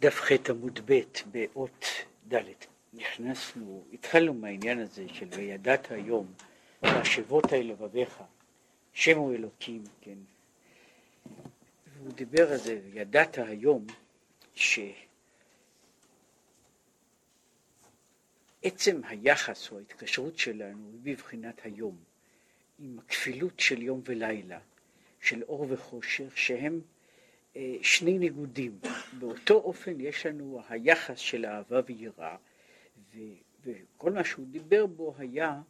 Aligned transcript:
דף 0.00 0.20
ח 0.20 0.32
עמוד 0.50 0.80
ב' 0.84 1.00
באות 1.32 1.84
ד', 2.28 2.42
נכנסנו, 2.92 3.84
התחלנו 3.92 4.34
מהעניין 4.34 4.78
הזה 4.78 5.04
של 5.08 5.28
וידעת 5.30 5.90
היום, 5.90 6.32
והשבות 6.82 7.52
אל 7.52 7.66
לבביך, 7.66 8.22
שם 8.92 9.18
הוא 9.18 9.34
אלוקים, 9.34 9.84
כן. 10.00 10.18
והוא 11.94 12.12
דיבר 12.12 12.52
על 12.52 12.56
זה, 12.56 12.80
וידעת 12.92 13.38
היום, 13.38 13.86
שעצם 14.54 14.90
היחס 19.04 19.72
או 19.72 19.78
ההתקשרות 19.78 20.38
שלנו 20.38 20.90
היא 20.92 21.00
בבחינת 21.14 21.60
היום, 21.64 21.96
עם 22.78 22.98
הכפילות 22.98 23.60
של 23.60 23.82
יום 23.82 24.02
ולילה, 24.04 24.58
של 25.20 25.42
אור 25.42 25.66
וחושך, 25.68 26.38
שהם 26.38 26.80
שני 27.82 28.18
ניגודים. 28.18 28.78
באותו 29.18 29.54
אופן 29.54 30.00
יש 30.00 30.26
לנו 30.26 30.60
היחס 30.68 31.18
של 31.18 31.46
אהבה 31.46 31.80
ויראה, 31.86 32.36
וכל 33.64 34.12
מה 34.12 34.24
שהוא 34.24 34.46
דיבר 34.46 34.86
בו 34.86 35.14
היה 35.18 35.60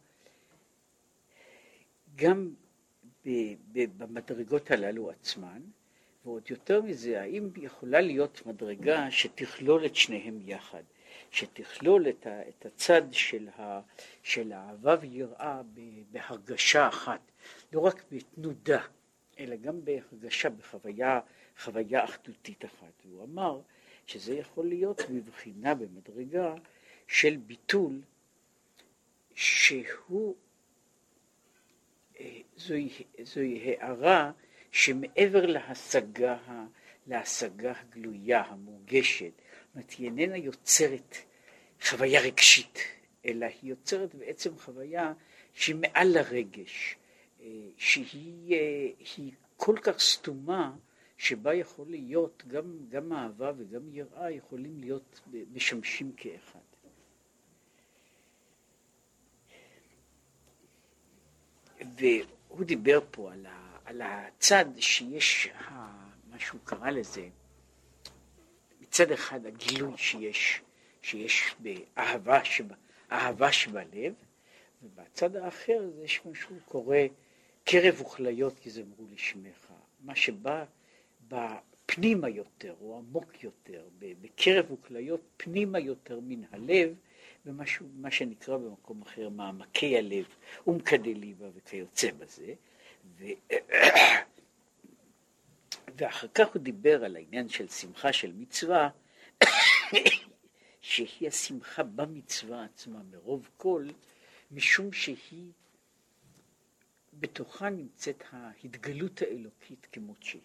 גם 2.15 2.53
במדרגות 3.73 4.71
הללו 4.71 5.09
עצמן, 5.11 5.61
ועוד 6.25 6.49
יותר 6.49 6.81
מזה, 6.81 7.21
האם 7.21 7.49
יכולה 7.57 8.01
להיות 8.01 8.45
מדרגה 8.45 9.11
שתכלול 9.11 9.85
את 9.85 9.95
שניהם 9.95 10.39
יחד, 10.45 10.83
שתכלול 11.31 12.09
את, 12.09 12.27
ה, 12.27 12.49
את 12.49 12.65
הצד 12.65 13.01
של, 13.11 13.49
ה, 13.57 13.81
של 14.23 14.51
האהבה 14.51 14.95
ויראה 15.01 15.61
בהרגשה 16.11 16.87
אחת, 16.87 17.31
לא 17.73 17.79
רק 17.79 18.03
בתנודה, 18.11 18.81
אלא 19.39 19.55
גם 19.55 19.85
בהרגשה, 19.85 20.49
בחוויה 20.49 21.19
חוויה 21.59 22.03
אחדותית 22.03 22.65
אחת. 22.65 23.05
והוא 23.05 23.23
אמר 23.23 23.61
שזה 24.05 24.33
יכול 24.33 24.67
להיות 24.67 25.01
מבחינה 25.09 25.75
במדרגה 25.75 26.53
של 27.07 27.37
ביטול 27.37 28.01
שהוא, 29.35 30.35
אה, 32.19 32.39
זוהי, 32.57 32.89
זוהי 33.23 33.75
הערה 33.79 34.31
שמעבר 34.71 35.45
להשגה, 35.45 36.37
להשגה 37.07 37.73
הגלויה, 37.79 38.41
המורגשת, 38.41 39.31
זאת 39.31 39.75
אומרת, 39.75 39.91
היא 39.91 40.05
איננה 40.05 40.37
יוצרת 40.37 41.15
חוויה 41.81 42.21
רגשית, 42.21 42.79
אלא 43.25 43.45
היא 43.45 43.69
יוצרת 43.69 44.15
בעצם 44.15 44.57
חוויה 44.57 45.13
שהיא 45.53 45.75
מעל 45.75 46.07
לרגש, 46.07 46.95
אה, 47.41 47.47
שהיא 47.77 48.55
אה, 48.55 49.25
כל 49.57 49.75
כך 49.83 49.99
סתומה 49.99 50.75
שבה 51.19 51.53
יכול 51.53 51.85
להיות 51.89 52.43
גם, 52.47 52.77
גם 52.89 53.13
אהבה 53.13 53.51
וגם 53.57 53.93
יראה 53.93 54.31
יכולים 54.31 54.79
להיות 54.79 55.21
משמשים 55.53 56.11
כאחד. 56.17 56.59
והוא 61.97 62.63
דיבר 62.63 62.99
פה 63.11 63.31
על, 63.33 63.45
ה, 63.45 63.77
על 63.85 64.01
הצד 64.01 64.65
שיש, 64.77 65.47
ה, 65.47 65.71
מה 66.29 66.39
שהוא 66.39 66.59
קרא 66.63 66.89
לזה, 66.89 67.29
מצד 68.81 69.11
אחד 69.11 69.45
הגילוי 69.45 69.97
שיש, 69.97 70.61
שיש 71.01 71.55
באהבה 71.59 72.45
שב, 72.45 72.65
אהבה 73.11 73.51
שבלב, 73.51 74.13
ובצד 74.83 75.35
האחר 75.35 75.89
זה 75.95 76.05
מה 76.25 76.35
שהוא 76.35 76.59
קורא 76.65 76.97
קרב 77.63 78.01
וכליות 78.01 78.65
יזמרו 78.65 79.05
לשמך, 79.13 79.71
מה 79.99 80.15
שבא 80.15 80.65
בפנימה 81.29 82.29
יותר, 82.29 82.75
או 82.81 82.97
עמוק 82.97 83.43
יותר, 83.43 83.87
בקרב 83.99 84.71
וכליות 84.71 85.21
פנימה 85.37 85.79
יותר 85.79 86.19
מן 86.19 86.41
הלב, 86.51 86.95
במה 87.45 88.11
שנקרא 88.11 88.57
במקום 88.57 89.01
אחר 89.01 89.29
מעמקי 89.29 89.97
הלב, 89.97 90.25
אומקדליבה 90.67 91.47
וכיוצא 91.55 92.11
בזה. 92.11 92.53
ו... 93.17 93.25
ואחר 95.97 96.27
כך 96.33 96.53
הוא 96.53 96.61
דיבר 96.61 97.05
על 97.05 97.15
העניין 97.15 97.49
של 97.49 97.67
שמחה 97.67 98.13
של 98.13 98.31
מצווה, 98.33 98.89
שהיא 100.81 101.27
השמחה 101.27 101.83
במצווה 101.83 102.63
עצמה 102.63 102.99
מרוב 103.11 103.49
כל, 103.57 103.87
משום 104.51 104.93
שהיא, 104.93 105.51
בתוכה 107.13 107.69
נמצאת 107.69 108.23
ההתגלות 108.31 109.21
האלוקית 109.21 109.87
כמות 109.91 110.23
שהיא. 110.23 110.41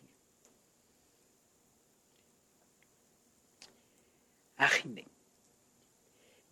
אך 4.57 4.85
הנה, 4.85 5.01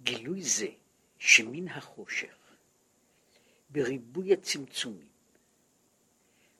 גילוי 0.02 0.42
זה 0.42 0.68
שמן 1.18 1.68
החושך, 1.68 2.36
בריבוי 3.70 4.32
הצמצומים, 4.32 5.12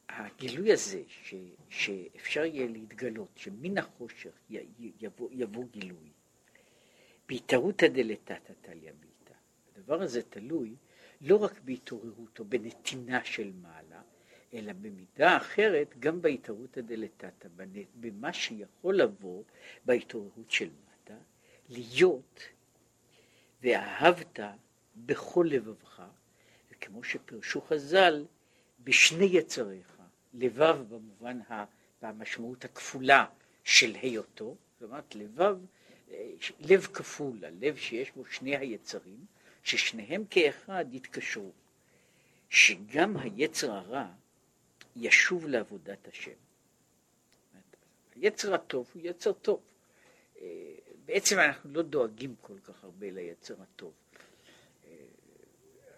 הגילוי 0.09 0.73
הזה 0.73 1.03
ש, 1.09 1.35
שאפשר 1.69 2.45
יהיה 2.45 2.67
להתגלות, 2.67 3.29
שמן 3.37 3.79
החושך 3.79 4.31
יבוא, 4.79 5.29
יבוא 5.33 5.65
גילוי, 5.71 6.11
בהתערותא 7.29 7.89
דלתתא 7.89 8.53
תליא 8.61 8.93
בלתא. 9.01 9.35
הדבר 9.77 10.03
הזה 10.03 10.23
תלוי 10.23 10.75
לא 11.21 11.37
רק 11.37 11.61
בהתעוררות 11.65 12.39
או 12.39 12.45
בנתינה 12.45 13.25
של 13.25 13.53
מעלה, 13.63 14.03
אלא 14.55 14.73
במידה 14.73 15.37
אחרת 15.37 15.99
גם 15.99 16.23
בהתערותא 16.23 16.81
דלתתא, 16.81 17.49
במה 17.95 18.33
שיכול 18.33 18.97
לבוא 18.97 19.43
בהתעוררות 19.85 20.51
של 20.51 20.71
מעלה. 20.71 20.92
להיות 21.69 22.41
ואהבת 23.63 24.41
בכל 24.97 25.47
לבבך, 25.51 26.03
וכמו 26.71 27.05
שפרשו 27.05 27.61
חז"ל, 27.61 28.25
בשני 28.85 29.25
יצריך, 29.25 29.97
לבב 30.35 30.79
במובן, 30.89 31.41
ה, 31.51 31.65
במשמעות 32.03 32.65
הכפולה 32.65 33.27
של 33.65 33.95
היותו, 34.03 34.57
זאת 34.81 34.91
אומרת 34.91 35.15
לבב, 35.15 35.59
לב 36.61 36.81
כפול, 36.93 37.45
הלב 37.45 37.77
שיש 37.77 38.13
בו 38.13 38.25
שני 38.25 38.57
היצרים, 38.57 39.27
ששניהם 39.63 40.25
כאחד 40.31 40.85
יתקשרו, 40.93 41.53
שגם 42.51 43.17
היצר 43.17 43.73
הרע 43.73 44.07
ישוב 44.97 45.47
לעבודת 45.47 46.09
השם. 46.09 46.31
היצר 48.17 48.55
הטוב 48.55 48.91
הוא 48.95 49.03
יצר 49.05 49.33
טוב. 49.33 49.61
בעצם 51.13 51.39
אנחנו 51.39 51.71
לא 51.73 51.83
דואגים 51.83 52.35
כל 52.41 52.59
כך 52.65 52.85
הרבה 52.85 53.11
ליצר 53.11 53.55
הטוב, 53.63 53.93
אה, 54.87 54.93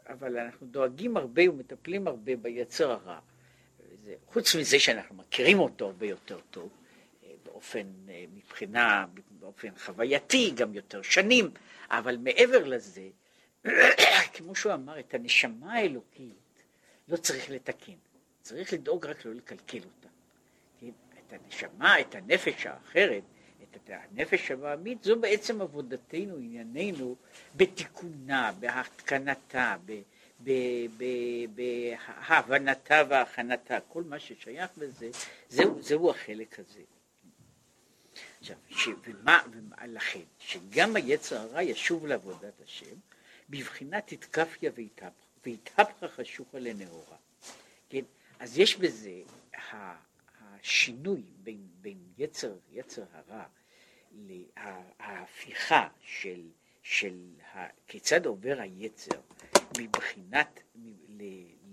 אבל 0.07 0.39
אנחנו 0.39 0.67
דואגים 0.67 1.17
הרבה 1.17 1.51
ומטפלים 1.51 2.09
הרבה 2.09 2.37
ביצר 2.37 2.91
הרע. 2.91 3.19
חוץ 4.27 4.55
מזה 4.55 4.79
שאנחנו 4.79 5.15
מכירים 5.15 5.59
אותו 5.59 5.87
הרבה 5.87 6.07
יותר 6.07 6.41
טוב, 6.51 6.69
אה, 7.25 7.31
באופן, 7.45 7.87
אה, 8.09 8.25
מבחינה, 8.35 9.07
באופן 9.31 9.69
חווייתי, 9.79 10.53
גם 10.57 10.75
יותר 10.75 11.03
שנים, 11.03 11.51
אבל 11.91 12.17
מעבר 12.17 12.65
לזה, 12.65 13.09
כמו 14.35 14.55
שהוא 14.55 14.75
אמר, 14.75 15.01
את 15.01 15.15
הנשמה 15.15 15.75
האלוקית 15.75 16.63
לא 17.09 17.17
צריך 17.17 17.51
לתקן, 17.51 17.99
צריך 18.43 18.73
לדאוג 18.73 19.07
רק 19.07 19.25
לא 19.25 19.35
לקלקל 19.35 19.81
אותה. 19.85 20.09
את 21.19 21.33
הנשמה, 21.33 22.01
את 22.01 22.15
הנפש 22.15 22.67
האחרת, 22.67 23.23
את 23.77 23.91
הנפש 23.91 24.51
הבעמית, 24.51 25.05
זו 25.05 25.21
בעצם 25.21 25.61
עבודתנו, 25.61 26.37
ענייננו, 26.37 27.17
בתיקונה, 27.57 28.53
בהתקנתה, 28.61 29.77
בהבנתה 32.27 33.03
והכנתה, 33.09 33.79
כל 33.89 34.03
מה 34.03 34.19
ששייך 34.19 34.71
לזה, 34.77 35.11
זהו, 35.49 35.83
זהו 35.83 36.11
החלק 36.11 36.59
הזה. 36.59 36.81
עכשיו, 38.71 38.97
ומה, 39.05 39.43
ומה 39.53 39.87
לכן, 39.87 40.21
שגם 40.39 40.97
היצר 40.97 41.37
הרע 41.37 41.63
ישוב 41.63 42.07
לעבודת 42.07 42.61
השם, 42.65 42.97
בבחינת 43.51 44.05
תתקפיה 44.07 44.71
ויתהפכה 45.45 46.09
חשוכה 46.09 46.59
לנאורה. 46.59 47.17
כן, 47.89 48.05
אז 48.39 48.59
יש 48.59 48.77
בזה 48.77 49.21
השינוי 49.61 51.23
בין, 51.43 51.67
בין 51.81 51.99
יצר, 52.19 52.55
יצר 52.73 53.03
הרע 53.13 53.45
ההפיכה 54.99 55.89
של, 56.01 56.49
של 56.83 57.15
כיצד 57.87 58.27
עובר 58.27 58.57
היצר 58.61 59.21
מבחינת, 59.79 60.61
ל, 61.09 61.23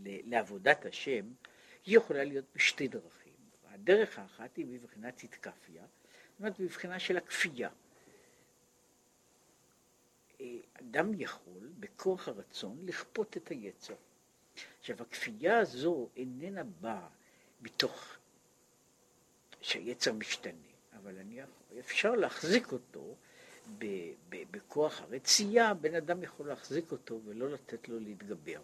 ל, 0.04 0.30
לעבודת 0.30 0.86
השם, 0.86 1.26
היא 1.86 1.98
יכולה 1.98 2.24
להיות 2.24 2.46
בשתי 2.56 2.88
דרכים. 2.88 3.34
הדרך 3.66 4.20
האחת 4.20 4.58
היא 4.58 4.66
בבחינת 4.66 5.24
התקפיה, 5.24 5.84
זאת 5.84 6.40
אומרת 6.40 6.60
בבחינה 6.60 7.00
של 7.00 7.18
הכפייה. 7.18 7.70
אדם 10.74 11.12
יכול 11.14 11.72
בכוח 11.80 12.28
הרצון 12.28 12.78
לכפות 12.86 13.38
את 13.38 13.48
היצר. 13.50 13.96
עכשיו 14.80 15.02
הכפייה 15.02 15.60
הזו 15.60 16.10
איננה 16.16 16.64
באה 16.64 17.08
מתוך 17.62 18.18
שהיצר 19.62 20.14
משתנה, 20.14 20.71
אבל 20.98 21.18
אני, 21.18 21.40
אפשר 21.80 22.16
להחזיק 22.16 22.72
אותו 22.72 23.16
ב, 23.78 23.86
ב, 24.30 24.44
בכוח 24.52 25.02
הרצייה, 25.02 25.74
בן 25.74 25.96
אדם 25.96 26.24
יכול 26.24 26.48
להחזיק 26.48 26.92
אותו 26.92 27.20
ולא 27.26 27.50
לתת 27.50 27.90
לו 27.90 28.00
להתגבר. 28.00 28.62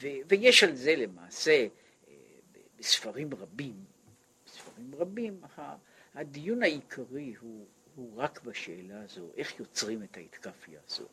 ו, 0.00 0.06
ויש 0.28 0.64
על 0.64 0.76
זה 0.76 0.96
למעשה 0.96 1.66
אה, 2.08 2.14
בספרים 2.78 3.34
רבים, 3.34 3.84
בספרים 4.46 4.94
רבים, 4.94 5.40
הדיון 6.14 6.62
העיקרי 6.62 7.34
הוא, 7.40 7.66
הוא 7.94 8.16
רק 8.16 8.42
בשאלה 8.42 9.02
הזו, 9.02 9.30
איך 9.36 9.60
יוצרים 9.60 10.02
את 10.02 10.16
ההתקפיה 10.16 10.80
הזו. 10.88 11.08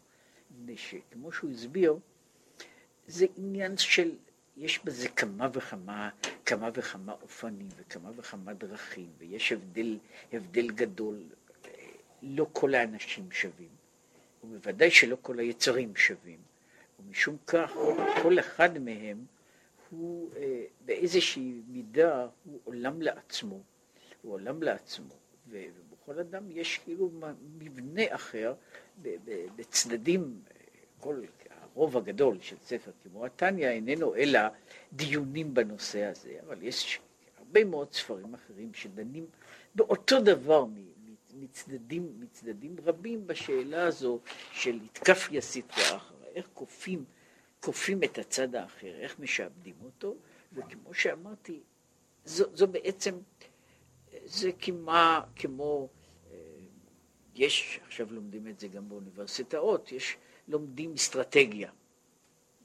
מפני 0.51 0.77
שכמו 0.77 1.31
שהוא 1.31 1.51
הסביר, 1.51 1.97
זה 3.07 3.25
עניין 3.37 3.77
של, 3.77 4.15
יש 4.57 4.79
בזה 4.83 5.09
כמה 5.09 5.47
וכמה, 5.53 6.09
כמה 6.45 6.69
וכמה 6.73 7.13
אופנים 7.21 7.67
וכמה 7.77 8.11
וכמה 8.15 8.53
דרכים, 8.53 9.09
ויש 9.17 9.51
הבדל, 9.51 9.97
הבדל 10.33 10.71
גדול. 10.71 11.23
לא 12.21 12.47
כל 12.53 12.75
האנשים 12.75 13.31
שווים, 13.31 13.69
ובוודאי 14.43 14.91
שלא 14.91 15.17
כל 15.21 15.39
היצרים 15.39 15.95
שווים, 15.95 16.39
ומשום 16.99 17.37
כך 17.47 17.71
כל 18.23 18.39
אחד 18.39 18.77
מהם 18.77 19.25
הוא 19.89 20.29
אה, 20.35 20.63
באיזושהי 20.85 21.61
מידה 21.67 22.27
הוא 22.43 22.59
עולם 22.63 23.01
לעצמו, 23.01 23.59
הוא 24.21 24.33
עולם 24.33 24.63
לעצמו, 24.63 25.13
ובכל 25.49 26.19
אדם 26.19 26.51
יש 26.51 26.77
כאילו 26.77 27.11
מבנה 27.57 28.01
אחר 28.09 28.53
בצדדים, 29.55 30.41
כל 30.99 31.21
הרוב 31.75 31.97
הגדול 31.97 32.37
של 32.41 32.55
ספר 32.65 32.91
כמו 33.03 33.25
התניא 33.25 33.69
איננו 33.69 34.15
אלא 34.15 34.39
דיונים 34.93 35.53
בנושא 35.53 36.03
הזה, 36.03 36.37
אבל 36.47 36.63
יש 36.63 36.99
הרבה 37.37 37.63
מאוד 37.63 37.93
ספרים 37.93 38.33
אחרים 38.33 38.73
שדנים 38.73 39.25
באותו 39.75 40.21
דבר 40.21 40.65
מצדדים, 41.33 42.13
מצדדים 42.19 42.75
רבים 42.83 43.27
בשאלה 43.27 43.83
הזו 43.87 44.19
של 44.51 44.79
התקפיה 44.85 45.41
סטרא 45.41 45.97
אחרא, 45.97 46.25
איך 46.35 46.47
כופים, 46.53 47.05
כופים 47.59 48.03
את 48.03 48.17
הצד 48.17 48.55
האחר, 48.55 48.95
איך 48.99 49.19
משעבדים 49.19 49.75
אותו, 49.83 50.15
וכמו 50.53 50.93
שאמרתי, 50.93 51.59
זו, 52.25 52.45
זו 52.53 52.67
בעצם, 52.67 53.15
זה 54.25 54.51
כמעט 54.59 55.23
כמו, 55.35 55.89
אה, 56.31 56.37
יש, 57.35 57.79
עכשיו 57.87 58.13
לומדים 58.13 58.47
את 58.47 58.59
זה 58.59 58.67
גם 58.67 58.89
באוניברסיטאות, 58.89 59.91
יש, 59.91 60.17
לומדים 60.47 60.93
אסטרטגיה. 60.93 61.69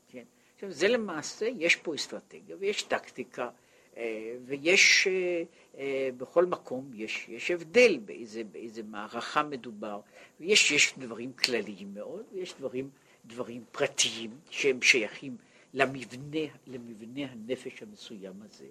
כן? 0.09 0.25
עכשיו 0.55 0.73
זה 0.73 0.89
למעשה, 0.89 1.49
יש 1.59 1.77
פה 1.77 1.95
אסטרטגיה 1.95 2.57
ויש 2.59 2.83
טקטיקה. 2.83 3.51
אה, 3.97 4.37
ויש 4.45 5.07
אה, 5.07 5.43
אה, 5.79 6.09
בכל 6.17 6.47
מקום, 6.47 6.91
יש, 6.95 7.29
יש 7.29 7.51
הבדל 7.51 7.99
באיזה, 8.05 8.45
באיזה 8.45 8.83
מערכה 8.83 9.43
מדובר, 9.43 10.01
ויש 10.41 10.71
יש 10.71 10.95
דברים 10.99 11.33
כלליים 11.33 11.95
מאוד, 11.95 12.25
ויש 12.33 12.55
דברים, 12.59 12.91
דברים 13.25 13.65
פרטיים 13.73 14.31
שהם 14.51 14.83
שייכים 14.83 15.37
למבנה, 15.75 16.47
למבנה 16.67 17.33
הנפש 17.33 17.83
המסוים 17.83 18.43
הזה, 18.43 18.67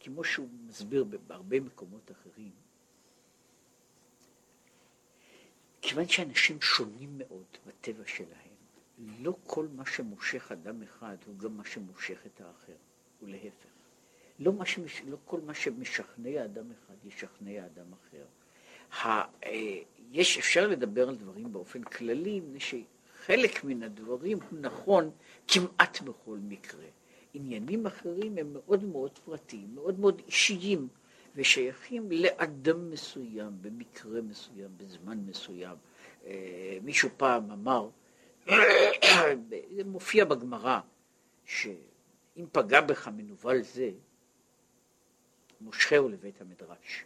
כמו 0.00 0.24
שהוא 0.24 0.48
מסביר 0.66 1.04
בהרבה 1.26 1.60
מקומות 1.60 2.10
אחרים. 2.10 2.50
כיוון 5.88 6.08
שאנשים 6.08 6.60
שונים 6.60 7.18
מאוד 7.18 7.44
בטבע 7.66 8.02
שלהם, 8.06 8.56
לא 9.20 9.34
כל 9.46 9.66
מה 9.76 9.86
שמושך 9.86 10.52
אדם 10.52 10.82
אחד 10.82 11.16
הוא 11.26 11.38
גם 11.38 11.56
מה 11.56 11.64
שמושך 11.64 12.18
את 12.26 12.40
האחר, 12.40 12.72
ולהפך. 13.22 13.68
לא, 14.38 14.52
מה 14.52 14.66
שמש... 14.66 15.02
לא 15.06 15.16
כל 15.24 15.40
מה 15.40 15.54
שמשכנע 15.54 16.44
אדם 16.44 16.64
אחד 16.70 16.94
ישכנע 17.04 17.66
אדם 17.66 17.92
אחר. 17.92 18.24
ה... 18.92 19.22
אה, 19.44 19.78
יש, 20.12 20.38
אפשר 20.38 20.66
לדבר 20.66 21.08
על 21.08 21.16
דברים 21.16 21.52
באופן 21.52 21.82
כללי, 21.82 22.40
מפני 22.40 22.60
שחלק 22.60 23.64
מן 23.64 23.82
הדברים 23.82 24.38
הוא 24.50 24.58
נכון 24.60 25.10
כמעט 25.48 26.00
בכל 26.00 26.38
מקרה. 26.42 26.86
עניינים 27.34 27.86
אחרים 27.86 28.38
הם 28.38 28.52
מאוד 28.52 28.84
מאוד 28.84 29.18
פרטיים, 29.24 29.74
מאוד 29.74 30.00
מאוד 30.00 30.22
אישיים, 30.26 30.88
ושייכים 31.38 32.10
לאדם 32.10 32.90
מסוים, 32.90 33.52
במקרה 33.60 34.20
מסוים, 34.20 34.70
בזמן 34.76 35.18
מסוים. 35.18 35.76
אה, 36.26 36.78
מישהו 36.82 37.08
פעם 37.16 37.50
אמר, 37.50 37.88
זה 38.46 39.84
מופיע 39.84 40.24
בגמרא, 40.24 40.80
שאם 41.44 42.44
פגע 42.52 42.80
בך 42.80 43.08
מנוול 43.08 43.62
זה, 43.62 43.90
מושכהו 45.60 46.08
לבית 46.08 46.40
המדרש. 46.40 47.04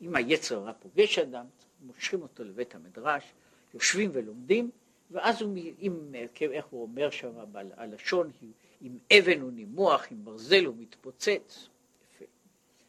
אם 0.00 0.16
היצר 0.16 0.56
הרע 0.56 0.72
פוגש 0.72 1.18
אדם, 1.18 1.46
מושכים 1.80 2.22
אותו 2.22 2.44
לבית 2.44 2.74
המדרש, 2.74 3.32
יושבים 3.74 4.10
ולומדים, 4.12 4.70
ואז 5.10 5.42
הוא, 5.42 5.58
אם, 5.80 6.14
איך 6.40 6.66
הוא 6.66 6.82
אומר 6.82 7.10
שם 7.10 7.30
הלשון, 7.76 8.30
עם 8.80 8.98
אבן 9.18 9.40
הוא 9.40 9.52
נימוח, 9.52 10.06
עם 10.10 10.24
ברזל 10.24 10.64
הוא 10.64 10.74
מתפוצץ. 10.78 11.68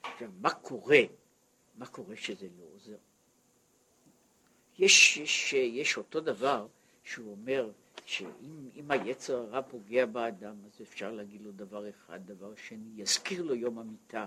עכשיו, 0.03 0.29
מה 0.41 0.53
קורה? 0.53 0.99
מה 1.75 1.85
קורה 1.85 2.15
שזה 2.15 2.47
לא 2.59 2.63
עוזר? 2.75 2.97
יש, 4.79 5.17
יש, 5.17 5.53
יש 5.53 5.97
אותו 5.97 6.21
דבר 6.21 6.67
שהוא 7.03 7.31
אומר, 7.31 7.71
שאם 8.05 8.91
היצר 8.91 9.37
הרע 9.37 9.61
פוגע 9.61 10.05
באדם, 10.05 10.55
אז 10.65 10.81
אפשר 10.81 11.11
להגיד 11.11 11.41
לו 11.41 11.51
דבר 11.51 11.89
אחד, 11.89 12.19
דבר 12.25 12.55
שני, 12.55 12.89
יזכיר 12.95 13.43
לו 13.43 13.55
יום 13.55 13.79
המיטה. 13.79 14.25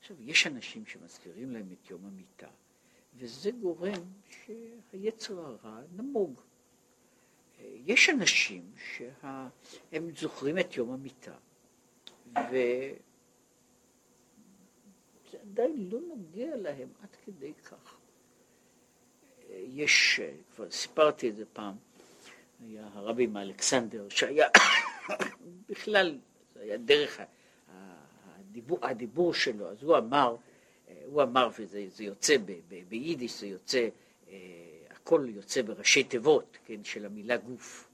עכשיו, 0.00 0.16
יש 0.20 0.46
אנשים 0.46 0.86
שמזכירים 0.86 1.52
להם 1.52 1.68
את 1.72 1.90
יום 1.90 2.04
המיטה, 2.04 2.48
וזה 3.14 3.50
גורם 3.50 4.02
שהיצר 4.28 5.40
הרע 5.40 5.80
נמוג. 5.96 6.40
יש 7.64 8.08
אנשים 8.10 8.72
שהם 8.76 10.16
זוכרים 10.16 10.58
את 10.58 10.76
יום 10.76 10.90
המיטה, 10.92 11.34
וזה 15.32 15.42
עדיין 15.42 15.88
לא 15.90 16.00
נוגע 16.00 16.56
להם 16.56 16.88
עד 17.02 17.16
כדי 17.24 17.52
כך. 17.54 17.96
יש, 19.50 20.20
כבר 20.54 20.70
סיפרתי 20.70 21.28
את 21.28 21.36
זה 21.36 21.44
פעם, 21.52 21.74
היה 22.60 22.88
הרבי 22.92 23.26
מאלכסנדר, 23.26 24.08
שהיה 24.08 24.48
בכלל, 25.68 26.18
זה 26.54 26.60
היה 26.60 26.76
דרך 26.76 27.20
הדיבור, 27.68 28.86
הדיבור 28.86 29.34
שלו, 29.34 29.70
אז 29.70 29.82
הוא 29.82 29.98
אמר, 29.98 30.36
הוא 31.04 31.22
אמר, 31.22 31.48
וזה 31.58 32.04
יוצא 32.04 32.36
ב, 32.38 32.52
ב, 32.68 32.82
ביידיש, 32.88 33.40
זה 33.40 33.46
יוצא, 33.46 33.88
אה, 34.28 34.36
הכל 34.90 35.26
יוצא 35.28 35.62
בראשי 35.62 36.04
תיבות, 36.04 36.58
כן, 36.64 36.84
של 36.84 37.06
המילה 37.06 37.36
גוף. 37.36 37.88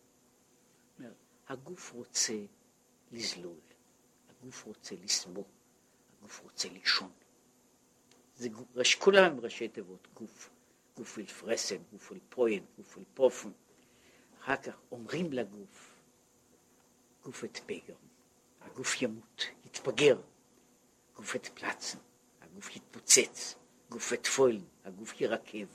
הגוף 1.48 1.92
רוצה 1.92 2.34
לזלול, 3.12 3.58
הגוף 4.30 4.64
רוצה 4.64 4.94
לסבור, 5.04 5.46
הגוף 6.18 6.40
רוצה 6.40 6.68
לישון. 6.68 7.10
זה 8.38 8.48
גוף, 8.48 8.94
כולם 8.98 9.40
ראשי 9.40 9.68
תיבות, 9.68 10.08
גוף. 10.14 10.50
גוף 10.96 11.18
אל 11.18 11.26
פרסן, 11.26 11.76
גוף 11.92 12.12
אל 12.12 12.18
פוין, 12.28 12.64
גוף 12.76 12.98
אל 12.98 13.02
פופן. 13.14 13.50
אחר 14.40 14.56
כך 14.56 14.76
אומרים 14.92 15.32
לגוף, 15.32 15.94
גוף 17.24 17.44
את 17.44 17.58
פגר, 17.66 17.94
הגוף 18.60 19.02
ימות, 19.02 19.44
יתפגר, 19.64 20.20
גוף 21.16 21.36
את 21.36 21.46
פלצן, 21.46 21.98
הגוף 22.40 22.76
יתפוצץ, 22.76 23.54
גוף 23.90 24.12
את 24.12 24.26
פוילן, 24.26 24.64
הגוף 24.84 25.20
ירקב. 25.20 25.66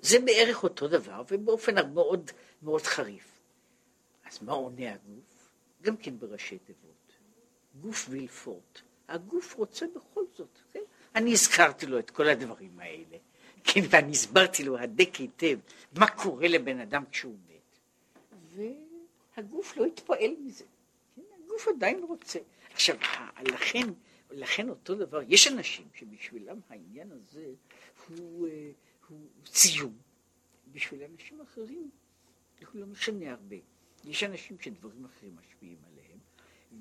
זה 0.00 0.18
בערך 0.18 0.62
אותו 0.62 0.88
דבר, 0.88 1.22
ובאופן 1.30 1.94
מאוד 1.94 2.30
מאוד 2.62 2.82
חריף. 2.82 3.40
אז 4.24 4.42
מה 4.42 4.52
עונה 4.52 4.94
הגוף? 4.94 5.52
גם 5.82 5.96
כן 5.96 6.18
בראשי 6.18 6.58
תיבות. 6.58 7.12
גוף 7.80 8.06
וילפורט. 8.10 8.80
הגוף 9.08 9.54
רוצה 9.54 9.86
בכל 9.96 10.24
זאת, 10.36 10.58
כן? 10.72 10.80
אני 11.16 11.32
הזכרתי 11.32 11.86
לו 11.86 11.98
את 11.98 12.10
כל 12.10 12.28
הדברים 12.28 12.80
האלה. 12.80 13.16
כן, 13.64 13.80
ואני 13.90 14.12
הסברתי 14.12 14.64
לו 14.64 14.78
הדק 14.78 15.14
היטב 15.14 15.58
מה 15.98 16.10
קורה 16.10 16.48
לבן 16.48 16.80
אדם 16.80 17.04
כשהוא 17.10 17.36
מת, 17.48 17.78
והגוף 19.36 19.76
לא 19.76 19.84
התפעל 19.84 20.34
מזה, 20.40 20.64
כן? 21.16 21.22
הגוף 21.44 21.68
עדיין 21.68 22.04
רוצה. 22.08 22.38
עכשיו, 22.72 22.96
לכן, 23.52 23.86
לכן 24.30 24.68
אותו 24.68 24.94
דבר, 24.94 25.20
יש 25.28 25.46
אנשים 25.48 25.88
שבשבילם 25.94 26.60
העניין 26.68 27.10
הזה 27.12 27.46
הוא, 28.08 28.48
אה, 28.48 28.70
הוא 29.08 29.18
ציום, 29.44 29.96
בשביל 30.72 31.02
אנשים 31.12 31.40
אחרים 31.40 31.90
הוא 32.72 32.80
לא 32.80 32.86
משנה 32.86 33.30
הרבה. 33.30 33.56
יש 34.04 34.22
אנשים 34.22 34.56
שדברים 34.60 35.04
אחרים 35.04 35.36
משפיעים 35.40 35.78
עליהם, 35.92 36.18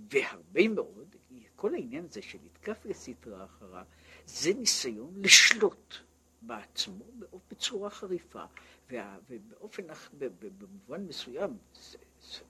והרבה 0.10 0.68
מאוד, 0.68 1.16
כל 1.56 1.74
העניין 1.74 2.06
הזה 2.06 2.22
של 2.22 2.38
לתקף 2.46 2.86
לסטרה 2.86 3.46
אחרה, 3.46 3.84
זה 4.28 4.54
ניסיון 4.54 5.14
לשלוט. 5.16 5.96
בעצמו 6.42 7.06
בצורה 7.52 7.90
חריפה, 7.90 8.44
ובאופן, 9.30 9.84
במובן 10.60 11.06
מסוים, 11.08 11.58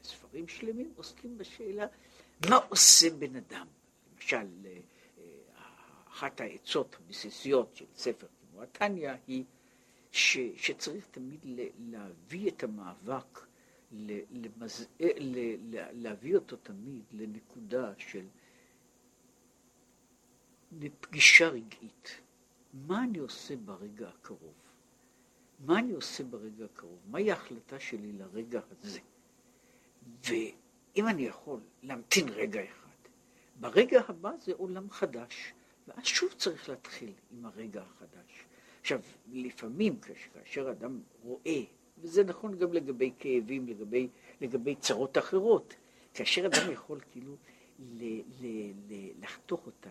ספרים 0.04 0.48
שלמים 0.48 0.94
עוסקים 0.96 1.38
בשאלה 1.38 1.86
מה 2.50 2.56
עושה 2.56 3.10
בן 3.10 3.36
אדם. 3.36 3.68
למשל, 4.14 4.48
אה, 4.66 4.80
אחת 6.08 6.42
העצות 6.42 6.96
הבסיסיות 7.00 7.76
של 7.76 7.86
ספר 7.96 8.28
כמו 8.52 8.64
התניא 8.64 9.12
היא 9.28 9.44
ש, 10.12 10.38
שצריך 10.56 11.08
תמיד 11.12 11.40
להביא 11.80 12.52
את 12.52 12.64
המאבק, 12.64 13.40
למז... 14.32 14.88
להביא 15.94 16.36
אותו 16.36 16.56
תמיד 16.56 17.04
לנקודה 17.12 17.94
של 17.98 18.26
פגישה 21.00 21.48
רגעית. 21.48 22.22
מה 22.74 23.04
אני 23.04 23.18
עושה 23.18 23.56
ברגע 23.56 24.08
הקרוב? 24.08 24.54
מה 25.60 25.80
אני 25.80 25.92
עושה 25.92 26.24
ברגע 26.24 26.66
הקרוב? 26.66 27.00
מהי 27.08 27.32
ההחלטה 27.32 27.80
שלי 27.80 28.12
לרגע 28.12 28.60
הזה? 28.72 29.00
ואם 30.24 31.08
אני 31.08 31.26
יכול 31.26 31.60
להמתין 31.84 32.30
רגע 32.30 32.64
אחד, 32.64 33.10
ברגע 33.60 34.02
הבא 34.08 34.32
זה 34.40 34.54
עולם 34.58 34.90
חדש, 34.90 35.54
ואז 35.88 36.06
שוב 36.06 36.34
צריך 36.38 36.70
להתחיל 36.70 37.12
עם 37.32 37.46
הרגע 37.46 37.82
החדש. 37.82 38.46
עכשיו, 38.82 39.02
לפעמים 39.32 40.00
כאשר 40.00 40.72
אדם 40.72 41.02
רואה, 41.24 41.62
וזה 42.02 42.24
נכון 42.24 42.58
גם 42.58 42.74
לגבי 42.74 43.12
כאבים, 43.20 43.68
לגבי, 43.68 44.08
לגבי 44.42 44.76
צרות 44.76 45.18
אחרות, 45.18 45.76
כאשר 46.14 46.46
אדם 46.46 46.72
יכול 46.72 47.00
כאילו 47.12 47.36
ל, 47.80 48.22
ל, 48.42 48.72
ל, 48.90 49.10
לחתוך 49.24 49.66
אותן 49.66 49.90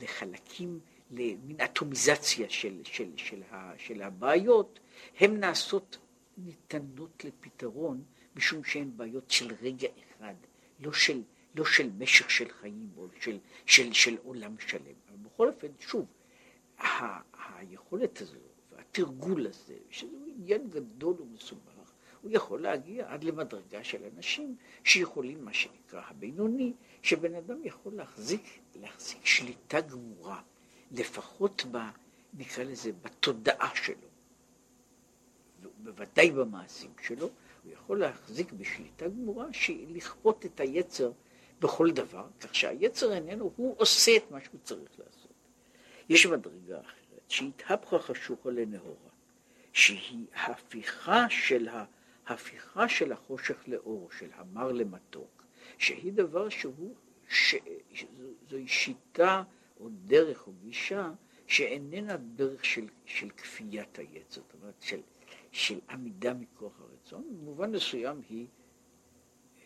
לחלקים, 0.00 0.80
למין 1.10 1.60
אטומיזציה 1.64 2.50
של, 2.50 2.80
של, 2.84 3.10
של, 3.16 3.42
ה, 3.50 3.72
של 3.78 4.02
הבעיות, 4.02 4.80
הן 5.20 5.40
נעשות 5.40 5.98
ניתנות 6.38 7.24
לפתרון, 7.24 8.04
משום 8.36 8.64
שהן 8.64 8.90
בעיות 8.96 9.30
של 9.30 9.54
רגע 9.62 9.88
אחד, 9.98 10.34
לא 10.80 10.92
של, 10.92 11.22
לא 11.54 11.64
של 11.64 11.90
משך 11.98 12.30
של 12.30 12.48
חיים 12.48 12.90
או 12.96 13.06
של, 13.20 13.38
של, 13.66 13.92
של 13.92 14.16
עולם 14.22 14.58
שלם. 14.58 14.94
אבל 15.08 15.16
בכל 15.22 15.48
אופן, 15.48 15.68
שוב, 15.80 16.06
ה, 16.78 17.20
היכולת 17.58 18.20
הזו 18.20 18.38
והתרגול 18.72 19.46
הזה, 19.46 19.76
שזה 19.90 20.16
עניין 20.26 20.70
גדול 20.70 21.14
ומסובך, 21.20 21.75
הוא 22.22 22.30
יכול 22.34 22.62
להגיע 22.62 23.12
עד 23.12 23.24
למדרגה 23.24 23.84
של 23.84 24.02
אנשים 24.16 24.56
שיכולים, 24.84 25.44
מה 25.44 25.52
שנקרא 25.52 26.02
הבינוני, 26.08 26.72
שבן 27.02 27.34
אדם 27.34 27.64
יכול 27.64 27.92
להחזיק, 27.94 28.42
להחזיק 28.74 29.26
שליטה 29.26 29.80
גמורה, 29.80 30.42
לפחות 30.90 31.64
ב, 31.70 31.78
נקרא 32.34 32.64
לזה, 32.64 32.90
בתודעה 33.02 33.70
שלו, 33.74 34.08
ובוודאי 35.62 36.30
במעשים 36.30 36.90
שלו, 37.02 37.30
הוא 37.64 37.72
יכול 37.72 38.00
להחזיק 38.00 38.52
בשליטה 38.52 39.08
גמורה 39.08 39.46
שהיא 39.52 39.86
לכפות 39.96 40.46
את 40.46 40.60
היצר 40.60 41.12
בכל 41.60 41.90
דבר, 41.90 42.26
כך 42.40 42.54
שהיצר 42.54 43.12
איננו, 43.12 43.52
הוא 43.56 43.74
עושה 43.78 44.16
את 44.16 44.30
מה 44.30 44.40
שהוא 44.40 44.60
צריך 44.64 44.90
לעשות. 44.98 45.32
יש 46.08 46.26
מדרגה 46.26 46.80
אחרת, 46.80 47.24
שהתהפכה 47.28 47.98
חשוכה 47.98 48.50
לנהורה, 48.50 49.10
שהיא 49.72 50.26
ההפיכה 50.34 51.26
של, 51.30 51.68
ה, 51.68 51.84
ההפיכה 52.26 52.88
של 52.88 53.12
החושך 53.12 53.56
לאור, 53.66 54.10
של 54.18 54.30
המר 54.34 54.72
למתוק, 54.72 55.44
שהיא 55.78 56.12
דבר 56.12 56.48
שהוא, 56.48 56.94
ש, 57.28 57.54
זוהי 58.50 58.68
שיטה 58.68 59.42
או 59.80 59.88
דרך 60.04 60.46
או 60.46 60.52
גישה 60.52 61.12
שאיננה 61.46 62.16
דרך 62.16 62.64
של, 62.64 62.88
של 63.04 63.30
כפיית 63.30 63.98
היצר, 63.98 64.40
זאת 64.40 64.54
אומרת 64.60 64.82
של, 64.82 65.00
של 65.52 65.80
עמידה 65.90 66.34
מכוח 66.34 66.80
הרצון, 66.80 67.24
במובן 67.30 67.72
מסוים 67.72 68.22
היא 68.28 68.46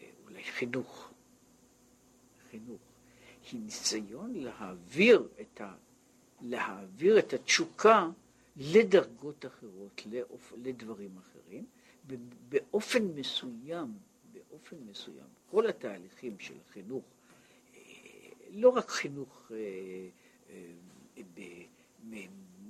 אה, 0.01 0.11
אולי 0.25 0.45
חינוך, 0.45 1.13
חינוך, 2.51 2.81
היא 3.53 3.61
ניסיון 3.61 4.35
להעביר 4.35 5.29
את, 5.41 5.61
ה, 5.61 5.75
להעביר 6.41 7.19
את 7.19 7.33
התשוקה 7.33 8.09
לדרגות 8.57 9.47
אחרות, 9.47 10.03
לדברים 10.63 11.19
אחרים, 11.19 11.67
ובאופן 12.11 13.05
מסוים, 13.05 13.99
באופן 14.33 14.77
מסוים, 14.91 15.27
כל 15.51 15.67
התהליכים 15.67 16.39
של 16.39 16.55
החינוך, 16.69 17.05
אה, 17.75 17.81
לא 18.51 18.69
רק 18.69 18.91
חינוך 18.91 19.53
אה, 19.55 20.09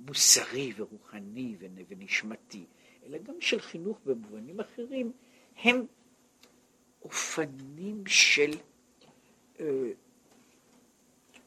מוסרי 0.07 0.73
ורוחני 0.77 1.55
ונשמתי, 1.89 2.65
אלא 3.05 3.17
גם 3.17 3.41
של 3.41 3.59
חינוך 3.59 3.99
במובנים 4.05 4.59
אחרים, 4.59 5.11
הם 5.55 5.85
אופנים 7.01 8.03
של, 8.07 8.51
אה, 9.59 9.91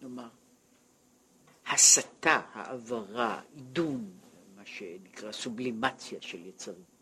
נאמר, 0.02 0.28
הסתה, 1.66 2.40
העברה, 2.52 3.42
עידון, 3.54 4.10
מה 4.56 4.66
שנקרא 4.66 5.32
סובלימציה 5.32 6.20
של 6.22 6.46
יצרים. 6.46 6.93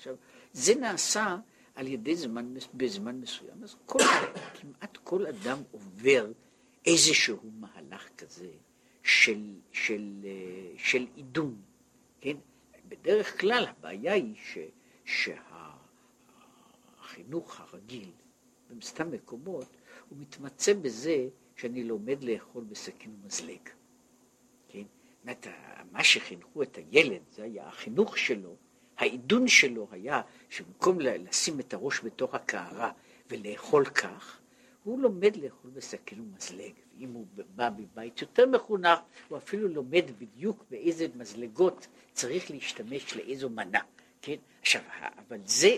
עכשיו, 0.00 0.16
זה 0.52 0.74
נעשה 0.74 1.36
על 1.74 1.86
ידי 1.86 2.16
זמן, 2.16 2.54
בזמן 2.74 3.20
מסוים, 3.20 3.64
אז 3.64 3.76
כל, 3.86 3.98
כמעט 4.54 4.96
כל 4.96 5.26
אדם 5.26 5.58
עובר 5.70 6.32
איזשהו 6.86 7.38
מהלך 7.60 8.08
כזה 8.18 8.50
של, 9.02 9.54
של, 9.72 10.10
אה, 10.24 10.72
של 10.76 11.06
עידון, 11.14 11.62
כן? 12.20 12.36
בדרך 12.88 13.40
כלל 13.40 13.66
הבעיה 13.68 14.12
היא 14.12 14.34
ש, 14.36 14.58
שהחינוך 17.04 17.60
הרגיל, 17.60 18.10
במסתם 18.70 19.10
מקומות, 19.10 19.76
הוא 20.08 20.18
מתמצא 20.18 20.72
בזה 20.74 21.28
שאני 21.56 21.84
לומד 21.84 22.24
לאכול 22.24 22.64
בסכין 22.64 23.16
ומזלג. 23.22 23.68
כן? 24.68 24.84
מה 25.92 26.04
שחינכו 26.04 26.62
את 26.62 26.78
הילד, 26.78 27.22
זה 27.32 27.42
היה 27.42 27.68
החינוך 27.68 28.18
שלו, 28.18 28.56
העידון 29.00 29.48
שלו 29.48 29.88
היה 29.90 30.22
שבמקום 30.48 31.00
לשים 31.00 31.60
את 31.60 31.74
הראש 31.74 32.00
בתוך 32.04 32.34
הקערה 32.34 32.92
ולאכול 33.30 33.84
כך, 33.84 34.40
הוא 34.84 35.00
לומד 35.00 35.36
לאכול 35.36 35.70
בסכין 35.70 36.20
ומזלג. 36.20 36.72
אם 36.98 37.12
הוא 37.12 37.26
בא 37.54 37.70
מבית 37.76 38.22
יותר 38.22 38.46
מחונך, 38.46 38.98
הוא 39.28 39.38
אפילו 39.38 39.68
לומד 39.68 40.04
בדיוק 40.18 40.64
באיזה 40.70 41.06
מזלגות 41.14 41.86
צריך 42.12 42.50
להשתמש 42.50 43.16
לאיזו 43.16 43.50
מנה, 43.50 43.80
כן? 44.22 44.36
עכשיו, 44.60 44.82
אבל 45.18 45.38
זה, 45.44 45.76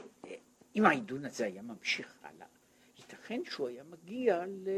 אם 0.77 0.87
העידון 0.87 1.25
הזה 1.25 1.47
היה 1.47 1.63
ממשיך 1.63 2.15
הלאה, 2.23 2.47
ייתכן 2.99 3.41
שהוא 3.45 3.69
היה 3.69 3.83
מגיע 3.85 4.45
ל, 4.47 4.69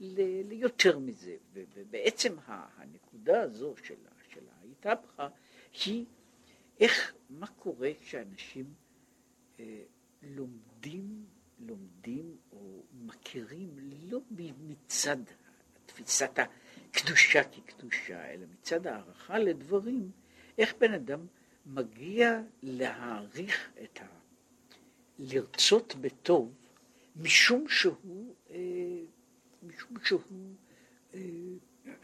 ל, 0.00 0.42
ליותר 0.48 0.98
מזה, 0.98 1.36
ובעצם 1.52 2.34
הנקודה 2.76 3.42
הזו 3.42 3.74
של, 3.82 3.94
ההתהפכה 4.62 5.28
היא 5.84 6.04
איך, 6.80 7.14
מה 7.30 7.46
קורה 7.46 7.90
כשאנשים 8.00 8.74
אה, 9.60 9.82
לומדים, 10.22 11.24
לומדים 11.58 12.36
או 12.52 12.82
מכירים 12.92 13.76
לא 14.10 14.20
מצד 14.60 15.16
תפיסת 15.86 16.38
הקדושה 16.38 17.44
כקדושה, 17.44 18.30
אלא 18.30 18.46
מצד 18.52 18.86
הערכה 18.86 19.38
לדברים, 19.38 20.10
איך 20.58 20.74
בן 20.80 20.92
אדם 20.92 21.26
מגיע 21.66 22.40
להעריך 22.62 23.70
את 23.82 24.00
ה... 24.00 24.06
לרצות 25.18 25.94
בטוב, 26.00 26.54
משום 27.16 27.68
שהוא, 27.68 28.34
אה, 28.50 28.56
משום 29.62 29.96
שהוא 30.04 30.20
אה, 31.14 31.20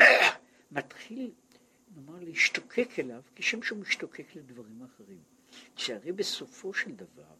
מתחיל, 0.70 1.30
נאמר, 1.96 2.20
להשתוקק 2.20 2.88
אליו, 2.98 3.22
כשם 3.34 3.62
שהוא 3.62 3.78
משתוקק 3.78 4.36
לדברים 4.36 4.82
אחרים. 4.82 5.22
שהרי 5.76 6.12
בסופו 6.12 6.74
של 6.74 6.92
דבר, 6.92 7.34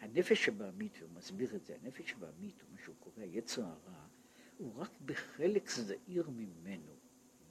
הנפש 0.00 0.48
הבעמית, 0.48 0.92
והוא 0.98 1.10
מסביר 1.14 1.56
את 1.56 1.64
זה, 1.64 1.76
הנפש 1.82 2.12
הבעמית, 2.12 2.62
או 2.62 2.66
מה 2.72 2.78
שהוא 2.84 2.94
קורא 3.00 3.24
יצר 3.26 3.62
הרע, 3.62 4.06
הוא 4.58 4.72
רק 4.76 4.90
בחלק 5.04 5.70
זעיר 5.70 6.30
ממנו, 6.30 6.96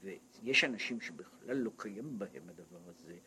ויש 0.02 0.64
אנשים 0.64 1.02
שבכלל 1.02 1.58
לא 1.58 1.72
קיים 1.78 2.20
בהם 2.20 2.50
הדבר 2.50 2.90
הזה. 2.90 3.18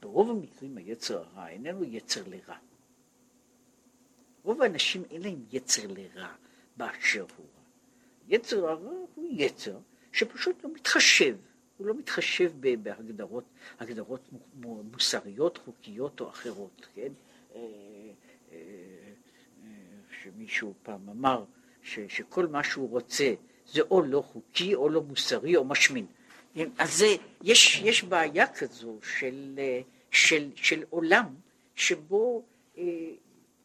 ברוב 0.00 0.30
המקרים 0.30 0.76
היצר 0.76 1.18
הרע 1.18 1.48
איננו 1.48 1.84
יצר 1.84 2.28
לרע. 2.28 2.56
רוב 4.42 4.62
האנשים 4.62 5.02
אין 5.10 5.22
להם 5.22 5.44
יצר 5.52 5.86
לרע 5.86 6.34
באשר 6.76 7.26
הוא 7.36 7.46
רע. 7.56 7.62
יצר 8.28 8.68
הרע 8.68 8.98
הוא 9.14 9.28
יצר 9.30 9.78
שפשוט 10.12 10.64
לא 10.64 10.72
מתחשב, 10.72 11.36
הוא 11.80 11.86
לא 11.86 11.94
מתחשב 11.94 12.52
בהגדרות 12.82 13.44
הגדרות 13.78 14.20
מוסריות, 14.92 15.58
חוקיות 15.58 16.20
או 16.20 16.28
אחרות, 16.28 16.86
כן? 16.94 17.12
אה, 17.54 17.60
אה, 18.52 18.56
אה, 19.62 19.68
שמישהו 20.22 20.74
פעם 20.82 21.08
אמר, 21.08 21.44
ש, 21.82 21.98
שכל 22.08 22.46
מה 22.46 22.64
שהוא 22.64 22.90
רוצה 22.90 23.34
זה 23.66 23.80
או 23.80 24.02
לא 24.02 24.22
חוקי 24.22 24.74
או 24.74 24.88
לא 24.88 25.02
מוסרי 25.02 25.56
או 25.56 25.64
משמין. 25.64 26.06
אז 26.78 26.98
זה, 26.98 27.06
יש, 27.42 27.80
יש 27.84 28.04
בעיה 28.04 28.46
כזו 28.46 28.98
של, 29.02 29.60
של, 30.10 30.50
של 30.54 30.84
עולם 30.90 31.34
שבו 31.74 32.44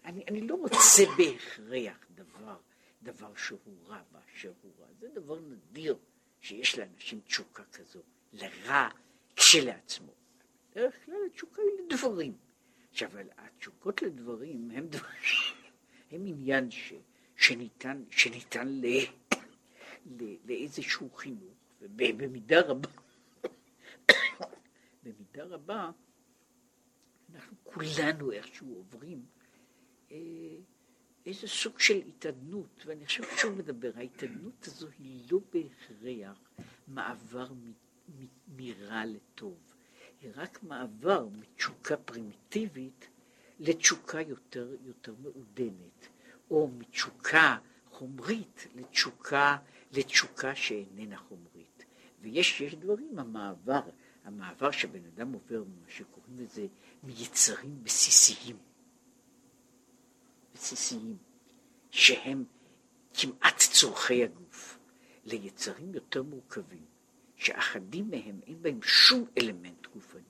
אני, 0.05 0.23
אני 0.27 0.41
לא 0.41 0.55
רוצה 0.55 1.03
בהכרח 1.17 1.97
דבר, 2.15 2.57
דבר 3.03 3.31
שהוא 3.35 3.59
רע 3.87 4.01
באשר 4.11 4.51
הוא 4.61 4.71
רע. 4.79 4.87
זה 4.99 5.07
דבר 5.13 5.39
נדיר 5.39 5.95
שיש 6.45 6.79
לאנשים 6.79 7.19
תשוקה 7.19 7.63
כזו, 7.63 7.99
לרע 8.33 8.89
כשלעצמו. 9.35 10.13
בדרך 10.71 11.05
כלל 11.05 11.15
התשוקה 11.31 11.61
היא 11.61 11.85
לדברים. 11.85 12.37
עכשיו, 12.91 13.11
התשוקות 13.37 14.01
לדברים 14.01 14.71
הם 14.71 14.87
דברים, 14.87 15.55
הם 16.11 16.25
עניין 16.25 16.71
ש, 16.71 16.93
שניתן, 17.35 18.03
שניתן 18.09 18.67
ל, 18.67 18.85
ל, 20.05 20.35
לאיזשהו 20.45 21.09
חינוך, 21.09 21.53
ובמידה 21.81 22.61
רבה, 22.61 22.89
במידה 25.03 25.43
רבה, 25.43 25.91
אנחנו 27.33 27.57
כולנו 27.63 28.31
איכשהו 28.31 28.75
עוברים 28.75 29.25
אה, 30.11 30.17
איזה 31.25 31.47
סוג 31.47 31.79
של 31.79 32.01
התאדנות, 32.07 32.83
ואני 32.85 33.05
חושב 33.05 33.23
שהוא 33.37 33.57
מדבר, 33.57 33.91
ההתאדנות 33.95 34.67
הזו 34.67 34.87
היא 34.99 35.21
לא 35.31 35.39
בהכרח 35.53 36.49
מעבר 36.87 37.47
מרע 38.55 39.05
לטוב, 39.05 39.57
היא 40.21 40.31
רק 40.35 40.63
מעבר 40.63 41.27
מתשוקה 41.31 41.97
פרימיטיבית 41.97 43.07
לתשוקה 43.59 44.21
יותר, 44.21 44.75
יותר 44.85 45.13
מעודנת, 45.21 46.07
או 46.51 46.69
מתשוקה 46.77 47.57
חומרית 47.91 48.67
לתשוקה, 48.75 49.57
לתשוקה 49.91 50.55
שאיננה 50.55 51.17
חומרית. 51.17 51.85
ויש 52.21 52.61
יש 52.61 52.75
דברים, 52.75 53.19
המעבר, 53.19 53.81
המעבר 54.23 54.71
שבן 54.71 55.05
אדם 55.05 55.33
עובר, 55.33 55.63
מה 55.63 55.89
שקוראים 55.89 56.39
לזה, 56.39 56.67
מיצרים 57.03 57.83
בסיסיים. 57.83 58.57
בסיסיים, 60.55 61.17
שהם 61.91 62.43
כמעט 63.13 63.57
צורכי 63.57 64.23
הגוף, 64.23 64.77
ליצרים 65.25 65.93
יותר 65.93 66.23
מורכבים, 66.23 66.85
שאחדים 67.35 68.09
מהם 68.09 68.39
אין 68.47 68.61
בהם 68.61 68.79
שום 68.83 69.25
אלמנט 69.37 69.87
גופני, 69.93 70.21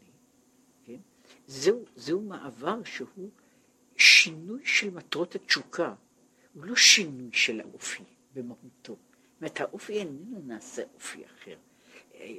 כן? 0.86 1.00
זהו, 1.48 1.86
זהו 1.96 2.22
מעבר 2.22 2.84
שהוא 2.84 3.30
שינוי 3.98 4.66
של 4.66 4.90
מטרות 4.90 5.36
התשוקה, 5.36 5.96
הוא 6.54 6.66
לא 6.66 6.76
שינוי 6.76 7.30
של 7.34 7.62
האופי 7.62 8.04
במהותו. 8.34 8.94
זאת 8.94 9.42
אומרת, 9.42 9.62
האופי 9.62 9.94
איננו 9.94 10.42
נעשה 10.46 10.84
אופי 10.94 11.26
אחר. 11.26 11.58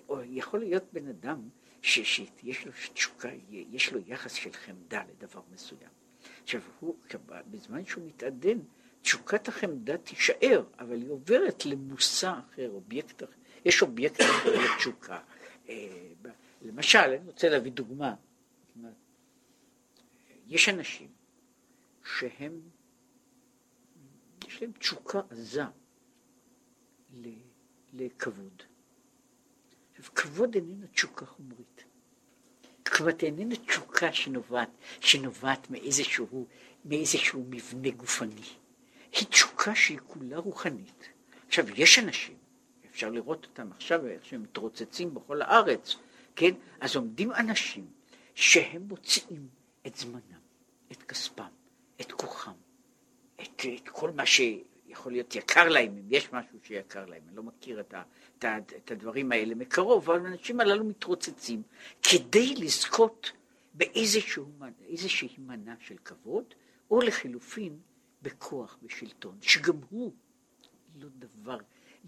או 0.09 0.23
יכול 0.25 0.61
להיות 0.61 0.85
בן 0.93 1.09
אדם 1.09 1.49
שיש 1.83 2.21
לו 2.67 2.73
תשוקה, 2.93 3.29
יש 3.51 3.93
לו 3.93 4.01
יחס 4.07 4.33
של 4.33 4.53
חמדה 4.53 5.03
לדבר 5.09 5.41
מסוים. 5.53 5.96
עכשיו, 6.47 6.61
הוא, 6.81 6.97
בזמן 7.51 7.85
שהוא 7.85 8.07
מתעדן, 8.07 8.59
תשוקת 9.03 9.49
החמדה 9.49 9.99
תישאר, 9.99 10.65
אבל 10.79 11.03
היא 11.03 11.11
עוברת 11.11 11.67
למושא 11.67 12.33
אחר, 12.39 12.71
אובייקט 12.71 13.23
אחר. 13.23 13.33
יש 13.65 13.83
אובייקט 13.83 14.21
אחר 14.21 14.75
לתשוקה. 14.75 15.21
אה, 15.69 16.09
למשל, 16.63 16.99
אני 16.99 17.27
רוצה 17.27 17.49
להביא 17.49 17.73
דוגמה. 17.73 18.15
יש 20.47 20.69
אנשים 20.69 21.09
שהם, 22.05 22.61
יש 24.49 24.63
להם 24.63 24.73
תשוקה 24.73 25.21
עזה 25.31 25.65
לכבוד. 27.93 28.63
כבוד 30.15 30.55
איננה 30.55 30.87
תשוקה 30.87 31.27
חומרית. 31.27 31.86
כבוד 32.89 33.23
איננה 33.23 33.57
תשוקה 33.57 34.13
שנובעת, 34.13 34.69
שנובעת 35.01 35.71
מאיזשהו, 35.71 36.47
מאיזשהו 36.85 37.45
מבנה 37.51 37.91
גופני. 37.91 38.43
היא 39.13 39.27
תשוקה 39.29 39.75
שהיא 39.75 39.99
כולה 40.07 40.39
רוחנית. 40.39 41.09
עכשיו, 41.47 41.81
יש 41.81 41.99
אנשים, 41.99 42.37
אפשר 42.91 43.11
לראות 43.11 43.45
אותם 43.45 43.73
עכשיו, 43.73 44.07
איך 44.07 44.25
שהם 44.25 44.43
מתרוצצים 44.43 45.15
בכל 45.15 45.43
הארץ, 45.43 45.97
כן? 46.37 46.51
אז 46.81 46.97
עומדים 46.97 47.33
אנשים 47.33 47.87
שהם 48.35 48.83
מוציאים 48.89 49.49
את 49.87 49.97
זמנם, 49.97 50.41
את 50.93 51.03
כספם, 51.03 51.45
את 52.01 52.13
כוחם, 52.13 52.53
את, 53.43 53.65
את 53.77 53.89
כל 53.89 54.11
מה 54.11 54.27
שיכול 54.97 55.13
להיות 55.13 55.35
יקר 55.35 55.69
להם, 55.69 55.97
אם 55.99 56.07
יש 56.11 56.33
משהו 56.33 56.59
שיקר 56.63 57.07
להם, 57.07 57.23
אני 57.29 57.37
לא 57.37 57.43
מכיר 57.43 57.81
את, 57.81 57.95
ה, 57.95 58.03
את, 58.39 58.45
ה, 58.45 58.59
את 58.59 58.91
הדברים 58.91 59.33
האלה 59.33 59.55
מקרוב, 59.55 60.11
אבל 60.11 60.27
האנשים 60.27 60.61
הללו 60.61 60.85
מתרוצצים 60.85 61.63
כדי 62.03 62.55
לזכות 62.55 63.33
באיזושהי 63.75 65.37
מנה 65.39 65.75
של 65.81 65.97
כבוד, 66.05 66.45
או 66.91 67.01
לחילופין 67.01 67.79
בכוח, 68.23 68.79
בשלטון, 68.83 69.39
שגם 69.43 69.77
הוא 69.91 70.13
לא 71.01 71.09
דבר, 71.19 71.59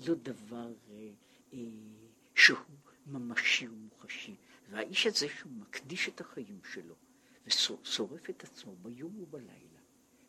לא 0.06 0.14
דבר 0.14 0.72
אה, 0.90 1.08
אה, 1.54 1.58
שהוא 2.34 2.58
ממשי 3.06 3.68
ומוחשי. 3.68 4.34
והאיש 4.70 5.06
הזה 5.06 5.28
שהוא 5.28 5.52
מקדיש 5.52 6.08
את 6.08 6.20
החיים 6.20 6.60
שלו 6.72 6.94
ושורף 7.46 8.30
את 8.30 8.44
עצמו 8.44 8.76
ביום 8.82 9.20
ובלילה, 9.20 9.80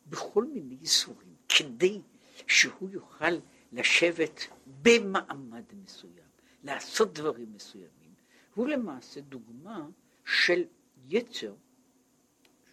בכל 0.07 0.45
מיני 0.45 0.77
ייסורים, 0.81 1.35
כדי 1.49 2.01
שהוא 2.47 2.89
יוכל 2.89 3.34
לשבת 3.71 4.47
במעמד 4.82 5.63
מסוים, 5.84 6.30
לעשות 6.63 7.13
דברים 7.13 7.54
מסוימים, 7.54 8.13
הוא 8.54 8.67
למעשה 8.67 9.21
דוגמה 9.21 9.88
של 10.25 10.63
יצר, 11.08 11.54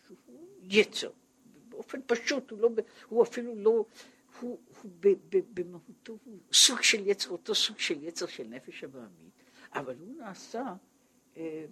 שהוא 0.07 0.17
יצר, 0.63 1.11
באופן 1.69 2.01
פשוט, 2.07 2.51
הוא, 2.51 2.61
לא, 2.61 2.69
הוא 3.09 3.23
אפילו 3.23 3.55
לא, 3.55 3.85
הוא, 4.41 4.59
הוא 4.83 4.91
ב, 5.01 5.09
ב, 5.09 5.41
במהותו 5.55 6.19
הוא 6.25 6.39
סוג 6.53 6.83
של 6.83 7.07
יצר, 7.07 7.31
אותו 7.31 7.55
סוג 7.55 7.79
של 7.79 8.05
יצר 8.05 8.27
של 8.27 8.47
נפש 8.49 8.85
אברהמית, 8.85 9.43
אבל 9.73 9.97
הוא 9.99 10.17
נעשה 10.17 10.75
אה, 11.37 11.67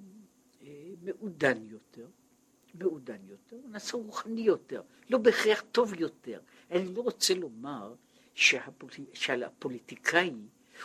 אה, 0.63 0.91
מעודן 1.03 1.67
יותר, 1.67 2.07
מעודן 2.75 3.19
יותר, 3.29 3.57
הוא 3.57 3.71
נעשה 3.71 3.97
רוחני 3.97 4.41
יותר, 4.41 4.83
לא 5.11 5.19
בהכרח 5.19 5.65
טוב 5.73 5.95
יותר. 5.95 6.41
אני 6.71 6.95
לא 6.95 7.01
רוצה 7.01 7.35
לומר 7.35 7.95
שהפול, 8.35 8.91
שהפוליטיקאי 9.13 10.33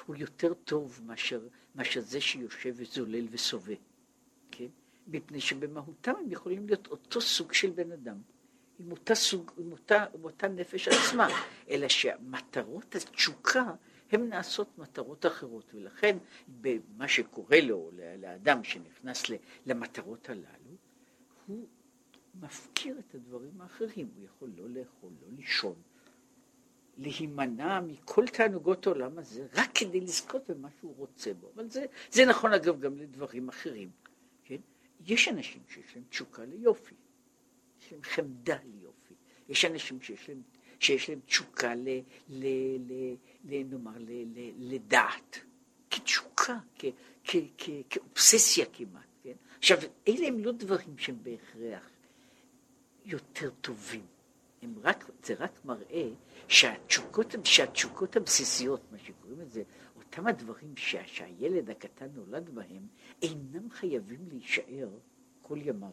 הוא 0.06 0.16
יותר 0.16 0.54
טוב 0.54 1.02
מאשר, 1.06 1.48
מאשר 1.76 2.02
זה 2.02 2.22
שיושב 2.22 2.74
וזולל 2.78 3.28
וסובה, 3.32 3.74
כן? 4.52 4.68
מפני 5.08 5.42
שבמהותם 5.42 6.14
הם 6.20 6.32
יכולים 6.32 6.68
להיות 6.68 6.88
אותו 6.88 7.22
סוג 7.22 7.54
של 7.54 7.70
בן 7.70 7.92
אדם. 7.92 8.18
עם 8.80 8.92
אותה 8.92 9.16
סוג, 9.16 9.52
עם 9.58 9.72
אותה, 9.72 10.06
עם 10.14 10.24
אותה 10.24 10.48
נפש 10.48 10.88
עצמה, 10.88 11.28
אלא 11.70 11.88
שמטרות 11.88 12.96
התשוקה 12.96 13.72
הן 14.12 14.30
נעשות 14.30 14.78
מטרות 14.78 15.26
אחרות, 15.26 15.72
ולכן 15.74 16.18
במה 16.48 17.08
שקורה 17.08 17.62
לו, 17.62 17.92
לאדם 18.22 18.64
שנכנס 18.64 19.24
למטרות 19.66 20.30
הללו, 20.30 20.76
הוא 21.48 21.68
מפקיר 22.42 23.00
את 23.00 23.16
הדברים 23.16 23.62
האחרים, 23.62 24.10
הוא 24.16 24.26
יכול 24.26 24.50
לא 24.58 24.70
לאכול, 24.70 25.10
לא 25.22 25.28
לישון, 25.38 25.76
להימנע 26.98 27.80
מכל 27.82 28.28
תענוגות 28.28 28.88
העולם 28.88 29.20
הזה, 29.20 29.48
רק 29.54 29.70
כדי 29.76 30.02
לזכות 30.02 30.50
במה 30.50 30.70
שהוא 30.80 30.96
רוצה 30.98 31.34
בו, 31.34 31.52
אבל 31.56 31.70
זה, 31.70 31.86
זה 32.12 32.26
נכון 32.26 32.54
אגב 32.54 32.80
גם 32.80 32.98
לדברים 32.98 33.50
אחרים, 33.50 33.90
כן? 34.44 34.58
יש 35.06 35.28
אנשים 35.28 35.62
שיש 35.70 35.96
להם 35.96 36.04
תשוקה 36.10 36.46
ליופי, 36.46 36.96
יש 37.82 37.92
להם 37.92 38.04
חמדה 38.04 38.58
ליופי. 38.64 39.14
יש 39.50 39.66
אנשים 39.66 40.02
שיש 40.02 40.30
להם, 40.30 40.42
שיש 40.80 41.10
להם 41.10 41.20
תשוקה 41.26 41.76
ל, 41.76 41.88
ל, 42.30 42.46
ל, 42.80 43.16
ל, 43.44 43.64
נאמר, 43.64 43.98
ל, 43.98 44.12
ל, 44.36 44.52
לדעת, 44.58 45.40
כתשוקה, 45.90 46.58
כ, 46.76 46.86
כ, 47.24 47.36
כ, 47.58 47.70
כאובססיה 47.90 48.66
כמעט, 48.74 49.08
כן? 49.24 49.34
עכשיו, 49.58 49.78
אלה 50.08 50.28
הם 50.28 50.40
לא 50.40 50.52
דברים 50.52 50.98
שהם 50.98 51.18
בהכרח 51.24 51.90
יותר 53.12 53.50
טובים. 53.62 54.06
הם 54.62 54.74
רק, 54.84 55.10
זה 55.24 55.34
רק 55.40 55.66
מראה 55.66 56.10
שהתשוקות, 56.48 57.36
שהתשוקות 57.44 58.16
הבסיסיות, 58.16 58.82
מה 58.92 58.98
שקוראים 58.98 59.40
לזה, 59.40 59.64
אותם 59.96 60.28
הדברים 60.28 60.78
שה, 60.78 61.08
שהילד 61.08 61.70
הקטן 61.70 62.08
נולד 62.14 62.50
בהם, 62.50 62.88
אינם 63.22 63.70
חייבים 63.70 64.20
להישאר 64.30 64.90
כל 65.42 65.58
ימיו. 65.62 65.92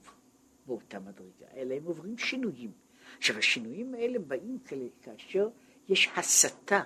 באותה 0.66 1.00
מדרגה, 1.00 1.46
אלא 1.56 1.74
הם 1.74 1.84
עוברים 1.84 2.18
שינויים. 2.18 2.72
עכשיו 3.18 3.38
השינויים 3.38 3.94
האלה 3.94 4.18
באים 4.18 4.58
כאשר 5.02 5.48
יש 5.88 6.08
הסתה 6.16 6.82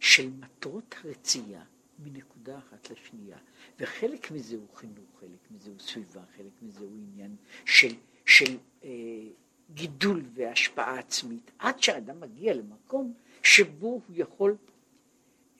של 0.00 0.30
מטרות 0.30 0.94
הרצייה 1.04 1.64
מנקודה 1.98 2.58
אחת 2.58 2.90
לשנייה, 2.90 3.38
וחלק 3.80 4.30
מזה 4.30 4.56
הוא 4.56 4.68
חינוך, 4.74 5.20
חלק 5.20 5.50
מזה 5.50 5.70
הוא 5.70 5.78
סביבה, 5.78 6.22
חלק 6.36 6.62
מזה 6.62 6.80
הוא 6.80 6.96
עניין 6.96 7.36
של, 7.64 7.94
של 8.26 8.56
אה, 8.84 8.88
גידול 9.74 10.24
והשפעה 10.34 10.98
עצמית, 10.98 11.50
עד 11.58 11.82
שהאדם 11.82 12.20
מגיע 12.20 12.54
למקום 12.54 13.14
שבו 13.42 13.86
הוא 13.86 14.02
יכול 14.10 14.56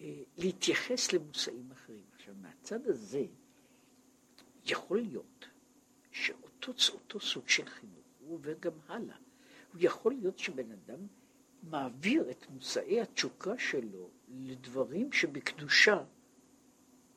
אה, 0.01 0.15
להתייחס 0.39 1.13
למושאים 1.13 1.69
אחרים. 1.73 2.05
עכשיו 2.15 2.35
מהצד 2.43 2.87
הזה 2.87 3.25
יכול 4.67 5.01
להיות 5.01 5.47
אותו, 6.69 6.73
אותו 6.93 7.21
סוג 7.21 7.49
של 7.49 7.67
חינוך, 7.67 8.05
הוא 8.21 8.35
עובר 8.35 8.55
גם 8.61 8.73
הלאה. 8.89 9.17
הוא 9.73 9.81
יכול 9.85 10.13
להיות 10.13 10.39
שבן 10.39 10.71
אדם 10.73 11.07
מעביר 11.63 12.31
את 12.31 12.47
מושאי 12.51 13.01
התשוקה 13.01 13.59
שלו 13.59 14.11
לדברים 14.29 15.13
שבקדושה 15.13 16.03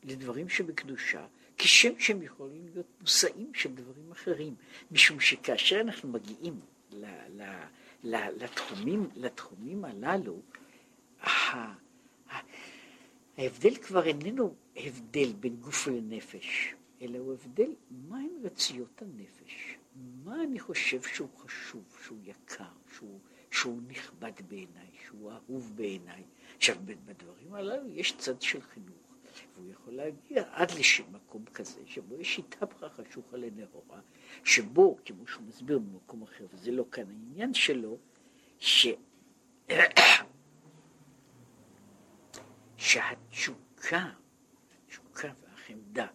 לדברים 0.04 0.50
שבקדושה, 0.50 1.28
כשם 1.58 2.00
שהם 2.00 2.22
יכולים 2.22 2.68
להיות 2.68 2.86
מושאים 3.02 3.54
של 3.54 3.76
דברים 3.76 4.12
אחרים, 4.12 4.56
משום 4.92 5.20
שכאשר 5.20 5.82
אנחנו 5.82 6.10
מגיעים 6.10 6.60
ל, 6.92 7.06
ל, 7.30 7.44
ל, 8.04 8.16
לתחומים, 8.44 9.10
לתחומים 9.16 9.86
הללו, 9.86 10.42
ההבדל 13.38 13.76
כבר 13.76 14.06
איננו 14.06 14.56
הבדל 14.76 15.34
בין 15.40 15.56
גוף 15.56 15.88
לנפש, 15.88 16.74
אלא 17.02 17.18
הוא 17.18 17.34
הבדל 17.34 17.76
מהן 17.92 18.30
רציות 18.44 19.02
הנפש, 19.02 19.78
מה 20.24 20.44
אני 20.44 20.60
חושב 20.60 21.02
שהוא 21.02 21.30
חשוב, 21.38 21.84
שהוא 22.06 22.18
יקר, 22.24 22.64
שהוא, 22.96 23.20
שהוא 23.52 23.82
נכבד 23.88 24.32
בעיניי, 24.48 24.90
שהוא 25.08 25.32
אהוב 25.32 25.72
בעיניי. 25.76 26.24
עכשיו, 26.58 26.76
בדברים 26.86 27.54
הללו 27.54 27.90
יש 27.90 28.18
צד 28.18 28.42
של 28.42 28.62
חינוך. 28.62 29.09
והוא 29.56 29.72
יכול 29.72 29.94
להגיע 29.94 30.44
עד 30.52 30.72
למקום 31.00 31.46
כזה, 31.46 31.82
שבו 31.86 32.16
יש 32.16 32.36
שיטה 32.36 32.66
ברכה 32.66 32.90
חשוכה 33.04 33.38
לנהורה, 33.38 34.00
שבו, 34.44 34.98
כמו 35.06 35.28
שהוא 35.28 35.44
מסביר 35.44 35.80
במקום 35.80 36.24
אחר, 36.24 36.46
וזה 36.54 36.72
לא 36.72 36.86
כאן 36.92 37.04
העניין 37.10 37.54
שלו, 37.54 37.98
ש... 38.60 38.88
שהתשוקה, 42.78 44.10
התשוקה 44.86 45.32
והחמדה 45.42 46.08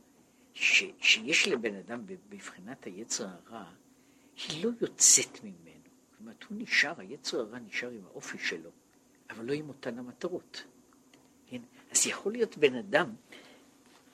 ש... 0.54 0.84
שיש 1.00 1.48
לבן 1.48 1.74
אדם 1.74 2.02
בבחינת 2.28 2.84
היצר 2.84 3.28
הרע, 3.28 3.64
היא 4.48 4.64
לא 4.64 4.70
יוצאת 4.80 5.44
ממנו. 5.44 5.84
זאת 6.10 6.20
אומרת, 6.20 6.44
הוא 6.44 6.58
נשאר, 6.58 6.94
היצר 6.98 7.40
הרע 7.40 7.58
נשאר 7.58 7.90
עם 7.90 8.04
האופי 8.06 8.38
שלו, 8.38 8.70
אבל 9.30 9.44
לא 9.44 9.52
עם 9.52 9.68
אותן 9.68 9.98
המטרות. 9.98 10.64
אז 11.94 12.06
יכול 12.06 12.32
להיות 12.32 12.58
בן 12.58 12.74
אדם, 12.74 13.14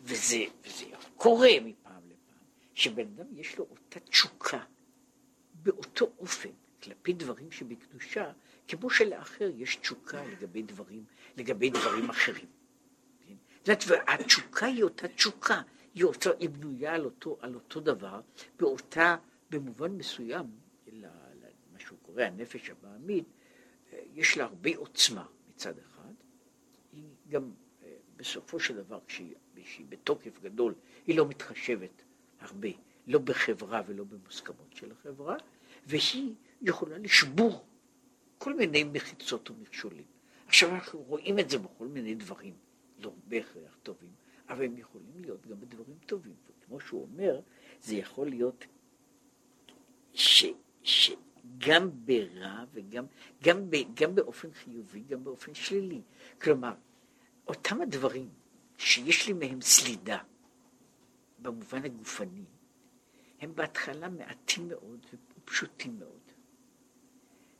וזה, 0.03 0.45
וזה 0.65 0.85
קורה 1.17 1.51
מפעם 1.65 2.03
לפעם, 2.07 2.45
שבן 2.75 3.07
אדם 3.07 3.27
יש 3.33 3.59
לו 3.59 3.67
אותה 3.71 4.01
תשוקה 4.01 4.65
באותו 5.55 6.13
אופן 6.19 6.49
כלפי 6.83 7.13
דברים 7.13 7.51
שבקדושה, 7.51 8.33
כמו 8.69 8.91
שלאחר 8.91 9.51
יש 9.57 9.77
תשוקה 9.77 10.25
לגבי 10.25 10.63
דברים, 10.63 11.05
לגבי 11.37 11.71
דברים 11.71 12.11
אחרים. 12.11 12.47
כן? 13.27 13.73
התשוקה 14.09 14.67
היא 14.67 14.83
אותה 14.83 15.09
תשוקה, 15.09 15.63
היא, 15.95 16.05
אותו, 16.05 16.31
היא 16.39 16.49
בנויה 16.49 16.95
על 16.95 17.05
אותו, 17.05 17.39
על 17.41 17.55
אותו 17.55 17.81
דבר, 17.81 18.21
באותה, 18.59 19.17
במובן 19.51 19.93
מסוים, 19.93 20.47
מה 21.73 21.79
שהוא 21.79 21.99
קורא 22.03 22.23
הנפש 22.23 22.71
הבעמית, 22.71 23.25
יש 24.15 24.37
לה 24.37 24.45
הרבה 24.45 24.71
עוצמה 24.77 25.27
מצד 25.49 25.79
אחד, 25.79 26.13
היא 26.93 27.05
גם 27.29 27.51
בסופו 28.21 28.61
של 28.61 28.77
דבר, 28.77 28.99
כשהיא, 29.07 29.35
בתוקף 29.89 30.41
גדול, 30.43 30.75
היא 31.07 31.17
לא 31.17 31.29
מתחשבת 31.29 32.03
הרבה, 32.41 32.69
לא 33.07 33.19
בחברה 33.19 33.83
ולא 33.87 34.05
במוסכמות 34.05 34.73
של 34.75 34.93
החברה, 34.93 35.37
והיא 35.87 36.35
יכולה 36.63 36.99
לשבור 36.99 37.65
כל 38.39 38.55
מיני 38.55 38.85
מחיצות 38.85 39.51
ומכשולים. 39.51 40.05
עכשיו 40.47 40.75
אנחנו 40.75 40.99
רואים 41.03 41.39
את 41.39 41.51
זה 41.51 41.59
בכל 41.59 41.87
מיני 41.87 42.15
דברים, 42.15 42.55
לא 42.99 43.13
בהכרח 43.29 43.79
טובים, 43.83 44.11
אבל 44.49 44.65
הם 44.65 44.79
יכולים 44.79 45.13
להיות 45.21 45.47
גם 45.47 45.61
בדברים 45.61 45.99
טובים. 46.07 46.35
וכמו 46.61 46.81
שהוא 46.81 47.03
אומר, 47.03 47.41
זה 47.81 47.95
יכול 47.95 48.29
להיות 48.29 48.65
ש, 50.15 50.45
שגם 50.83 51.91
ברע 52.05 52.65
וגם 52.73 53.05
גם, 53.43 53.71
ב, 53.71 53.77
גם 53.95 54.15
באופן 54.15 54.53
חיובי, 54.53 55.01
גם 55.01 55.25
באופן 55.25 55.55
שלילי. 55.55 56.01
כלומר, 56.41 56.75
אותם 57.51 57.81
הדברים 57.81 58.29
שיש 58.79 59.27
לי 59.27 59.33
מהם 59.33 59.61
סלידה 59.61 60.19
במובן 61.39 61.85
הגופני, 61.85 62.45
הם 63.41 63.55
בהתחלה 63.55 64.09
מעטים 64.09 64.69
מאוד 64.69 65.07
ופשוטים 65.39 65.99
מאוד. 65.99 66.21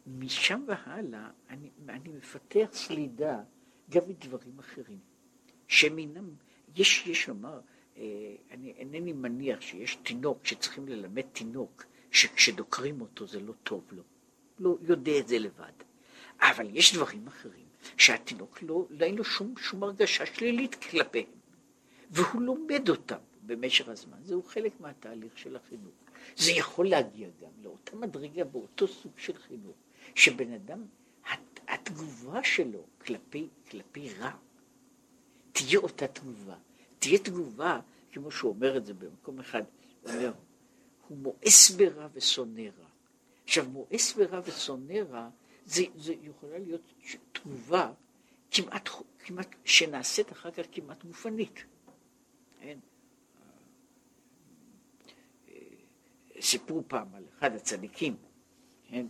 משם 0.07 0.65
והלאה 0.67 1.31
אני, 1.49 1.71
אני 1.89 2.09
מפתח 2.09 2.69
סלידה 2.73 3.43
גם 3.91 4.03
מדברים 4.09 4.59
אחרים, 4.59 4.99
שמינם, 5.69 6.35
יש, 6.77 7.07
יש 7.07 7.29
לומר, 7.29 7.61
אה, 7.97 8.03
אני 8.51 8.73
אינני 8.73 9.13
מניח 9.13 9.61
שיש 9.61 9.95
תינוק 9.95 10.47
שצריכים 10.47 10.89
ללמד 10.89 11.25
תינוק 11.33 11.85
שכשדוקרים 12.11 13.01
אותו 13.01 13.27
זה 13.27 13.41
לא 13.41 13.53
טוב 13.63 13.85
לו, 13.93 14.03
לא 14.59 14.77
יודע 14.81 15.19
את 15.19 15.29
זה 15.29 15.39
לבד, 15.39 15.73
אבל 16.41 16.77
יש 16.77 16.95
דברים 16.95 17.27
אחרים 17.27 17.70
שהתינוק 17.97 18.63
לא, 18.63 18.87
לא 18.91 19.05
אין 19.05 19.15
לו 19.15 19.25
שום, 19.25 19.55
שום 19.57 19.83
הרגשה 19.83 20.27
שלילית 20.27 20.75
כלפיהם, 20.75 21.27
והוא 22.11 22.43
לומד 22.43 22.89
אותם 22.89 23.19
במשך 23.43 23.89
הזמן, 23.89 24.19
זהו 24.23 24.43
חלק 24.43 24.81
מהתהליך 24.81 25.39
של 25.39 25.57
החינוך. 25.57 25.95
זה 26.37 26.53
יכול 26.53 26.89
להגיע 26.89 27.29
גם 27.43 27.51
לאותה 27.63 27.97
מדרגה 27.97 28.45
באותו 28.45 28.89
סוג 28.89 29.13
של 29.17 29.39
חינוך, 29.39 29.77
שבן 30.15 30.53
אדם, 30.53 30.85
התגובה 31.69 32.45
שלו 32.45 32.85
כלפי, 33.05 33.49
כלפי 33.71 34.15
רע, 34.19 34.31
תהיה 35.53 35.79
אותה 35.79 36.07
תגובה. 36.07 36.57
תהיה 36.99 37.19
תגובה, 37.19 37.81
כמו 38.13 38.31
שהוא 38.31 38.51
אומר 38.51 38.77
את 38.77 38.87
זה 38.87 38.95
במקום 38.95 39.41
אחד, 39.41 39.63
הוא 41.09 41.19
מואס 41.19 41.71
ברע 41.71 42.09
ושונא 42.13 42.61
רע. 42.79 42.87
עכשיו, 43.45 43.69
מואס 43.69 44.15
ברע 44.15 44.41
ושונא 44.45 44.99
רע, 45.11 45.29
זה, 45.71 45.83
זה 45.97 46.15
יכולה 46.23 46.59
להיות 46.59 46.93
תגובה 47.33 47.93
כמעט, 48.51 48.89
כמעט, 49.19 49.55
שנעשית 49.65 50.33
אחר 50.33 50.51
כך 50.51 50.65
כמעט 50.73 51.05
גופנית. 51.05 51.65
אין? 52.61 52.81
סיפרו 56.41 56.83
פעם 56.89 57.15
על 57.15 57.25
אחד 57.39 57.55
הצדיקים, 57.55 58.17
כן? 58.89 59.07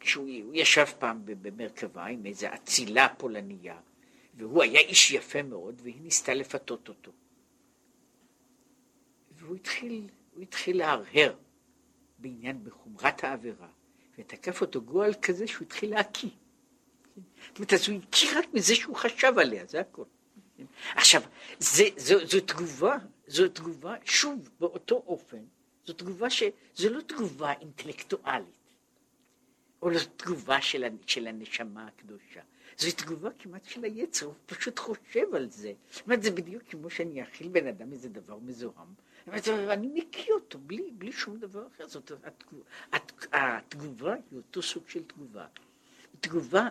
כשהוא 0.00 0.54
ישב 0.54 0.84
פעם 0.98 1.22
במרכבה 1.24 2.06
עם 2.06 2.26
איזו 2.26 2.46
אצילה 2.54 3.08
פולניה, 3.18 3.80
והוא 4.34 4.62
היה 4.62 4.80
איש 4.80 5.10
יפה 5.10 5.42
מאוד, 5.42 5.80
והיא 5.82 6.00
ניסתה 6.00 6.34
לפתות 6.34 6.88
אותו. 6.88 7.12
והוא 9.32 9.56
התחיל, 9.56 10.08
התחיל 10.42 10.78
להרהר 10.78 11.34
בעניין, 12.18 12.64
בחומרת 12.64 13.24
העבירה, 13.24 13.68
ותקף 14.20 14.60
אותו 14.60 14.82
גועל 14.82 15.14
כזה 15.22 15.46
שהוא 15.46 15.66
התחיל 15.66 15.90
להקיא. 15.90 16.28
זאת 17.48 17.58
אומרת, 17.58 17.72
אז 17.72 17.88
הוא 17.88 17.98
הקיא 18.08 18.28
רק 18.38 18.54
מזה 18.54 18.74
שהוא 18.74 18.96
חשב 18.96 19.32
עליה, 19.38 19.66
זה 19.66 19.80
הכל. 19.80 20.04
עכשיו, 20.94 21.22
זה, 21.58 21.84
זו, 21.96 22.26
זו 22.26 22.40
תגובה, 22.40 22.96
זו 23.26 23.48
תגובה, 23.48 23.94
שוב, 24.04 24.50
באותו 24.60 25.02
אופן, 25.06 25.44
זו 25.86 25.92
תגובה 25.92 26.30
ש... 26.30 26.42
זו 26.74 26.90
לא 26.90 27.00
תגובה 27.00 27.52
אינטלקטואלית, 27.60 28.74
או 29.82 29.90
לא 29.90 30.00
תגובה 30.16 30.60
של, 30.60 30.84
של 31.06 31.26
הנשמה 31.26 31.86
הקדושה. 31.86 32.40
זו 32.78 32.88
תגובה 32.96 33.30
כמעט 33.38 33.64
של 33.64 33.84
היצר, 33.84 34.26
הוא 34.26 34.34
פשוט 34.46 34.78
חושב 34.78 35.34
על 35.34 35.50
זה. 35.50 35.72
זאת 35.90 36.04
אומרת, 36.06 36.22
זה 36.22 36.30
בדיוק 36.30 36.62
כמו 36.62 36.90
שאני 36.90 37.22
אכיל 37.22 37.48
בן 37.48 37.66
אדם 37.66 37.92
איזה 37.92 38.08
דבר 38.08 38.38
מזוהם. 38.38 38.94
אני 39.28 39.88
מקיא 39.94 40.32
אותו 40.32 40.58
בלי, 40.58 40.90
בלי 40.92 41.12
שום 41.12 41.38
דבר 41.38 41.66
אחר. 41.66 41.88
זאת 41.88 42.12
התגובה, 42.24 42.64
התגובה 43.32 44.14
היא 44.14 44.36
אותו 44.36 44.62
סוג 44.62 44.88
של 44.88 45.02
תגובה. 45.04 45.46
תגובה 46.20 46.68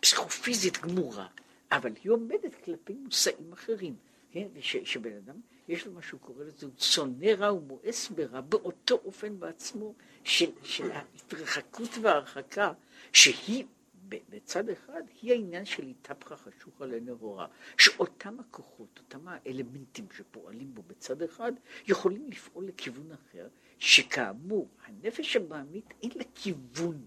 פסיכופיזית 0.00 0.78
גמורה, 0.78 1.26
אבל 1.72 1.92
היא 2.02 2.12
עומדת 2.12 2.54
כלפי 2.64 2.92
מושאים 2.92 3.52
אחרים. 3.52 3.96
כן? 4.32 4.48
ש, 4.60 4.76
שבן 4.84 5.16
אדם, 5.16 5.40
יש 5.68 5.86
לו 5.86 5.92
מה 5.92 6.02
שהוא 6.02 6.20
קורא 6.20 6.44
לזה, 6.44 6.66
הוא 6.66 6.74
שונא 6.78 7.26
רע 7.26 7.52
ומואס 7.52 8.08
ברע, 8.08 8.40
באותו 8.40 9.00
אופן 9.04 9.40
בעצמו 9.40 9.94
של, 10.24 10.50
של 10.62 10.90
ההתרחקות 10.90 11.90
וההרחקה, 12.02 12.72
שהיא 13.12 13.64
בצד 14.08 14.68
אחד 14.68 15.02
היא 15.22 15.32
העניין 15.32 15.64
של 15.64 15.86
איתפחה 15.86 16.36
חשוכה 16.36 16.86
לנהורה, 16.86 17.46
שאותם 17.78 18.40
הכוחות, 18.40 18.98
אותם 18.98 19.28
האלמנטים 19.28 20.06
שפועלים 20.16 20.74
בו 20.74 20.82
בצד 20.82 21.22
אחד, 21.22 21.52
יכולים 21.86 22.30
לפעול 22.30 22.66
לכיוון 22.66 23.12
אחר, 23.12 23.48
שכאמור, 23.78 24.68
הנפש 24.84 25.36
הבעמית 25.36 25.94
אין 26.02 26.10
לה 26.14 26.24
כיוון 26.34 27.06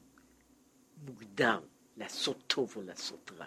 מוגדר 1.06 1.60
לעשות 1.98 2.44
טוב 2.48 2.74
או 2.76 2.82
לעשות 2.82 3.32
רע. 3.38 3.46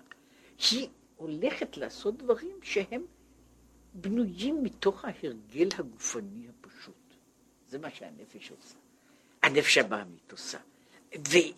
היא 0.71 0.89
הולכת 1.17 1.77
לעשות 1.77 2.17
דברים 2.17 2.57
שהם 2.63 3.07
בנויים 3.95 4.63
מתוך 4.63 5.05
ההרגל 5.05 5.69
הגופני 5.79 6.49
הפשוט. 6.49 6.95
זה 7.69 7.79
מה 7.79 7.91
שהנפש 7.91 8.51
עושה. 8.51 8.77
הנפש 9.43 9.79
הבעמית 9.79 10.33
עושה. 10.33 10.59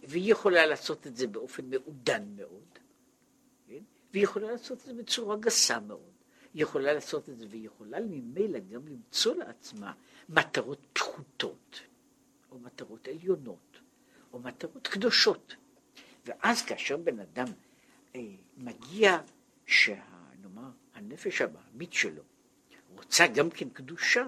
והיא 0.08 0.32
יכולה 0.32 0.66
לעשות 0.66 1.06
את 1.06 1.16
זה 1.16 1.26
באופן 1.26 1.70
מעודן 1.70 2.24
מאוד, 2.36 2.78
כן? 3.68 3.82
והיא 4.12 4.24
יכולה 4.24 4.52
לעשות 4.52 4.78
את 4.78 4.84
זה 4.84 4.94
בצורה 4.94 5.36
גסה 5.36 5.80
מאוד. 5.80 6.12
היא 6.54 6.62
יכולה 6.62 6.92
לעשות 6.92 7.28
את 7.28 7.38
זה, 7.38 7.46
והיא 7.50 7.66
יכולה 7.66 8.00
ממילא 8.00 8.58
גם 8.58 8.88
למצוא 8.88 9.34
לעצמה 9.34 9.92
מטרות 10.28 10.86
פחותות, 10.92 11.80
או 12.50 12.58
מטרות 12.58 13.08
עליונות, 13.08 13.78
או 14.32 14.38
מטרות 14.38 14.88
קדושות. 14.88 15.56
ואז 16.24 16.62
כאשר 16.62 16.96
בן 16.96 17.20
אדם 17.20 17.46
אה, 18.14 18.20
מגיע, 18.56 19.18
שה, 19.66 20.02
נאמר, 20.42 20.70
הנפש 20.94 21.40
הבעמית 21.40 21.92
שלו 21.92 22.22
רוצה 22.96 23.26
גם 23.26 23.50
כן 23.50 23.68
קדושה, 23.68 24.26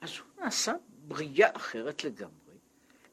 אז 0.00 0.10
הוא 0.18 0.44
נעשה 0.44 0.72
בריאה 1.08 1.48
אחרת 1.56 2.04
לגמרי. 2.04 2.43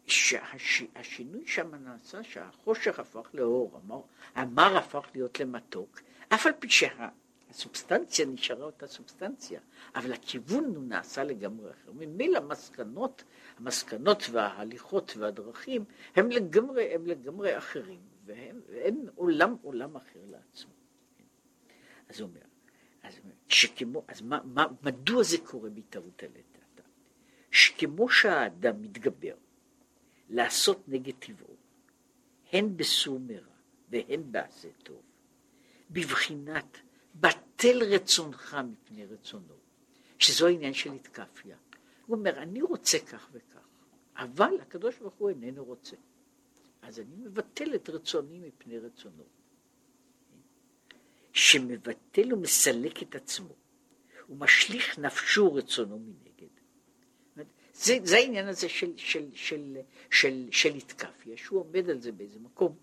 שהשינוי 0.08 1.48
שם 1.48 1.76
נעשה 1.76 2.24
שהחושך 2.24 3.00
הפך 3.00 3.30
לאור, 3.34 3.80
המר, 3.84 4.02
המר 4.36 4.78
הפך 4.78 5.10
להיות 5.16 5.40
למתוק, 5.40 6.02
אף 6.30 6.46
על 6.46 6.54
פי 6.60 6.68
שהסובסטנציה 6.70 8.26
נשארה 8.26 8.66
אותה 8.66 8.88
סובסטנציה, 8.88 9.60
אבל 9.96 10.14
הכיוון 10.14 10.66
הוא 10.66 10.84
נעשה 10.84 11.24
לגמרי 11.24 11.72
אחר. 11.72 11.92
ממילא 11.94 12.38
המסקנות, 12.38 13.24
המסקנות 13.58 14.24
וההליכות 14.32 15.18
והדרכים 15.18 15.86
הם 16.16 16.32
לגמרי, 16.32 16.96
הם 16.96 17.08
לגמרי 17.08 17.58
אחרים, 17.58 18.02
והם, 18.26 18.62
והם 18.70 19.06
עולם 19.16 19.56
עולם 19.62 19.96
אחר 19.96 20.20
לעצמו. 20.30 20.72
אז 22.10 22.20
הוא 22.20 22.30
אומר, 22.30 22.42
אז, 23.04 23.20
שכמו, 23.48 24.04
אז 24.08 24.22
מה, 24.22 24.40
מה, 24.46 24.66
מדוע 24.84 25.24
זה 25.24 25.38
קורה 25.44 25.70
בהתערות 25.70 26.24
הלטה? 26.24 26.52
שכמו 27.52 28.10
שהאדם 28.10 28.82
מתגבר 28.82 29.34
לעשות 30.32 30.84
נגד 30.88 31.13
טבעו, 31.20 31.56
הן 32.52 32.78
בסור 32.78 33.20
מרע 33.20 33.54
והן 33.89 34.32
בעשה 34.32 34.70
טוב, 34.84 35.02
בבחינת 35.91 36.78
בטל 37.15 37.84
רצונך 37.84 38.58
מפני 38.72 39.06
רצונו, 39.06 39.56
שזו 40.20 40.48
העניין 40.48 40.74
של 40.74 40.91
התקפיה. 40.94 41.58
הוא 42.06 42.17
אומר, 42.17 42.38
אני 42.38 42.62
רוצה 42.62 43.00
כך 43.00 43.30
וכך, 43.32 43.67
אבל 44.15 44.54
הקדוש 44.62 44.98
ברוך 44.98 45.13
הוא 45.13 45.30
איננו 45.30 45.63
רוצה. 45.65 45.96
אז 46.82 47.00
אני 47.00 47.15
מבטל 47.15 47.76
את 47.76 47.89
רצוני 47.89 48.39
מפני 48.39 48.78
רצונו. 48.80 49.24
שמבטל 51.34 52.34
ומסלק 52.34 53.04
את 53.04 53.15
עצמו, 53.15 53.56
ומשליך 54.30 55.00
נפשו 55.00 55.54
רצונו 55.54 56.00
מנגד. 56.00 56.31
זה, 57.82 57.98
זה 58.04 58.17
העניין 58.17 58.48
הזה 58.48 58.70
של, 58.70 58.94
של, 58.98 59.30
של, 59.34 59.78
של, 60.12 60.48
של 60.52 60.76
התקפיה, 60.76 61.38
שהוא 61.38 61.60
עומד 61.60 61.89
על 61.89 62.02
זה 62.02 62.12
באיזה 62.12 62.39
מקום. 62.39 62.76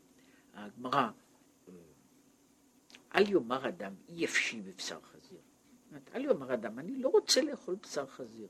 הגמרא, 0.55 1.09
אל 3.15 3.31
יאמר 3.31 3.69
אדם 3.69 3.95
אי 4.09 4.25
אפשי 4.25 4.61
בבשר 4.61 5.01
חזיר. 5.01 5.39
אל 6.15 6.25
יאמר 6.25 6.55
אדם, 6.55 6.79
אני 6.79 6.97
לא 6.97 7.09
רוצה 7.09 7.43
לאכול 7.43 7.77
בשר 7.83 8.07
חזיר, 8.07 8.49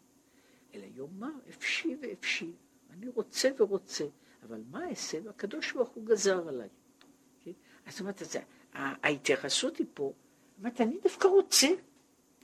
אלא 0.75 0.87
יאמר 0.97 1.33
אפשי 1.49 1.97
ואפשי. 2.01 2.53
אני 2.91 3.09
רוצה 3.09 3.49
ורוצה, 3.59 4.05
אבל 4.43 4.63
מה 4.71 4.91
אעשה? 4.91 5.19
והקדוש 5.25 5.73
ברוך 5.73 5.89
הוא 5.89 6.07
גזר 6.07 6.49
עליי. 6.49 6.69
כן? 7.45 7.51
אז 7.87 7.93
זאת 7.93 8.01
אומרת, 8.01 8.23
ההתייחסות 8.73 9.77
היא 9.77 9.87
פה, 9.95 10.13
זאת 10.57 10.59
אומרת, 10.59 10.81
אני 10.81 10.99
דווקא 11.03 11.29
רוצה. 11.29 11.69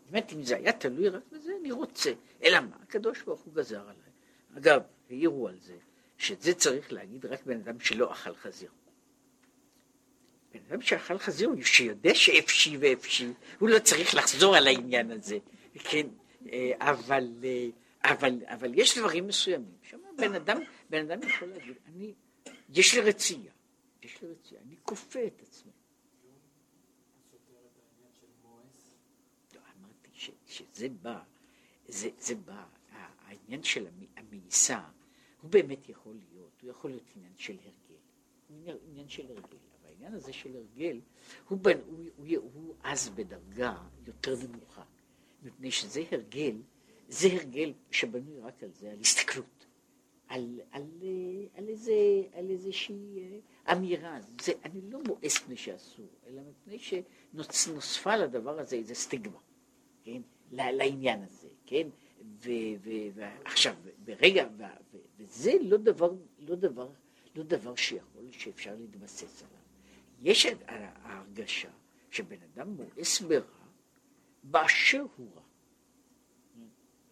אומרת, 0.08 0.32
אם 0.32 0.42
זה 0.42 0.56
היה 0.56 0.72
תלוי 0.72 1.08
רק 1.08 1.22
בזה, 1.32 1.52
אני 1.60 1.72
רוצה. 1.72 2.12
אלא 2.42 2.60
מה? 2.60 2.76
הקדוש 2.82 3.22
ברוך 3.22 3.40
הוא 3.40 3.54
גזר 3.54 3.80
עליי. 3.80 4.12
אגב, 4.56 4.82
העירו 5.10 5.48
על 5.48 5.58
זה, 5.60 5.76
שאת 6.18 6.42
זה 6.42 6.54
צריך 6.54 6.92
להגיד 6.92 7.26
רק 7.26 7.46
בן 7.46 7.56
אדם 7.56 7.80
שלא 7.80 8.12
אכל 8.12 8.34
חזיר. 8.34 8.70
בן 10.54 10.60
אדם 10.68 10.82
שאכל 10.82 11.18
חזיר, 11.18 11.50
שיודע 11.62 12.14
שאפשי 12.14 12.76
ואפשי, 12.80 13.32
הוא 13.58 13.68
לא 13.68 13.78
צריך 13.78 14.14
לחזור 14.14 14.56
על 14.56 14.66
העניין 14.66 15.10
הזה, 15.10 15.38
כן? 15.74 16.06
אה, 16.52 16.72
אבל, 16.78 17.28
אה, 17.44 17.68
אבל, 18.04 18.40
אבל 18.46 18.72
יש 18.74 18.98
דברים 18.98 19.26
מסוימים. 19.26 19.74
שם 19.82 19.98
בן 20.16 20.34
אדם, 20.34 20.60
בן 20.90 21.10
אדם 21.10 21.28
יכול 21.28 21.48
להגיד, 21.48 21.74
אני, 21.86 22.14
יש 22.68 22.94
לי 22.94 23.00
רצייה, 23.00 23.52
יש 24.02 24.22
לי 24.22 24.28
רצייה, 24.28 24.60
אני 24.66 24.76
כופה 24.82 25.26
את 25.26 25.42
עצמי. 25.42 25.72
לא, 29.54 29.60
אמרתי 29.80 30.08
שזה 30.54 30.88
בא, 31.02 31.22
זה, 31.88 32.08
זה 32.18 32.34
בא, 32.34 32.64
העניין 33.24 33.62
של 33.62 33.86
המאיסה, 34.16 34.80
הוא 35.42 35.50
באמת 35.50 35.88
יכול 35.88 36.14
להיות, 36.14 36.60
הוא 36.62 36.70
יכול 36.70 36.90
להיות 36.90 37.04
עניין 37.16 37.32
של 37.36 37.56
הרגל, 37.64 38.78
עניין 38.88 39.08
של 39.08 39.26
הרגל, 39.26 39.58
אבל 39.80 39.88
העניין 39.88 40.14
הזה 40.14 40.32
של 40.32 40.56
הרגל, 40.56 41.00
הוא, 41.48 41.58
בן, 41.58 41.78
הוא, 41.86 41.98
הוא, 42.16 42.26
הוא, 42.26 42.50
הוא 42.54 42.74
אז 42.82 43.08
בדרגה 43.08 43.74
יותר 44.06 44.34
נמוכה, 44.36 44.82
מפני 45.42 45.70
שזה 45.70 46.02
הרגל, 46.12 46.56
זה 47.08 47.28
הרגל 47.28 47.72
שבנוי 47.90 48.40
רק 48.40 48.62
על 48.62 48.70
זה, 48.72 48.90
על 48.92 49.00
הסתכלות, 49.00 49.66
על, 50.28 50.60
על, 50.70 50.82
על, 51.54 51.68
איזה, 51.68 51.92
על 52.32 52.50
איזושהי 52.50 53.18
אה, 53.18 53.72
אמירה, 53.72 54.18
זה, 54.40 54.52
אני 54.64 54.80
לא 54.90 55.00
מואס 55.06 55.42
מפני 55.42 55.56
שאסור, 55.56 56.08
אלא 56.26 56.42
מפני 56.50 56.78
שנוספה 57.52 58.16
לדבר 58.16 58.58
הזה 58.58 58.76
איזה 58.76 58.94
סטיגמה, 58.94 59.38
כן, 60.02 60.22
לעניין 60.54 61.22
הזה, 61.22 61.48
כן, 61.66 61.88
ועכשיו, 63.14 63.74
ברגע, 64.04 64.46
וזה 65.18 65.52
לא 65.60 65.76
דבר, 65.76 66.12
לא 66.38 66.54
דבר, 66.56 66.88
לא 67.36 67.42
דבר 67.42 67.74
שיכול, 67.74 68.24
שאפשר 68.30 68.74
להתבסס 68.80 69.42
עליו. 69.42 69.54
יש 70.22 70.46
ההרגשה 70.66 71.70
שבן 72.10 72.36
אדם 72.54 72.68
מואס 72.68 73.20
ברע 73.20 73.40
באשר 74.42 75.04
הוא 75.16 75.28
רע. 75.34 75.42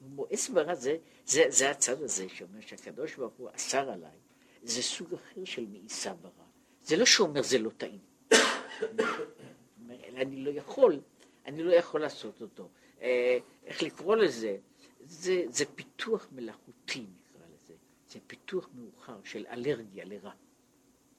מואס 0.00 0.48
ברע 0.48 0.74
זה, 0.74 0.96
זה, 1.26 1.42
זה 1.48 1.70
הצד 1.70 2.02
הזה 2.02 2.28
שאומר 2.28 2.60
שהקדוש 2.60 3.14
ברוך 3.14 3.34
הוא 3.36 3.48
אסר 3.52 3.90
עליי, 3.90 4.18
זה 4.62 4.82
סוג 4.82 5.14
אחר 5.14 5.44
של 5.44 5.66
מאיסה 5.66 6.14
ברע. 6.14 6.44
זה 6.82 6.96
לא 6.96 7.04
שאומר 7.06 7.42
זה 7.42 7.58
לא 7.58 7.70
טעים. 7.70 7.98
אלא 8.32 10.18
אני 10.22 10.44
לא 10.44 10.50
יכול, 10.50 11.00
אני 11.46 11.62
לא 11.62 11.72
יכול 11.72 12.00
לעשות 12.00 12.42
אותו. 12.42 12.68
אה, 13.02 13.38
איך 13.64 13.82
לקרוא 13.82 14.16
לזה? 14.16 14.56
זה, 15.04 15.44
זה 15.48 15.64
פיתוח 15.74 16.28
מלאכותי 16.32 17.00
נקרא 17.00 17.46
לזה, 17.54 17.74
זה 18.08 18.18
פיתוח 18.26 18.68
מאוחר 18.74 19.18
של 19.24 19.46
אלרגיה 19.50 20.04
לרע. 20.04 20.32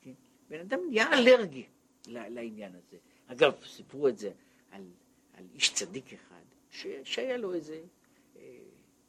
כן? 0.01 0.13
בן 0.49 0.59
אדם 0.59 0.79
נהיה 0.89 1.13
אלרגי 1.13 1.65
לעניין 2.07 2.75
הזה. 2.75 2.97
אגב, 3.27 3.53
סיפרו 3.65 4.07
את 4.07 4.17
זה 4.17 4.31
על, 4.71 4.83
על 5.33 5.45
איש 5.53 5.73
צדיק 5.73 6.13
אחד, 6.13 6.43
ש, 6.71 6.87
שהיה 7.03 7.37
לו 7.37 7.53
איזה, 7.53 7.81
אה, 8.35 8.59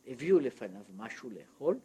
הביאו 0.06 0.38
לפניו 0.38 0.82
משהו 0.96 1.30
לאכול, 1.30 1.78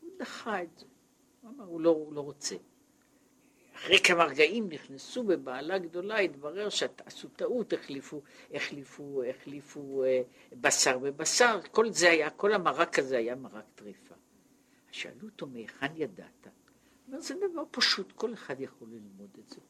הוא 0.00 0.10
דחה 0.18 0.62
את 0.62 0.78
זה, 0.78 0.86
הוא 1.40 1.50
אמר, 1.50 1.64
הוא 1.64 1.80
לא, 1.80 1.90
הוא 1.90 2.12
לא 2.12 2.20
רוצה. 2.20 2.56
אחרי 3.78 3.98
כמה 4.04 4.24
רגעים 4.24 4.68
נכנסו 4.68 5.24
בבעלה 5.24 5.78
גדולה, 5.78 6.18
התברר 6.18 6.68
שעשו 6.68 7.28
טעות, 7.28 7.72
החליפו, 7.72 8.22
החליפו, 8.54 9.22
החליפו 9.30 10.04
אה, 10.04 10.22
בשר 10.60 10.98
בבשר, 10.98 11.60
כל 11.70 11.92
זה 11.92 12.10
היה, 12.10 12.30
כל 12.30 12.52
המרק 12.52 12.98
הזה 12.98 13.18
היה 13.18 13.34
מרק 13.34 13.64
טריפה. 13.74 14.14
שאלו 14.90 15.28
אותו, 15.28 15.46
מהיכן 15.46 15.92
ידעת? 15.96 16.46
אומר, 17.08 17.20
זה 17.20 17.34
דבר 17.50 17.64
פשוט, 17.70 18.12
כל 18.12 18.34
אחד 18.34 18.60
יכול 18.60 18.88
ללמוד 18.88 19.30
את 19.38 19.48
זה. 19.48 19.60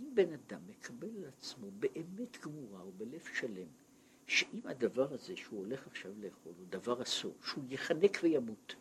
אם 0.00 0.14
בן 0.14 0.32
אדם 0.32 0.60
מקבל 0.68 1.08
על 1.16 1.24
עצמו 1.24 1.70
באמת 1.70 2.40
גמורה 2.44 2.86
ובלב 2.86 3.28
שלם, 3.34 3.68
שאם 4.26 4.60
הדבר 4.64 5.12
הזה 5.12 5.36
שהוא 5.36 5.58
הולך 5.58 5.86
עכשיו 5.86 6.12
לאכול 6.18 6.52
הוא 6.58 6.66
דבר 6.68 7.02
אסור, 7.02 7.34
שהוא 7.42 7.64
יחנק 7.68 8.18
וימות, 8.22 8.74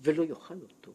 ולא 0.00 0.22
יאכל 0.22 0.62
אותו, 0.62 0.92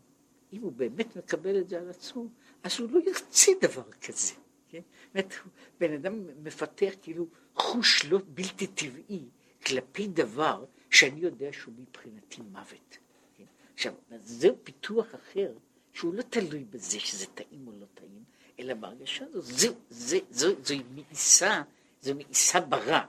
אם 0.54 0.62
הוא 0.62 0.72
באמת 0.72 1.16
מקבל 1.16 1.58
את 1.58 1.70
זה 1.70 1.80
על 1.80 1.90
עצמו, 1.90 2.28
אז 2.64 2.80
הוא 2.80 2.90
לא 2.92 3.00
ירצה 3.08 3.52
דבר 3.62 3.92
כזה. 3.92 4.34
כן? 4.70 4.82
זאת 5.14 5.34
בן 5.80 5.94
אדם 5.94 6.44
מפתח 6.44 6.94
כאילו 7.02 7.28
חוש 7.56 8.06
לא 8.06 8.20
בלתי 8.28 8.68
טבעי 8.68 9.26
כלפי 9.66 10.08
דבר 10.08 10.66
שאני 10.90 11.20
יודע 11.20 11.54
שהוא 11.54 11.74
מבחינתי 11.78 12.42
מוות. 12.42 12.98
כן? 13.38 13.44
עכשיו, 13.74 13.94
זהו 14.20 14.56
פיתוח 14.64 15.16
אחר, 15.16 15.54
שהוא 15.94 16.14
לא 16.14 16.22
תלוי 16.22 16.64
בזה 16.64 17.00
שזה 17.00 17.26
טעים 17.26 17.68
או 17.68 17.72
לא 17.80 17.86
טעים, 17.94 18.24
אלא 18.60 18.74
בהרגשה 18.74 19.26
הזו, 19.26 19.42
זו, 19.42 19.74
זו, 19.90 20.18
זו, 20.32 20.48
זו 20.64 20.76
מאיסה, 20.96 21.62
זו 22.02 22.16
מאיסה 22.16 22.60
ברע, 22.60 23.06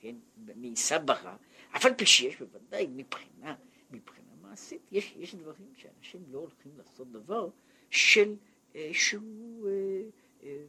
כן? 0.00 0.14
מאיסה 0.56 0.98
ברע, 0.98 1.36
אף 1.76 1.86
על 1.86 1.94
פי 1.94 2.06
שיש 2.06 2.36
בוודאי 2.36 2.86
מבחינה, 2.90 3.54
מבחינה 3.90 4.17
מעשית, 4.58 4.82
יש, 4.92 5.14
יש 5.18 5.34
דברים 5.34 5.74
שאנשים 5.76 6.24
לא 6.30 6.38
הולכים 6.38 6.72
לעשות 6.78 7.12
דבר 7.12 7.48
של, 7.90 8.36
אה, 8.74 8.90
שהוא, 8.92 9.68
אה, 9.68 10.02
אה, 10.42 10.64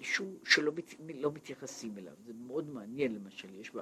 שהוא, 0.00 0.38
שלא 0.44 0.72
מת, 0.72 0.94
לא 1.14 1.32
מתייחסים 1.32 1.98
אליו. 1.98 2.12
זה 2.26 2.32
מאוד 2.32 2.68
מעניין, 2.70 3.14
למשל, 3.14 3.54
יש 3.54 3.70
ב, 3.70 3.78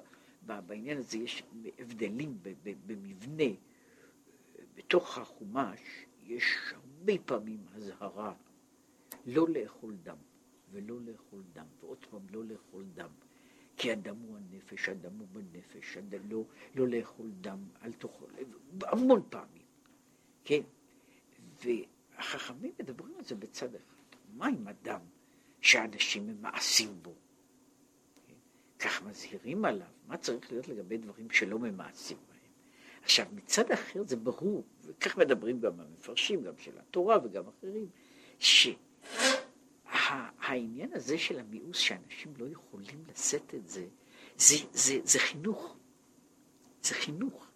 ב, 0.47 0.61
בעניין 0.67 0.99
הזה, 0.99 1.19
יש 1.19 1.43
הבדלים 1.79 2.39
ב, 2.43 2.53
ב, 2.63 2.73
במבנה. 2.87 3.55
בתוך 4.75 5.19
החומש 5.19 5.81
יש 6.23 6.45
הרבה 6.73 7.13
פעמים 7.27 7.61
אזהרה 7.75 8.35
לא 9.27 9.49
לאכול 9.49 9.97
דם, 10.03 10.17
ולא 10.73 11.01
לאכול 11.01 11.43
דם, 11.53 11.67
ועוד 11.81 12.07
פעם 12.11 12.23
לא 12.31 12.45
לאכול 12.45 12.85
דם. 12.95 13.11
כי 13.77 13.93
הדם 13.93 14.17
הוא 14.17 14.37
הנפש, 14.37 14.89
הדם 14.89 15.19
הוא 15.19 15.29
בנפש, 15.33 15.97
הדם, 15.97 16.31
לא, 16.31 16.45
לא 16.75 16.89
לאכול 16.89 17.31
דם, 17.41 17.59
אל 17.83 17.93
תאכול, 17.93 18.29
המון 18.83 19.23
פעמים, 19.31 19.63
כן? 20.45 20.61
והחכמים 21.65 22.73
מדברים 22.81 23.15
על 23.19 23.25
זה 23.25 23.35
בצד 23.35 23.75
אחד. 23.75 23.97
מה 24.35 24.47
עם 24.47 24.69
אדם 24.69 25.01
שאנשים 25.61 26.27
ממעשים 26.27 27.03
בו? 27.03 27.15
כך 28.79 29.03
מזהירים 29.03 29.65
עליו, 29.65 29.87
מה 30.07 30.17
צריך 30.17 30.53
להיות 30.53 30.69
לגבי 30.69 30.97
דברים 30.97 31.31
שלא 31.31 31.59
ממעשים 31.59 32.17
בהם? 32.29 32.37
עכשיו, 33.03 33.27
מצד 33.33 33.73
אחר 33.73 34.03
זה 34.05 34.17
ברור, 34.17 34.65
וכך 34.85 35.17
מדברים 35.17 35.61
גם 35.61 35.81
המפרשים, 35.81 36.43
גם 36.43 36.53
של 36.59 36.79
התורה 36.79 37.19
וגם 37.25 37.45
אחרים, 37.49 37.87
שהעניין 40.07 40.91
הזה 40.93 41.19
של 41.19 41.39
המיאוס, 41.39 41.77
שאנשים 41.77 42.35
לא 42.39 42.47
יכולים 42.53 43.05
לשאת 43.11 43.55
את 43.55 43.69
זה, 43.69 43.87
זה, 44.37 44.57
זה, 44.73 44.99
זה 45.05 45.19
חינוך. 45.19 45.77
זה 46.83 46.95
חינוך. 46.95 47.47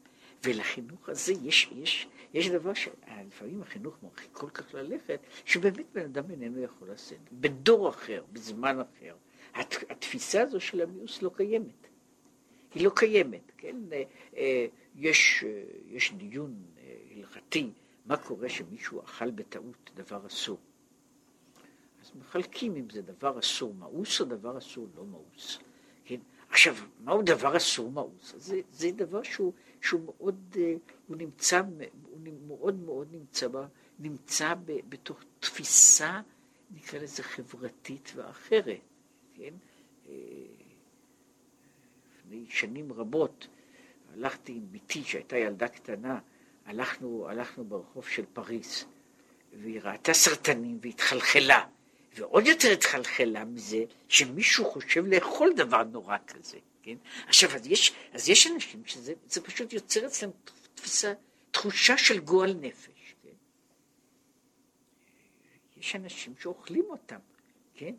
ולחינוך 0.45 1.09
הזה 1.09 1.33
יש, 1.43 1.71
יש, 1.73 2.09
יש 2.35 2.49
דבר 2.49 2.75
שלפעמים 2.75 3.63
החינוך 3.63 3.95
מרחיק 4.03 4.29
כל 4.33 4.51
כך 4.51 4.75
ללכת, 4.75 5.21
שבאמת 5.45 5.87
בן 5.93 6.05
אדם 6.05 6.31
איננו 6.31 6.63
יכול 6.63 6.91
לשאת. 6.91 7.19
בדור 7.33 7.89
אחר, 7.89 8.25
בזמן 8.33 8.79
אחר, 8.81 9.15
התפיסה 9.91 10.43
הזו 10.43 10.61
של 10.61 10.81
המיאוס 10.81 11.23
לא 11.23 11.31
קיימת. 11.37 11.87
היא 12.75 12.85
לא 12.85 12.91
קיימת, 12.97 13.53
כן? 13.57 13.77
אה, 13.93 14.03
אה, 14.37 14.67
יש, 14.97 15.45
אה, 15.47 15.63
יש 15.89 16.13
דיון 16.13 16.55
הלכתי, 17.17 17.71
מה 18.07 18.17
קורה 18.17 18.49
שמישהו 18.49 19.01
אכל 19.03 19.31
בטעות 19.31 19.91
דבר 19.95 20.27
אסור. 20.27 20.59
אז 22.03 22.11
מחלקים 22.21 22.77
אם 22.77 22.91
זה 22.91 23.03
דבר 23.03 23.39
אסור 23.39 23.75
מאוס 23.75 24.21
או 24.21 24.25
דבר 24.25 24.59
אסור 24.59 24.89
לא 24.97 25.05
מאוס. 25.05 25.59
כן? 26.05 26.21
עכשיו, 26.51 26.77
מהו 27.05 27.23
דבר 27.23 27.57
אסור 27.57 27.91
מאוס? 27.91 28.35
זה, 28.37 28.61
זה 28.71 28.91
דבר 28.91 29.23
שהוא, 29.23 29.53
שהוא 29.81 30.01
מאוד, 30.05 30.57
הוא 31.07 31.17
נמצא, 31.17 31.63
הוא 32.11 32.19
מאוד 32.47 32.75
מאוד 32.75 33.09
נמצא, 33.13 33.47
נמצא 33.99 34.55
בתוך 34.89 35.21
תפיסה, 35.41 36.21
נקרא 36.71 36.99
לזה 36.99 37.23
חברתית 37.23 38.13
ואחרת. 38.17 38.81
כן? 39.35 39.55
אה, 40.09 40.15
לפני 42.19 42.47
שנים 42.49 42.93
רבות 42.93 43.49
הלכתי 44.15 44.53
עם 44.53 44.67
בתי 44.71 45.05
שהייתה 45.05 45.39
ילדה 45.39 45.69
קטנה, 45.69 46.19
הלכנו, 46.67 47.29
הלכנו 47.29 47.65
ברחוב 47.65 48.09
של 48.09 48.25
פריז, 48.33 48.85
והיא 49.61 49.81
ראתה 49.81 50.13
סרטנים 50.13 50.79
והתחלחלה, 50.83 51.67
ועוד 52.15 52.47
יותר 52.47 52.71
התחלחלה 52.73 53.45
מזה 53.45 53.85
שמישהו 54.09 54.65
חושב 54.65 55.07
לאכול 55.07 55.53
דבר 55.57 55.83
נורא 55.83 56.17
כזה, 56.27 56.59
כן? 56.83 56.97
עכשיו, 57.27 57.51
אז 57.55 57.67
יש, 57.67 57.93
אז 58.13 58.29
יש 58.29 58.47
אנשים 58.47 58.83
שזה 58.87 59.41
פשוט 59.45 59.73
יוצר 59.73 60.07
אצלם 60.07 60.31
תפיסה, 60.75 61.13
תחושה 61.51 61.99
של 61.99 62.19
גועל 62.21 62.55
נפש, 62.61 63.15
כן? 63.23 63.29
יש 65.81 65.97
אנשים 65.97 66.35
שאוכלים 66.41 66.85
אותם, 66.89 67.19
כן? 67.75 67.95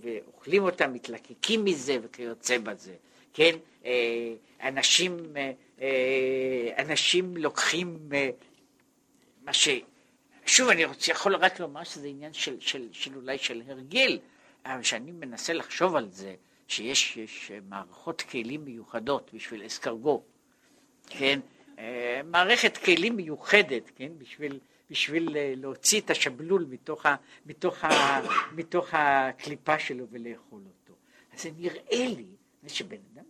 ואוכלים 0.00 0.62
אותם, 0.62 0.92
מתלקקים 0.92 1.64
מזה 1.64 1.98
וכיוצא 2.02 2.58
בזה, 2.58 2.94
כן? 3.34 3.56
אה, 3.84 4.34
אנשים, 4.62 5.36
אה, 5.36 5.52
אה, 5.80 6.82
אנשים 6.82 7.36
לוקחים 7.36 8.08
מה 9.42 9.52
ש... 9.52 9.68
שוב, 10.46 10.68
אני 10.68 10.84
רוצה, 10.84 11.12
יכול 11.12 11.36
רק 11.36 11.60
לומר 11.60 11.84
שזה 11.84 12.06
עניין 12.06 12.32
של, 12.32 12.60
של, 12.60 12.88
של 12.92 13.16
אולי 13.16 13.38
של 13.38 13.62
הרגל, 13.68 14.18
אבל 14.64 14.82
כשאני 14.82 15.12
מנסה 15.12 15.52
לחשוב 15.52 15.96
על 15.96 16.08
זה, 16.10 16.34
שיש 16.68 17.18
מערכות 17.68 18.22
כלים 18.22 18.64
מיוחדות 18.64 19.30
בשביל 19.34 19.66
אסקרגו, 19.66 20.22
כן? 21.06 21.40
מערכת 22.24 22.76
כלים 22.76 23.16
מיוחדת, 23.16 23.90
כן? 23.96 24.12
בשביל... 24.18 24.58
בשביל 24.90 25.36
אה, 25.36 25.52
להוציא 25.56 26.00
את 26.00 26.10
השבלול 26.10 26.66
מתוך, 26.70 27.06
ה, 27.06 27.16
מתוך, 27.46 27.84
ה, 27.84 28.20
מתוך 28.52 28.88
הקליפה 28.92 29.78
שלו 29.78 30.06
ולאכול 30.10 30.60
אותו. 30.66 30.94
אז 31.34 31.42
זה 31.42 31.50
נראה 31.58 32.06
לי 32.16 32.26
שבן 32.68 32.96
אדם 33.14 33.24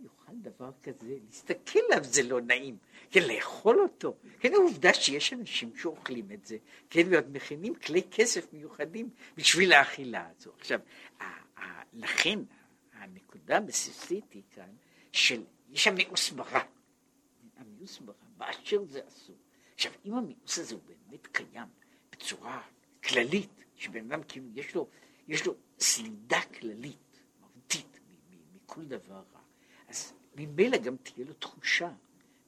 דבר 0.47 0.71
כזה, 0.83 1.17
להסתכל 1.27 1.79
עליו 1.91 2.05
זה 2.05 2.23
לא 2.23 2.41
נעים, 2.41 2.77
כן, 3.11 3.23
לאכול 3.23 3.81
אותו. 3.81 4.17
כן, 4.41 4.55
העובדה 4.55 4.95
שיש 4.95 5.33
אנשים 5.33 5.77
שאוכלים 5.77 6.33
את 6.33 6.47
זה, 6.47 6.57
כן, 6.91 7.03
ועוד 7.11 7.37
מכינים 7.37 7.75
כלי 7.75 8.03
כסף 8.11 8.53
מיוחדים 8.53 9.11
בשביל 9.37 9.73
האכילה 9.73 10.29
הזו. 10.31 10.53
עכשיו, 10.59 10.81
לכן 11.93 12.39
הנקודה 12.93 13.57
הבסיסית 13.57 14.33
היא 14.33 14.43
כאן, 14.51 14.71
של, 15.13 15.45
יש 15.71 15.87
המיאוס 15.87 16.31
ברע. 16.31 16.63
המיאוס 17.57 17.99
ברע, 17.99 18.15
באשר 18.37 18.85
זה 18.85 19.01
אסור. 19.09 19.37
עכשיו, 19.75 19.93
אם 20.05 20.15
המיאוס 20.15 20.59
הזה 20.59 20.75
הוא 20.75 20.83
באמת 20.87 21.27
קיים 21.27 21.69
בצורה 22.13 22.63
כללית, 23.05 23.65
שבן 23.77 24.13
אדם 24.13 24.23
כאילו 24.23 24.47
יש 24.55 24.75
לו, 24.75 24.89
יש 25.29 25.47
לו 25.47 25.55
סלידה 25.79 26.41
כללית, 26.59 27.21
מהותית, 27.41 28.01
מכל 28.55 28.85
דבר 28.85 29.23
רע, 29.33 29.41
אז 29.89 30.13
ממילא 30.37 30.79
גם 30.79 30.97
תהיה 30.97 31.27
לו 31.27 31.35
תחושה 31.35 31.91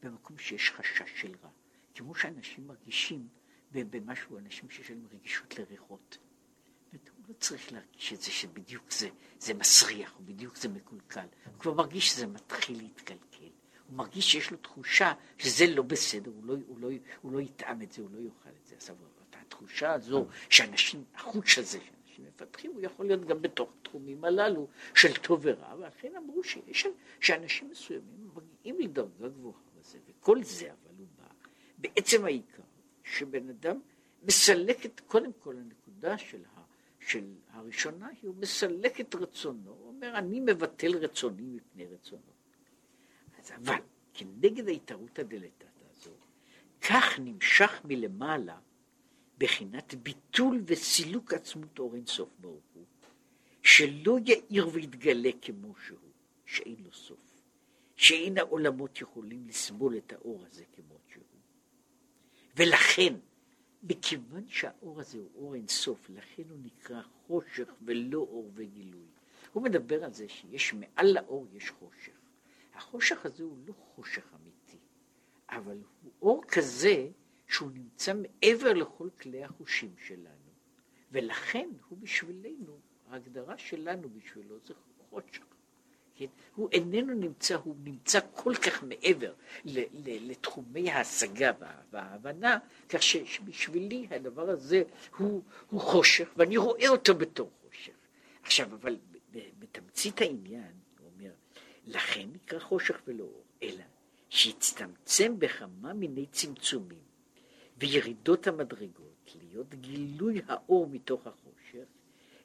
במקום 0.03 0.39
שיש 0.39 0.71
חשש 0.71 1.21
של 1.21 1.35
רע. 1.43 1.51
כמו 1.95 2.15
שאנשים 2.15 2.67
מרגישים 2.67 3.29
במשהו, 3.73 4.39
אנשים 4.39 4.71
שיש 4.71 4.91
להם 4.91 5.07
רגישות 5.13 5.59
לריחות. 5.59 6.19
הוא 6.93 6.99
לא 7.29 7.35
צריך 7.41 7.73
להרגיש 7.73 8.13
את 8.13 8.21
זה 8.21 8.31
שבדיוק 8.31 8.93
זה, 8.93 9.09
זה 9.39 9.55
מסריח, 9.55 10.17
או 10.17 10.25
בדיוק 10.25 10.57
זה 10.57 10.69
מקולקל. 10.69 11.27
הוא 11.45 11.59
כבר 11.59 11.75
מרגיש 11.75 12.09
שזה 12.09 12.27
מתחיל 12.27 12.79
להתקלקל. 12.83 13.51
הוא 13.89 13.97
מרגיש 13.97 14.33
שיש 14.33 14.51
לו 14.51 14.57
תחושה 14.57 15.13
שזה 15.39 15.67
לא 15.67 15.83
בסדר, 15.83 16.31
הוא 16.31 16.45
לא, 16.45 16.55
הוא 16.67 16.79
לא, 16.81 16.89
הוא 17.23 17.33
לא 17.33 17.41
יטעם 17.41 17.83
את 17.83 17.93
זה, 17.93 18.03
הוא 18.03 18.11
לא 18.11 18.19
יאכל 18.19 18.51
את 18.63 18.67
זה. 18.67 18.77
אז 18.77 18.91
התחושה 19.33 19.93
הזו 19.93 20.27
שאנשים, 20.51 21.05
החוש 21.15 21.59
הזה 21.59 21.79
שאנשים 22.19 22.25
מפתחים, 22.27 22.73
הוא 22.73 22.81
יכול 22.81 23.07
להיות 23.07 23.25
גם 23.25 23.43
בתוך 23.43 23.73
התחומים 23.81 24.25
הללו 24.25 24.69
של 24.95 25.15
טוב 25.15 25.41
ורע, 25.43 25.75
ואכן 25.79 26.17
אמרו 26.17 26.45
שיש, 26.45 26.87
שאנשים 27.21 27.71
מסוימים 27.71 28.29
מגיעים 28.35 28.81
לדרגה 28.81 29.29
גבוהה 29.29 29.61
בזה, 29.79 29.99
וכל 30.07 30.43
זה 30.43 30.73
אבל 30.73 30.95
הוא 30.99 31.07
בא 31.17 31.25
בעצם 31.79 32.25
העיקר, 32.25 32.63
שבן 33.05 33.49
אדם 33.49 33.81
מסלק 34.23 34.87
את, 34.87 35.01
קודם 35.07 35.33
כל 35.33 35.57
הנקודה 35.57 36.19
של, 36.19 36.45
ה, 36.57 36.61
של 37.01 37.25
הראשונה, 37.51 38.09
הוא 38.23 38.35
מסלק 38.39 39.01
את 39.01 39.15
רצונו, 39.15 39.71
הוא 39.71 39.89
אומר, 39.89 40.19
אני 40.19 40.41
מבטל 40.41 40.97
רצוני 40.97 41.43
מפני 41.43 41.87
רצונו. 41.87 42.23
אבל 43.57 43.79
כנגד 44.15 44.69
ההתערותא 44.69 45.23
דלתתא 45.23 45.67
הזו, 45.91 46.11
כך 46.89 47.19
נמשך 47.19 47.81
מלמעלה 47.85 48.59
בחינת 49.39 49.95
ביטול 49.95 50.63
וסילוק 50.67 51.35
עצמות 51.35 51.79
אור 51.79 51.95
אינסוף 51.95 52.29
ברוך 52.41 52.65
הוא, 52.75 52.85
שלא 53.63 54.19
יאיר 54.27 54.69
ויתגלה 54.73 55.31
כמו 55.43 55.75
שהוא, 55.87 55.99
שאין 56.47 56.77
לו 56.85 56.93
סוף, 56.93 57.43
שאין 57.97 58.39
העולמות 58.39 59.01
יכולים 59.01 59.49
לסבול 59.49 59.97
את 59.97 60.13
האור 60.13 60.45
הזה 60.47 60.65
כמו 60.77 60.95
שהוא. 61.13 61.25
ולכן, 62.57 63.15
מכיוון 63.83 64.45
שהאור 64.49 65.01
הזה 65.01 65.19
הוא 65.19 65.31
אור 65.35 65.55
אינסוף, 65.55 66.11
לכן 66.11 66.43
הוא 66.51 66.59
נקרא 66.63 67.03
חושך 67.27 67.69
ולא 67.83 68.19
אור 68.19 68.51
וגילוי. 68.55 69.07
הוא 69.53 69.63
מדבר 69.63 70.05
על 70.05 70.13
זה 70.13 70.29
שיש 70.29 70.75
מעל 70.75 71.13
לאור 71.13 71.47
יש 71.53 71.71
חושך. 71.71 72.13
החושך 72.75 73.27
הזה 73.27 73.45
הוא 73.45 73.59
לא 73.67 73.73
חושך 73.73 74.35
אמיתי, 74.35 74.79
אבל 75.49 75.79
הוא 76.03 76.13
אור 76.23 76.43
כזה 76.49 77.09
שהוא 77.49 77.71
נמצא 77.75 78.13
מעבר 78.15 78.73
לכל 78.73 79.09
כלי 79.21 79.45
החושים 79.45 79.95
שלנו, 80.07 80.53
ולכן 81.13 81.69
הוא 81.89 81.99
בשבילנו, 81.99 82.79
ההגדרה 83.11 83.59
שלנו 83.59 84.09
בשבילו 84.09 84.59
זה 84.67 84.75
חושך. 85.11 85.45
כן? 86.15 86.27
הוא 86.55 86.69
איננו 86.73 87.15
נמצא, 87.15 87.55
הוא 87.55 87.77
נמצא 87.85 88.19
כל 88.33 88.55
כך 88.55 88.83
מעבר 88.83 89.33
ל, 89.65 89.79
ל, 89.81 90.31
לתחומי 90.31 90.91
ההשגה 90.91 91.53
וה, 91.61 91.75
וההבנה, 91.91 92.59
כך 92.89 93.03
שבשבילי 93.03 94.07
הדבר 94.11 94.51
הזה 94.51 94.83
הוא, 95.17 95.43
הוא 95.71 95.81
חושך, 95.81 96.29
ואני 96.37 96.57
רואה 96.57 96.89
אותו 96.89 97.15
בתור 97.15 97.51
חושך. 97.67 97.93
עכשיו, 98.43 98.75
אבל 98.75 98.97
בתמצית 99.59 100.21
העניין, 100.21 100.73
לכן 101.89 102.29
נקרא 102.33 102.59
חושך 102.59 103.01
ולא 103.07 103.25
אור, 103.25 103.45
אלא 103.63 103.85
שהצטמצם 104.29 105.39
בכמה 105.39 105.93
מיני 105.93 106.27
צמצומים 106.27 107.08
וירידות 107.79 108.47
המדרגות 108.47 109.35
להיות 109.35 109.75
גילוי 109.75 110.41
האור 110.49 110.87
מתוך 110.87 111.27
החושך, 111.27 111.85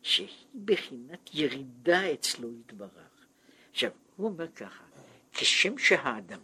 שהיא 0.01 0.47
בחינת 0.65 1.29
ירידה 1.33 2.13
אצלו 2.13 2.53
יתברך. 2.53 3.27
עכשיו, 3.71 3.91
הוא 4.15 4.27
אומר 4.27 4.51
ככה, 4.51 4.83
כשם 5.31 5.77
שהאדם, 5.77 6.39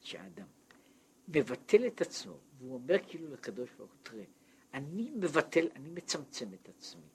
שהאדם 0.00 0.46
מבטל 1.28 1.86
את 1.86 2.00
עצמו, 2.00 2.36
והוא 2.58 2.74
אומר 2.74 2.96
כאילו 3.08 3.32
לקדוש 3.32 3.70
ברוך 3.78 3.90
הוא, 3.90 3.98
תראה, 4.02 4.24
אני 4.74 5.10
מבטל, 5.16 5.68
אני 5.76 5.90
מצמצם 5.90 6.48
את 6.54 6.68
עצמי, 6.68 7.08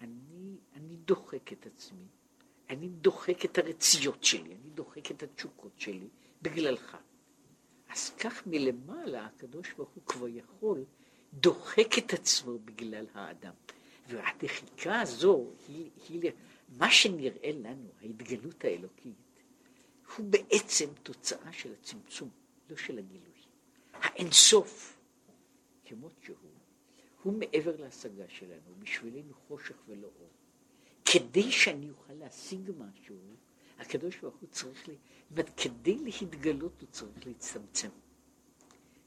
אני, 0.00 0.56
אני 0.74 0.96
דוחק 0.96 1.52
את 1.52 1.66
עצמי, 1.66 2.06
אני 2.70 2.88
דוחק 2.88 3.44
את 3.44 3.58
הרציות 3.58 4.24
שלי, 4.24 4.54
אני 4.54 4.70
דוחק 4.74 5.10
את 5.10 5.22
התשוקות 5.22 5.72
שלי 5.76 6.08
בגללך. 6.42 6.96
אז 7.94 8.10
כך 8.10 8.46
מלמעלה 8.46 9.26
הקדוש 9.26 9.72
ברוך 9.72 9.90
הוא 9.90 10.02
כבר 10.06 10.28
יכול, 10.28 10.84
דוחק 11.34 11.98
את 11.98 12.12
עצמו 12.12 12.58
בגלל 12.58 13.06
האדם. 13.14 13.52
והדחיקה 14.08 15.00
הזו 15.00 15.46
היא, 15.68 15.90
היא 16.08 16.30
מה 16.68 16.90
שנראה 16.90 17.50
לנו, 17.52 17.88
ההתגלות 18.00 18.64
האלוקית, 18.64 19.14
הוא 20.16 20.26
בעצם 20.26 20.86
תוצאה 21.02 21.52
של 21.52 21.72
הצמצום, 21.72 22.28
לא 22.70 22.76
של 22.76 22.98
הגילוי. 22.98 23.28
האינסוף, 23.92 24.98
כמות 25.84 26.12
שהוא, 26.22 26.36
הוא 27.22 27.38
מעבר 27.38 27.76
להשגה 27.76 28.28
שלנו, 28.28 28.74
בשבילנו 28.78 29.34
חושך 29.48 29.76
ולא 29.88 30.08
אור. 30.20 30.30
כדי 31.04 31.52
שאני 31.52 31.90
אוכל 31.90 32.12
להשיג 32.12 32.70
משהו, 32.78 33.16
הקדוש 33.78 34.16
ברוך 34.16 34.36
הוא 34.40 34.48
צריך, 34.48 34.88
אומרת, 35.30 35.50
כדי 35.56 35.94
להתגלות 35.94 36.80
הוא 36.80 36.88
צריך 36.90 37.26
להצטמצם. 37.26 37.88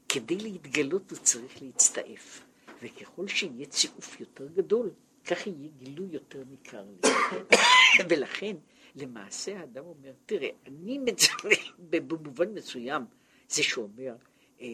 כדי 0.08 0.36
להתגלות 0.36 1.10
הוא 1.10 1.18
צריך 1.18 1.62
להצטעף. 1.62 2.44
וככל 2.82 3.28
שיהיה 3.28 3.66
צירוף 3.66 4.20
יותר 4.20 4.46
גדול, 4.46 4.90
כך 5.24 5.46
יהיה 5.46 5.68
גילוי 5.78 6.08
יותר 6.10 6.42
ניכר 6.50 6.84
לי. 6.84 7.10
ולכן, 8.08 8.56
למעשה 8.96 9.60
האדם 9.60 9.84
אומר, 9.84 10.12
תראה, 10.26 10.48
אני 10.66 10.98
מצווה 10.98 11.50
במובן 11.90 12.54
מסוים, 12.54 13.02
זה 13.48 13.62
שאומר, 13.62 14.14
אה, 14.60 14.66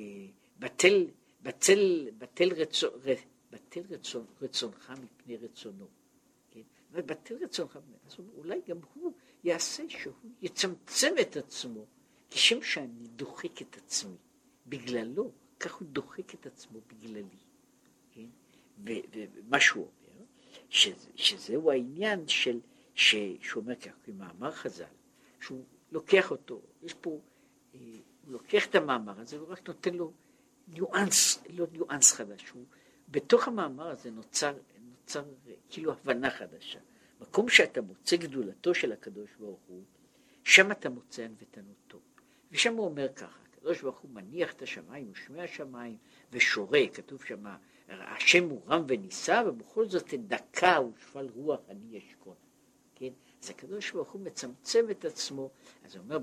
בטל, 0.58 1.06
בטל, 1.42 2.08
בטל, 2.18 2.52
רצון, 2.52 2.90
בטל 3.50 3.80
רצון, 3.90 4.26
רצונך 4.42 4.92
מפני 5.02 5.36
רצונו. 5.36 5.86
ובטל 6.94 7.34
רצונך 7.44 7.78
רצונו, 8.06 8.28
אולי 8.36 8.60
גם 8.68 8.76
הוא 8.94 9.12
יעשה 9.44 9.82
שהוא 9.88 10.14
יצמצם 10.42 11.14
את 11.20 11.36
עצמו, 11.36 11.86
כשם 12.30 12.62
שאני 12.62 13.06
דוחק 13.16 13.62
את 13.62 13.76
עצמי 13.76 14.16
בגללו, 14.66 15.32
כך 15.60 15.74
הוא 15.74 15.88
דוחק 15.88 16.34
את 16.34 16.46
עצמו 16.46 16.80
בגללי. 16.86 17.38
כן? 18.12 18.26
ומה 18.84 19.60
שהוא 19.60 19.84
אומר, 19.84 20.24
שזה, 20.68 21.10
שזהו 21.14 21.70
העניין 21.70 22.28
של, 22.28 22.60
שהוא 22.94 23.38
אומר 23.56 23.74
כך, 23.74 23.92
כמאמר 24.04 24.50
חז"ל, 24.50 24.84
שהוא 25.40 25.64
לוקח 25.92 26.30
אותו, 26.30 26.60
יש 26.82 26.94
פה, 26.94 27.20
אה, 27.74 27.80
הוא 28.24 28.32
לוקח 28.32 28.66
את 28.66 28.74
המאמר 28.74 29.20
הזה, 29.20 29.38
הוא 29.38 29.48
רק 29.48 29.68
נותן 29.68 29.94
לו 29.94 30.12
ניואנס, 30.68 31.42
לא 31.48 31.66
ניואנס 31.72 32.12
חדש, 32.12 32.48
הוא, 32.50 32.64
בתוך 33.08 33.48
המאמר 33.48 33.88
הזה 33.88 34.10
נוצר, 34.10 34.54
נוצר 35.04 35.24
כאילו 35.70 35.92
הבנה 35.92 36.30
חדשה. 36.30 36.78
מקום 37.20 37.48
שאתה 37.48 37.80
מוצא 37.80 38.16
גדולתו 38.16 38.74
של 38.74 38.92
הקדוש 38.92 39.30
ברוך 39.38 39.60
הוא, 39.66 39.82
שם 40.44 40.70
אתה 40.70 40.88
מוצא 40.88 41.24
ענוותנותו. 41.24 41.98
ושם 42.52 42.74
הוא 42.74 42.84
אומר 42.84 43.08
ככה, 43.16 43.38
הקדוש 43.52 43.82
ברוך 43.82 43.98
הוא 43.98 44.10
מניח 44.10 44.52
את 44.52 44.62
השמיים 44.62 45.10
ושמי 45.12 45.42
השמיים 45.42 45.96
ושורה, 46.32 46.80
כתוב 46.94 47.24
שם, 47.24 47.44
השם 47.88 48.48
הוא 48.48 48.62
רם 48.68 48.84
ונישא, 48.88 49.42
ובכל 49.46 49.88
זאת 49.88 50.14
דקה 50.14 50.78
ושפל 50.80 51.28
רוח 51.34 51.60
אני 51.68 51.98
אשכון. 51.98 52.36
כן? 52.94 53.10
אז 53.42 53.50
הקדוש 53.50 53.90
ברוך 53.90 54.10
הוא 54.10 54.20
מצמצם 54.20 54.90
את 54.90 55.04
עצמו, 55.04 55.50
אז 55.84 55.96
הוא 55.96 56.04
אומר, 56.04 56.18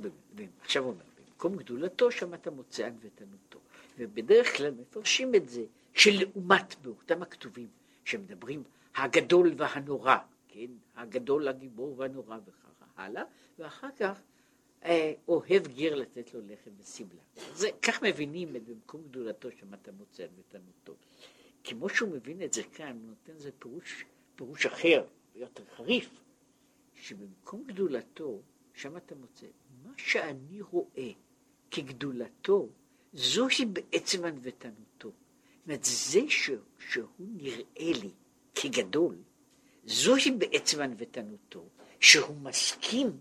עכשיו 0.62 0.84
הוא 0.84 0.92
אומר, 0.92 1.04
במקום 1.26 1.56
גדולתו 1.56 2.12
שם 2.12 2.34
אתה 2.34 2.52
מוצא 2.52 2.86
ענוותנותו. 2.86 3.60
ובדרך 3.98 4.58
כלל 4.58 4.72
מפרשים 4.72 5.36
את 5.36 5.50
זה 5.50 5.64
שלעומת 5.94 6.76
באותם 6.82 7.22
הכתובים 7.22 7.68
שמדברים 8.12 8.64
הגדול 8.96 9.54
והנורא, 9.58 10.16
כן, 10.48 10.72
הגדול 10.96 11.48
הגיבור 11.48 12.00
והנורא 12.00 12.38
וכך 12.46 12.72
הלאה, 12.96 13.24
ואחר 13.60 13.88
כך 14.00 14.22
אה, 14.84 15.14
אוהב 15.28 15.68
גר 15.68 15.96
לתת 15.96 16.34
לו 16.34 16.42
לחם 16.48 16.72
וסמלה. 16.78 17.22
זה, 17.54 17.70
כך 17.82 18.04
מבינים 18.04 18.56
את 18.56 18.64
במקום 18.64 19.02
גדולתו 19.10 19.50
אתה 19.74 19.92
מוצא 19.92 20.26
ותנותו. 20.38 20.96
כמו 21.64 21.90
שהוא 21.90 22.10
מבין 22.10 22.42
את 22.42 22.54
זה 22.54 22.64
כאן, 22.74 22.98
הוא 23.02 23.10
נותן 23.10 23.34
לזה 23.34 23.52
פירוש, 23.60 24.06
פירוש 24.36 24.66
אחר, 24.66 25.06
יותר 25.36 25.64
חריף, 25.76 26.10
שבמקום 26.96 27.64
גדולתו, 27.68 28.42
שם 28.74 28.98
אתה 28.98 29.16
מוצא, 29.16 29.48
מה 29.84 29.94
שאני 29.98 30.62
רואה 30.62 31.12
כגדולתו, 31.72 32.70
זוהי 33.14 33.66
בעצם 33.66 34.26
ענוותנותו. 34.26 35.12
זאת 35.62 35.68
אומרת, 35.68 35.84
זה 35.84 36.20
ש, 36.30 36.50
שהוא 36.80 37.06
נראה 37.20 37.92
לי 38.02 38.10
כגדול, 38.56 39.16
זוהי 39.86 40.32
בעצם 40.32 40.82
ענוותנותו, 40.82 41.66
שהוא 42.00 42.38
מסכים 42.38 43.18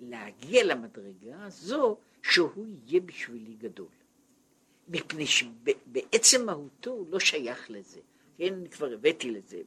להגיע 0.00 0.64
למדרגה 0.64 1.44
הזו 1.44 1.96
שהוא 2.22 2.66
יהיה 2.86 3.00
בשבילי 3.00 3.54
גדול. 3.54 3.88
מפני 4.88 5.26
שבעצם 5.26 6.46
מהותו 6.46 6.90
הוא 6.90 7.06
לא 7.10 7.20
שייך 7.20 7.70
לזה. 7.70 8.00
כן, 8.36 8.66
כבר 8.66 8.92
הבאתי 8.92 9.30
לזה, 9.30 9.62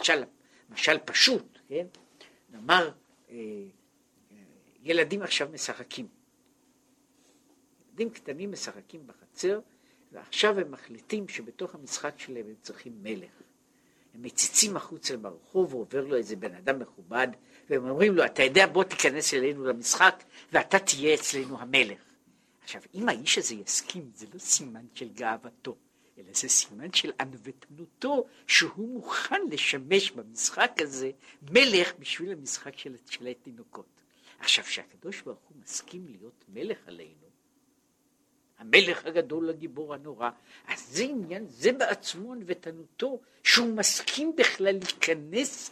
משל, 0.00 0.22
משל 0.70 0.98
פשוט, 1.04 1.58
כן? 1.68 1.86
נאמר, 2.50 2.90
אה, 3.30 3.36
ילדים 4.82 5.22
עכשיו 5.22 5.48
משחקים. 5.52 6.06
ילדים 7.88 8.10
קטנים 8.10 8.52
משחקים 8.52 9.06
בחצר, 9.06 9.60
ועכשיו 10.12 10.60
הם 10.60 10.70
מחליטים 10.70 11.28
שבתוך 11.28 11.74
המשחק 11.74 12.14
שלהם 12.18 12.46
הם 12.48 12.54
צריכים 12.62 12.92
מלך. 13.02 13.30
הם 14.14 14.22
מציצים 14.22 14.76
החוצה 14.76 15.16
ברחוב, 15.16 15.74
ועובר 15.74 16.04
לו 16.04 16.16
איזה 16.16 16.36
בן 16.36 16.54
אדם 16.54 16.78
מכובד, 16.78 17.28
והם 17.70 17.88
אומרים 17.88 18.16
לו, 18.16 18.24
אתה 18.24 18.42
יודע, 18.42 18.66
בוא 18.66 18.84
תיכנס 18.84 19.34
אלינו 19.34 19.64
למשחק, 19.64 20.24
ואתה 20.52 20.78
תהיה 20.78 21.14
אצלנו 21.14 21.60
המלך. 21.60 21.98
עכשיו, 22.62 22.82
אם 22.94 23.08
האיש 23.08 23.38
הזה 23.38 23.54
יסכים, 23.54 24.10
זה 24.14 24.26
לא 24.34 24.38
סימן 24.38 24.84
של 24.94 25.08
גאוותו, 25.08 25.76
אלא 26.18 26.32
זה 26.32 26.48
סימן 26.48 26.92
של 26.92 27.12
ענוותנותו, 27.20 28.26
שהוא 28.46 28.88
מוכן 28.88 29.40
לשמש 29.50 30.10
במשחק 30.10 30.72
הזה 30.80 31.10
מלך 31.50 31.92
בשביל 31.98 32.32
המשחק 32.32 32.78
של, 32.78 32.96
של 33.10 33.26
התינוקות. 33.26 33.86
עכשיו, 34.38 34.64
כשהקדוש 34.64 35.22
ברוך 35.22 35.42
הוא 35.48 35.56
מסכים 35.62 36.06
להיות 36.08 36.44
מלך 36.48 36.78
עלינו, 36.86 37.21
המלך 38.62 39.06
הגדול, 39.06 39.50
הגיבור 39.50 39.94
הנורא. 39.94 40.30
אז 40.68 40.80
זה 40.88 41.02
עניין, 41.02 41.46
זה 41.48 41.72
בעצמו 41.72 42.32
ענוותנותו, 42.32 43.20
שהוא 43.44 43.76
מסכים 43.76 44.36
בכלל 44.36 44.72
להיכנס, 44.72 45.70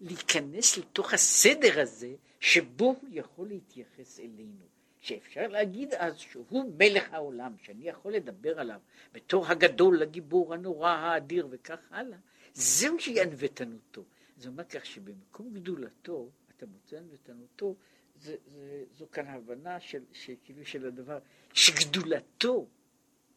להיכנס 0.00 0.78
לתוך 0.78 1.14
הסדר 1.14 1.80
הזה, 1.80 2.12
שבו 2.40 2.84
הוא 2.84 3.10
יכול 3.12 3.48
להתייחס 3.48 4.20
אלינו. 4.20 4.66
שאפשר 5.00 5.46
להגיד 5.46 5.94
אז 5.94 6.18
שהוא 6.18 6.72
מלך 6.78 7.14
העולם, 7.14 7.52
שאני 7.62 7.88
יכול 7.88 8.12
לדבר 8.12 8.60
עליו 8.60 8.80
בתור 9.12 9.46
הגדול, 9.46 10.02
הגיבור 10.02 10.54
הנורא, 10.54 10.88
האדיר 10.88 11.48
וכך 11.50 11.78
הלאה, 11.90 12.18
זהו 12.54 12.98
שהיא 12.98 13.22
ענוותנותו. 13.22 14.04
זה 14.36 14.48
אומר 14.48 14.64
כך 14.64 14.86
שבמקום 14.86 15.54
גדולתו, 15.54 16.28
אתה 16.56 16.66
מוצא 16.66 16.96
ענוותנותו, 16.96 17.74
זה, 18.20 18.36
זה, 18.46 18.84
זו 18.98 19.06
כאן 19.12 19.26
הבנה 19.26 19.80
של, 19.80 20.02
של, 20.12 20.34
כאילו 20.44 20.66
של 20.66 20.86
הדבר, 20.86 21.18
שגדולתו 21.52 22.66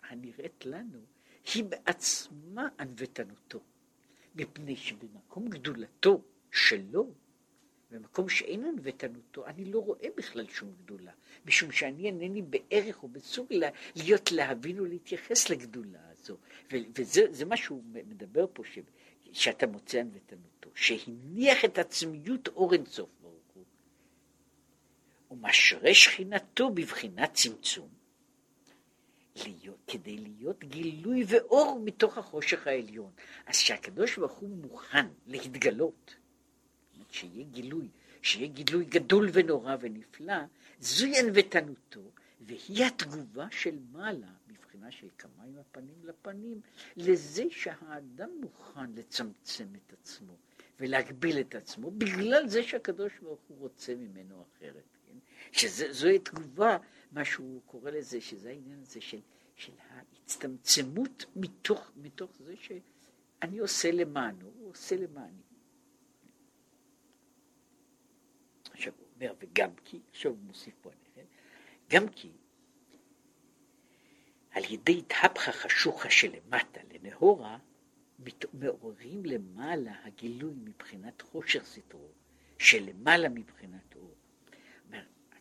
הנראית 0.09 0.65
לנו 0.65 0.99
היא 1.53 1.63
בעצמה 1.63 2.67
ענוותנותו, 2.80 3.59
מפני 4.36 4.75
שבמקום 4.75 5.49
גדולתו 5.49 6.21
שלו, 6.51 7.13
במקום 7.91 8.30
שאין 8.30 8.65
ענוותנותו, 8.65 9.45
אני 9.45 9.65
לא 9.65 9.80
רואה 9.80 10.07
בכלל 10.17 10.47
שום 10.47 10.73
גדולה, 10.84 11.11
משום 11.45 11.71
שאני 11.71 12.05
אינני 12.05 12.41
בערך 12.41 13.03
או 13.03 13.07
בסוג 13.07 13.47
להיות 13.95 14.32
להבין 14.32 14.80
ולהתייחס 14.80 15.49
לגדולה 15.49 15.99
הזו, 16.11 16.38
וזה 16.71 17.45
מה 17.45 17.57
שהוא 17.57 17.84
מדבר 17.93 18.45
פה, 18.53 18.63
ש, 18.65 18.80
שאתה 19.32 19.67
מוצא 19.67 19.99
ענוותנותו, 19.99 20.69
שהניח 20.75 21.65
את 21.65 21.77
עצמיות 21.77 22.47
אור 22.47 22.73
אינסוף. 22.73 23.18
ומשרה 25.32 25.93
שכינתו 25.93 26.69
בבחינת 26.69 27.34
צמצום, 27.34 27.89
להיות, 29.45 29.77
כדי 29.88 30.17
להיות 30.17 30.63
גילוי 30.63 31.23
ואור 31.27 31.82
מתוך 31.86 32.17
החושך 32.17 32.67
העליון. 32.67 33.11
אז 33.45 33.55
שהקדוש 33.55 34.17
ברוך 34.17 34.32
הוא 34.32 34.49
מוכן 34.49 35.05
להתגלות, 35.27 36.15
שיהיה 37.11 37.43
גילוי, 37.43 37.88
שיהיה 38.21 38.47
גילוי 38.47 38.86
גדול 38.86 39.30
ונורא 39.34 39.75
ונפלא, 39.80 40.38
זוהי 40.80 41.19
ענוותנותו, 41.19 42.11
והיא 42.41 42.86
התגובה 42.86 43.47
של 43.51 43.77
מעלה, 43.91 44.32
מבחינה 44.47 44.91
של 44.91 45.07
כמה 45.17 45.43
עם 45.43 45.57
הפנים 45.57 46.03
לפנים, 46.03 46.61
לזה 46.97 47.43
שהאדם 47.49 48.30
מוכן 48.41 48.91
לצמצם 48.95 49.67
את 49.75 49.93
עצמו 49.93 50.34
ולהגביל 50.80 51.39
את 51.39 51.55
עצמו, 51.55 51.91
בגלל 51.91 52.47
זה 52.47 52.63
שהקדוש 52.63 53.13
ברוך 53.21 53.39
הוא 53.47 53.57
רוצה 53.59 53.95
ממנו 53.95 54.43
אחרת. 54.43 54.98
שזוהי 55.51 56.20
תגובה, 56.20 56.78
מה 57.12 57.26
שהוא 57.26 57.62
קורא 57.66 57.91
לזה, 57.91 58.22
שזה 58.22 58.49
העניין 58.49 58.80
הזה 58.82 59.01
של, 59.01 59.20
של 59.55 59.74
ההצטמצמות 59.89 61.26
מתוך, 61.36 61.91
מתוך 61.95 62.32
זה 62.39 62.55
שאני 62.57 63.60
עושה 63.60 63.91
למענו, 63.91 64.51
הוא 64.60 64.70
עושה 64.70 64.95
למעני. 64.95 65.41
עכשיו 68.72 68.93
הוא 68.97 69.07
אומר, 69.16 69.34
וגם 69.39 69.70
כי, 69.86 69.99
עכשיו 70.10 70.32
הוא 70.32 70.39
מוסיף 70.39 70.74
פה, 70.82 70.89
כן? 71.16 71.26
גם 71.89 72.10
כי 72.10 72.32
על 74.51 74.64
ידי 74.70 74.99
התהפכה 74.99 75.51
חשוכה 75.51 76.10
שלמטה 76.10 76.82
לנהורה, 76.93 77.57
מעוררים 78.53 79.26
למעלה 79.26 79.91
הגילוי 80.03 80.53
מבחינת 80.53 81.22
חושר 81.22 81.64
סתרו, 81.64 82.12
שלמעלה 82.57 83.30
מבחינת 83.30 83.95
אור. 83.95 84.16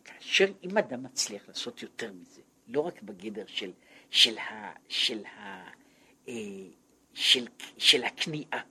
כאשר 0.09 0.51
אם 0.63 0.77
אדם 0.77 1.03
מצליח 1.03 1.47
לעשות 1.47 1.81
יותר 1.81 2.13
מזה, 2.13 2.41
לא 2.67 2.81
רק 2.81 3.01
בגדר 3.01 3.45
של, 3.47 3.71
של, 4.09 4.37
ה, 4.37 4.73
של, 4.89 5.25
ה, 5.25 5.69
אה, 6.27 6.33
של, 7.13 7.47
של 7.77 8.03
הכניעה, 8.03 8.61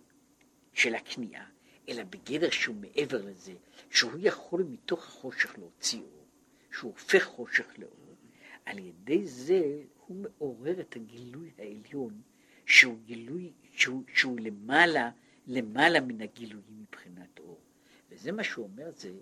של 0.72 0.94
הכניעה, 0.94 1.46
אלא 1.88 2.02
בגדר 2.04 2.50
שהוא 2.50 2.76
מעבר 2.76 3.22
לזה, 3.22 3.54
שהוא 3.90 4.12
יכול 4.18 4.62
מתוך 4.62 5.06
החושך 5.06 5.58
להוציא 5.58 6.00
אור, 6.00 6.26
שהוא 6.72 6.92
הופך 6.92 7.24
חושך 7.24 7.78
לאור, 7.78 8.14
על 8.64 8.78
ידי 8.78 9.26
זה 9.26 9.82
הוא 10.06 10.16
מעורר 10.16 10.80
את 10.80 10.96
הגילוי 10.96 11.50
העליון, 11.58 12.20
שהוא 12.66 12.98
גילוי, 13.04 13.52
שהוא, 13.72 14.02
שהוא 14.14 14.40
למעלה, 14.40 15.10
למעלה 15.46 16.00
מן 16.00 16.20
הגילויים 16.20 16.82
מבחינת 16.82 17.38
אור. 17.38 17.60
וזה 18.10 18.32
מה 18.32 18.44
שהוא 18.44 18.64
אומר, 18.64 18.90
זה 18.96 19.12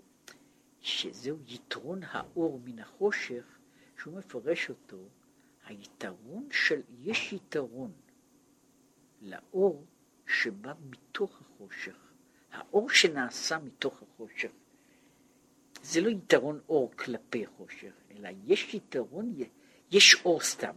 שזהו 0.81 1.37
יתרון 1.47 1.99
האור 2.03 2.59
מן 2.63 2.79
החושך, 2.79 3.57
שהוא 3.97 4.17
מפרש 4.17 4.69
אותו, 4.69 4.97
היתרון 5.65 6.47
של, 6.51 6.81
יש 6.99 7.33
יתרון 7.33 7.91
לאור 9.21 9.85
שבא 10.27 10.73
מתוך 10.89 11.41
החושך. 11.41 12.07
האור 12.51 12.89
שנעשה 12.89 13.57
מתוך 13.59 14.01
החושך, 14.03 14.51
זה 15.81 16.01
לא 16.01 16.09
יתרון 16.09 16.59
אור 16.69 16.91
כלפי 16.95 17.45
חושך, 17.45 17.93
אלא 18.11 18.29
יש 18.45 18.73
יתרון, 18.73 19.35
יש 19.91 20.15
אור 20.25 20.41
סתם, 20.41 20.75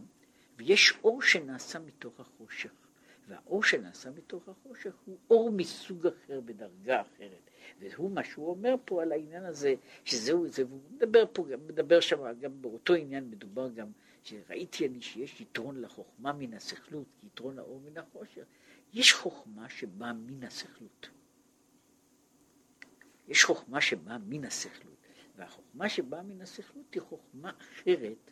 ויש 0.57 0.93
אור 1.03 1.21
שנעשה 1.21 1.79
מתוך 1.79 2.19
החושך. 2.19 2.80
והאור 3.27 3.63
שנעשה 3.63 4.09
מתוך 4.09 4.49
החושך 4.49 4.95
הוא 5.05 5.17
אור 5.29 5.51
מסוג 5.51 6.07
אחר, 6.07 6.41
בדרגה 6.41 7.01
אחרת. 7.01 7.49
והוא 7.79 8.11
מה 8.11 8.23
שהוא 8.23 8.49
אומר 8.49 8.75
פה 8.85 9.01
על 9.01 9.11
העניין 9.11 9.45
הזה, 9.45 9.75
שזהו, 10.05 10.47
זה, 10.47 10.63
הוא 10.63 10.79
מדבר 10.91 11.23
פה, 11.33 11.45
מדבר 11.67 11.99
שם, 11.99 12.39
גם 12.39 12.61
באותו 12.61 12.93
עניין 12.93 13.29
מדובר 13.29 13.69
גם, 13.69 13.91
שראיתי 14.23 14.87
אני 14.87 15.01
שיש 15.01 15.41
יתרון 15.41 15.81
לחוכמה 15.81 16.33
מן 16.33 16.53
הסכלות, 16.53 17.07
יתרון 17.23 17.59
האור 17.59 17.81
מן 17.85 17.97
החושך. 17.97 18.43
יש 18.93 19.13
חוכמה 19.13 19.69
שבאה 19.69 20.13
מן 20.13 20.43
הסכלות. 20.43 21.09
יש 23.27 23.43
חוכמה 23.43 23.81
שבאה 23.81 24.17
מן 24.17 24.45
הסכלות, 24.45 24.97
והחוכמה 25.35 25.89
שבאה 25.89 26.23
מן 26.23 26.41
הסכלות 26.41 26.93
היא 26.93 27.01
חוכמה 27.01 27.51
אחרת 27.59 28.31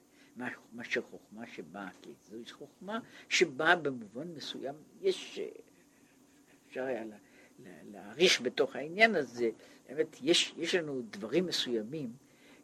מאשר 0.74 1.02
חוכמה 1.02 1.48
שבאה, 1.48 1.90
כי 2.02 2.10
זו 2.30 2.38
חוכמה 2.52 3.00
שבאה 3.30 3.76
במובן 3.76 4.28
מסוים, 4.28 4.76
יש, 5.02 5.40
אפשר 6.68 6.84
היה 6.84 7.06
לה, 7.06 7.18
לה, 7.60 7.72
להעריך 7.92 8.42
בתוך 8.42 8.76
העניין 8.76 9.16
הזה, 9.16 9.50
באמת 9.88 10.18
יש, 10.22 10.54
יש 10.58 10.76
לנו 10.76 11.02
דברים 11.10 11.46
מסוימים 11.46 12.14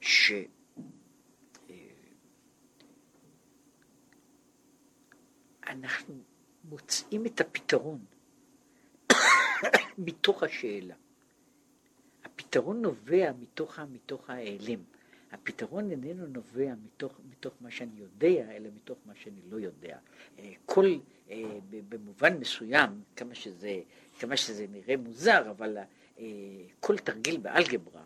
ש... 0.01 0.31
אה, 1.69 1.75
אנחנו 5.67 6.15
מוצאים 6.63 7.25
את 7.25 7.41
הפתרון 7.41 8.05
מתוך 9.97 10.43
השאלה. 10.43 10.95
הפתרון 12.23 12.81
נובע 12.81 13.31
מתוך, 13.39 13.79
מתוך 13.79 14.29
ההיעלם. 14.29 14.83
הפתרון 15.35 15.91
איננו 15.91 16.27
נובע 16.27 16.73
מתוך, 16.85 17.19
מתוך 17.29 17.53
מה 17.61 17.71
שאני 17.71 17.91
יודע, 17.97 18.51
אלא 18.51 18.69
מתוך 18.75 18.97
מה 19.05 19.13
שאני 19.15 19.41
לא 19.49 19.57
יודע. 19.57 19.97
אה, 20.39 20.51
כל, 20.65 20.97
אה, 21.29 21.43
במובן 21.89 22.37
מסוים, 22.37 23.01
כמה 23.15 23.35
שזה, 23.35 23.81
כמה 24.19 24.37
שזה 24.37 24.65
נראה 24.71 24.97
מוזר, 24.97 25.51
אבל 25.51 25.77
אה, 26.19 26.23
כל 26.79 26.97
תרגיל 26.97 27.37
באלגברה 27.37 28.03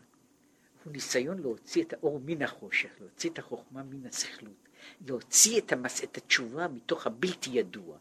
הוא 0.84 0.94
ניסיון 0.94 1.40
להוציא 1.40 1.84
את 1.84 1.94
האור 1.94 2.20
מן 2.26 2.42
החושך, 2.42 2.90
להוציא 3.00 3.30
את 3.30 3.40
החוכמה 3.40 3.84
מן 3.84 4.06
הסכלות, 4.06 4.68
להוציא 5.08 5.60
את, 5.60 5.72
המס, 5.72 6.04
את 6.04 6.18
התשובה 6.18 6.68
מתוך 6.68 7.08
הבלתי 7.08 7.50
ידוע. 7.54 7.98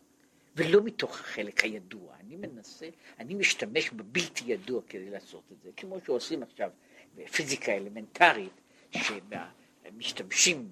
ולא 0.56 0.82
מתוך 0.84 1.20
החלק 1.20 1.64
הידוע. 1.64 2.14
אני 2.20 2.36
מנסה, 2.36 2.88
אני 3.18 3.34
משתמש 3.34 3.90
בבלתי 3.90 4.44
ידוע 4.46 4.82
כדי 4.88 5.10
לעשות 5.10 5.42
את 5.52 5.56
זה, 5.62 5.70
כמו 5.76 5.98
שעושים 6.06 6.42
עכשיו 6.42 6.70
בפיזיקה 7.16 7.72
אלמנטרית, 7.72 8.52
שמשתמשים 8.90 10.70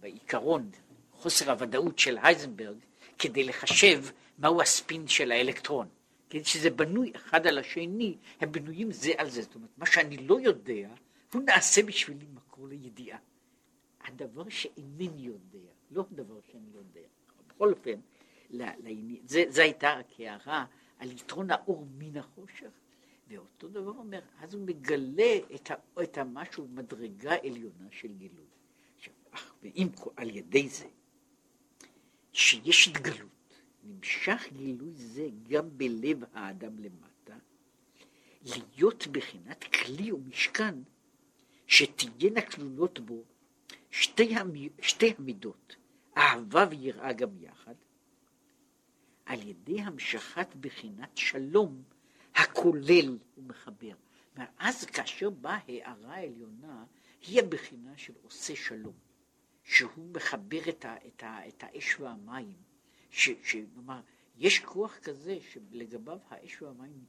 בעיקרון 0.00 0.70
חוסר 1.12 1.50
הוודאות 1.50 1.98
של 1.98 2.18
הייזנברג 2.22 2.76
כדי 3.18 3.44
לחשב 3.44 4.04
מהו 4.38 4.62
הספין 4.62 5.08
של 5.08 5.32
האלקטרון. 5.32 5.88
כדי 6.30 6.44
שזה 6.44 6.70
בנוי 6.70 7.12
אחד 7.16 7.46
על 7.46 7.58
השני, 7.58 8.16
הם 8.40 8.52
בנויים 8.52 8.92
זה 8.92 9.12
על 9.16 9.30
זה. 9.30 9.42
זאת 9.42 9.54
אומרת, 9.54 9.70
מה 9.78 9.86
שאני 9.86 10.16
לא 10.16 10.40
יודע, 10.40 10.88
הוא 11.32 11.42
נעשה 11.42 11.82
בשבילי 11.82 12.26
מקור 12.34 12.68
לידיעה. 12.68 13.18
הדבר 14.04 14.48
שאינני 14.48 15.10
יודע, 15.16 15.68
לא 15.90 16.04
הדבר 16.10 16.40
שאני 16.52 16.70
יודע. 16.74 17.00
בכל 17.48 17.72
אופן, 17.72 18.00
זה 19.48 19.62
הייתה 19.62 19.94
רק 19.94 20.06
הערה 20.18 20.64
על 20.98 21.10
יתרון 21.10 21.50
האור 21.50 21.86
מן 21.98 22.16
החושך, 22.16 22.70
ואותו 23.32 23.68
דבר 23.68 23.90
אומר, 23.90 24.20
אז 24.38 24.54
הוא 24.54 24.66
מגלה 24.66 25.38
את, 25.54 25.70
ה, 25.70 25.74
את 26.02 26.18
המשהו, 26.18 26.68
מדרגה 26.68 27.34
עליונה 27.34 27.86
של 27.90 28.12
גילוי. 28.12 28.46
עכשיו, 28.96 29.14
ואם 29.62 29.88
על 30.16 30.30
ידי 30.30 30.68
זה, 30.68 30.88
שיש 32.32 32.88
התגלות, 32.88 33.62
נמשך 33.84 34.42
גילוי 34.52 34.92
זה 34.94 35.28
גם 35.48 35.78
בלב 35.78 36.24
האדם 36.32 36.78
למטה, 36.78 37.36
להיות 38.42 39.06
בחינת 39.06 39.64
כלי 39.64 40.12
ומשכן, 40.12 40.74
שתהיינה 41.66 42.40
כלולות 42.40 42.98
בו 43.00 43.24
שתי, 43.90 44.36
המ... 44.36 44.52
שתי 44.80 45.14
המידות, 45.18 45.76
אהבה 46.16 46.66
ויראה 46.70 47.12
גם 47.12 47.30
יחד, 47.40 47.74
על 49.26 49.48
ידי 49.48 49.80
המשכת 49.80 50.56
בחינת 50.60 51.16
שלום 51.16 51.82
הכולל 52.34 53.18
ומחבר. 53.38 53.94
אז 54.58 54.84
כאשר 54.84 55.30
באה 55.30 55.58
הערה 55.68 56.14
העליונה, 56.14 56.84
היא 57.20 57.40
הבחינה 57.40 57.96
של 57.96 58.12
עושה 58.22 58.56
שלום, 58.56 58.94
שהוא 59.64 60.10
מחבר 60.14 60.68
את, 60.68 60.84
ה, 60.84 60.96
את, 61.06 61.22
ה, 61.22 61.48
את 61.48 61.62
האש 61.62 62.00
והמים, 62.00 62.56
כלומר, 63.74 64.00
יש 64.36 64.58
כוח 64.58 64.98
כזה 64.98 65.38
שלגביו 65.52 66.18
האש 66.28 66.62
והמים 66.62 67.04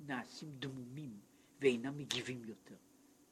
נעשים 0.00 0.48
דמומים 0.58 1.18
ואינם 1.60 1.98
מגיבים 1.98 2.44
יותר. 2.44 2.74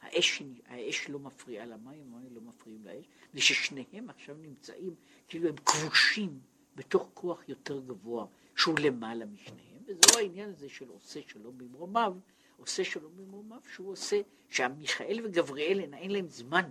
האש, 0.00 0.42
האש 0.66 1.08
לא 1.08 1.18
מפריעה 1.18 1.66
למים, 1.66 2.14
המים 2.14 2.34
לא 2.34 2.40
מפריעים 2.40 2.84
לאש, 2.84 3.06
וששניהם 3.34 4.10
עכשיו 4.10 4.36
נמצאים 4.36 4.94
כאילו 5.28 5.48
הם 5.48 5.56
כבושים 5.56 6.40
בתוך 6.74 7.10
כוח 7.14 7.48
יותר 7.48 7.80
גבוה, 7.80 8.26
שהוא 8.56 8.78
למעלה 8.78 9.26
משניהם, 9.26 9.73
וזהו 9.86 10.18
העניין 10.18 10.50
הזה 10.50 10.68
של 10.68 10.88
עושה 10.88 11.20
שלום 11.26 11.58
במרומיו, 11.58 12.14
עושה 12.56 12.84
שלום 12.84 13.12
במרומיו, 13.16 13.58
שהוא 13.74 13.92
עושה, 13.92 14.20
שהמיכאל 14.48 15.20
וגבריאל 15.24 15.80
אין, 15.80 16.10
להם 16.10 16.28
זמן, 16.28 16.70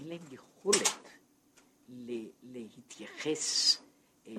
אין 0.00 0.08
להם 0.08 0.20
יכולת 0.30 1.08
להתייחס, 2.42 3.76
אה, 4.26 4.32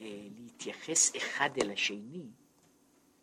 אה, 0.00 0.26
להתייחס 0.38 1.16
אחד 1.16 1.50
אל 1.62 1.70
השני, 1.70 2.26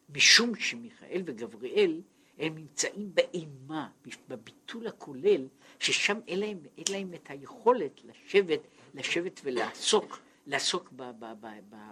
משום 0.10 0.56
שמיכאל 0.56 1.24
וגבריאל 1.26 2.02
הם 2.40 2.56
נמצאים 2.56 3.12
באימה, 3.14 3.90
בביטול 4.28 4.88
הכולל, 4.88 5.48
ששם 5.80 6.20
אין 6.28 6.40
להם, 6.40 6.60
אין 6.78 6.86
להם 6.92 7.14
את 7.14 7.30
היכולת 7.30 8.02
לשבת 8.04 8.60
לשבת 8.94 9.42
ולעסוק, 9.44 10.20
לעסוק 10.48 10.92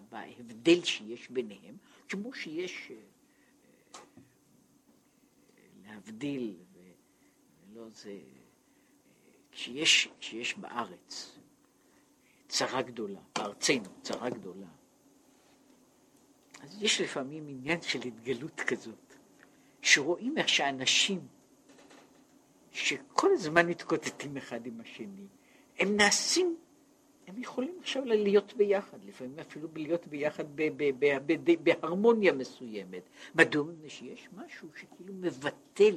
בהבדל 0.10 0.84
שיש 0.84 1.30
ביניהם, 1.30 1.78
כמו 2.10 2.34
שיש 2.34 2.92
אה, 2.92 2.98
להבדיל, 5.86 6.56
ולא 7.74 7.90
זה, 7.90 8.20
כשיש, 9.52 10.10
כשיש 10.20 10.58
בארץ 10.58 11.38
צרה 12.48 12.82
גדולה, 12.82 13.20
בארצנו 13.36 14.02
צרה 14.02 14.30
גדולה, 14.30 14.68
אז 16.62 16.82
יש 16.82 17.02
לפעמים 17.02 17.48
עניין 17.48 17.82
של 17.82 18.00
התגלות 18.02 18.62
כזאת, 18.62 19.16
שרואים 19.82 20.38
איך 20.38 20.50
שאנשים 20.50 21.28
שכל 22.72 23.30
הזמן 23.34 23.68
מתקוטטים 23.68 24.38
אחד 24.38 24.66
עם 24.66 24.82
השני, 24.82 25.28
הם 25.80 25.98
נעשים 25.98 26.58
הם 27.28 27.38
יכולים 27.38 27.78
עכשיו 27.82 28.06
להיות 28.06 28.54
ביחד, 28.54 28.98
לפעמים 29.08 29.40
אפילו 29.40 29.68
להיות 29.76 30.08
ביחד 30.08 30.44
בהרמוניה 31.64 32.34
מסוימת. 32.34 33.02
מדוע? 33.36 33.64
מפני 33.64 33.90
שיש 33.90 34.28
משהו 34.36 34.68
שכאילו 34.76 35.14
מבטל 35.14 35.96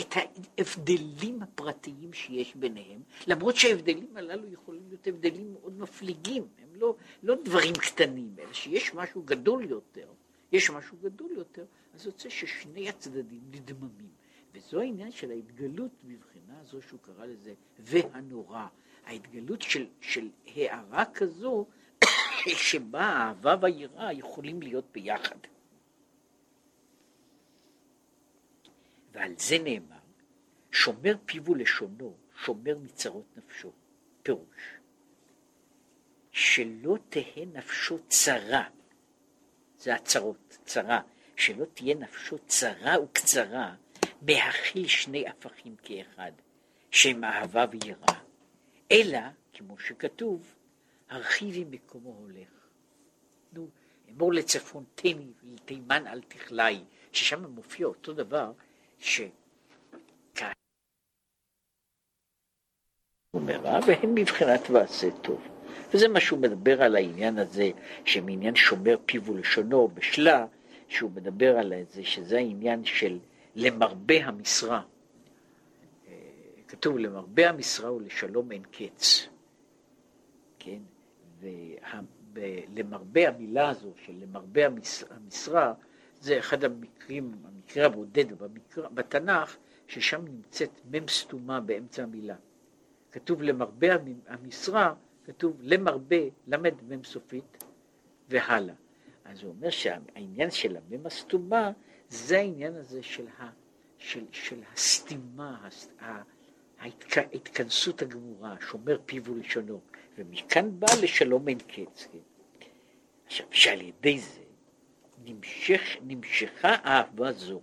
את 0.00 0.14
ההבדלים 0.16 1.42
הפרטיים 1.42 2.12
שיש 2.12 2.54
ביניהם, 2.56 3.00
למרות 3.26 3.56
שההבדלים 3.56 4.16
הללו 4.16 4.52
יכולים 4.52 4.82
להיות 4.88 5.06
הבדלים 5.06 5.52
מאוד 5.52 5.78
מפליגים, 5.78 6.42
הם 6.62 6.68
לא, 6.74 6.94
לא 7.22 7.34
דברים 7.44 7.74
קטנים, 7.74 8.34
אלא 8.38 8.52
שיש 8.52 8.94
משהו 8.94 9.22
גדול 9.22 9.64
יותר, 9.64 10.08
יש 10.52 10.70
משהו 10.70 10.96
גדול 11.02 11.30
יותר, 11.32 11.64
אז 11.94 12.06
יוצא 12.06 12.28
ששני 12.28 12.88
הצדדים 12.88 13.40
נדממים. 13.50 14.20
וזו 14.54 14.80
העניין 14.80 15.12
של 15.12 15.30
ההתגלות 15.30 15.90
בבחינה 16.04 16.60
הזו 16.60 16.82
שהוא 16.82 17.00
קרא 17.02 17.26
לזה 17.26 17.54
והנורא. 17.78 18.66
ההתגלות 19.06 19.62
של, 19.62 19.86
של 20.00 20.28
הערה 20.46 21.04
כזו 21.14 21.66
שבה 22.68 23.02
האהבה 23.02 23.54
והיראה 23.60 24.12
יכולים 24.12 24.62
להיות 24.62 24.84
ביחד. 24.92 25.36
ועל 29.12 29.34
זה 29.38 29.58
נאמר, 29.58 29.96
שומר 30.72 31.14
פיו 31.26 31.44
ולשונו, 31.44 32.16
שומר 32.44 32.78
מצרות 32.78 33.24
נפשו. 33.36 33.72
פירוש, 34.22 34.80
שלא 36.32 36.96
תהא 37.08 37.44
נפשו 37.52 37.98
צרה, 38.08 38.64
זה 39.78 39.94
הצרות, 39.94 40.58
צרה, 40.64 41.00
שלא 41.36 41.64
תהיה 41.74 41.94
נפשו 41.94 42.38
צרה 42.46 43.02
וקצרה, 43.02 43.74
מהכיל 44.22 44.86
שני 44.86 45.28
הפכים 45.28 45.76
כאחד, 45.82 46.32
שהם 46.90 47.24
אהבה 47.24 47.64
ויראה, 47.70 48.20
אלא, 48.92 49.18
כמו 49.52 49.78
שכתוב, 49.78 50.54
הרחיבי 51.08 51.64
מקומו 51.70 52.10
הולך. 52.10 52.48
נו, 53.52 53.68
אמור 54.10 54.32
לצפון 54.32 54.84
תני 54.94 55.32
ולתימן 55.42 56.06
אל 56.06 56.20
תכלאי, 56.20 56.84
ששם 57.12 57.44
מופיע 57.44 57.86
אותו 57.86 58.12
דבר, 58.12 58.52
ש... 58.98 59.20
ומרע, 63.34 63.78
והם 63.86 64.14
מבחינת 64.14 64.70
ועשה 64.70 65.10
טוב. 65.22 65.48
וזה 65.94 66.08
מה 66.08 66.20
שהוא 66.20 66.38
מדבר 66.38 66.82
על 66.82 66.96
העניין 66.96 67.38
הזה, 67.38 67.70
שמעניין 68.04 68.56
שומר 68.56 68.96
פיו 69.06 69.24
ולשונו 69.24 69.88
בשלה, 69.88 70.46
שהוא 70.88 71.10
מדבר 71.10 71.58
על 71.58 71.72
זה, 71.90 72.04
שזה 72.04 72.36
העניין 72.38 72.84
של 72.84 73.18
למרבה 73.56 74.24
המשרה. 74.24 74.82
כתוב 76.70 76.98
למרבה 76.98 77.48
המשרה 77.48 77.92
ולשלום 77.92 78.52
אין 78.52 78.62
קץ. 78.62 79.28
כן? 80.58 80.78
ולמרבה 82.32 83.28
המילה 83.28 83.68
הזו 83.68 83.92
של 84.04 84.12
למרבה 84.22 84.62
המשרה, 85.10 85.74
זה 86.20 86.38
אחד 86.38 86.64
המקרים, 86.64 87.32
המקרה 87.44 87.86
הבודד 87.86 88.32
במקרה, 88.32 88.88
בתנ"ך, 88.88 89.56
ששם 89.86 90.24
נמצאת 90.24 90.70
מ' 90.90 91.08
סתומה 91.08 91.60
באמצע 91.60 92.02
המילה. 92.02 92.36
כתוב 93.12 93.42
למרבה 93.42 93.88
המשרה, 94.26 94.94
כתוב 95.24 95.56
למרבה, 95.60 96.16
למד 96.46 96.74
מ' 96.88 97.04
סופית 97.04 97.64
והלאה. 98.28 98.74
אז 99.24 99.42
הוא 99.42 99.50
אומר 99.50 99.70
שהעניין 99.70 100.50
של 100.50 100.76
המ' 100.76 101.06
הסתומה 101.06 101.72
זה 102.08 102.38
העניין 102.38 102.74
הזה 102.74 103.02
של, 103.02 103.26
ה, 103.38 103.50
של, 103.98 104.24
של 104.32 104.60
הסתימה, 104.72 105.68
ההתכ, 106.00 106.39
ההתכנסות 106.80 108.02
הגמורה, 108.02 108.56
שומר 108.70 108.98
פיו 109.06 109.24
ולשונו, 109.24 109.80
ומכאן 110.18 110.80
בא 110.80 110.86
לשלום 111.02 111.48
אין 111.48 111.58
קץ. 111.58 112.08
עכשיו, 113.26 113.46
שעל 113.50 113.80
ידי 113.80 114.18
זה 114.18 114.40
נמשך, 115.24 115.80
נמשכה 116.02 116.74
אהבה 116.84 117.32
זו, 117.32 117.60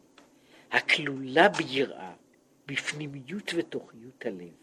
הכלולה 0.71 1.49
ביראה, 1.49 2.13
בפנימיות 2.65 3.51
ותוכיות 3.55 4.25
הלב. 4.25 4.53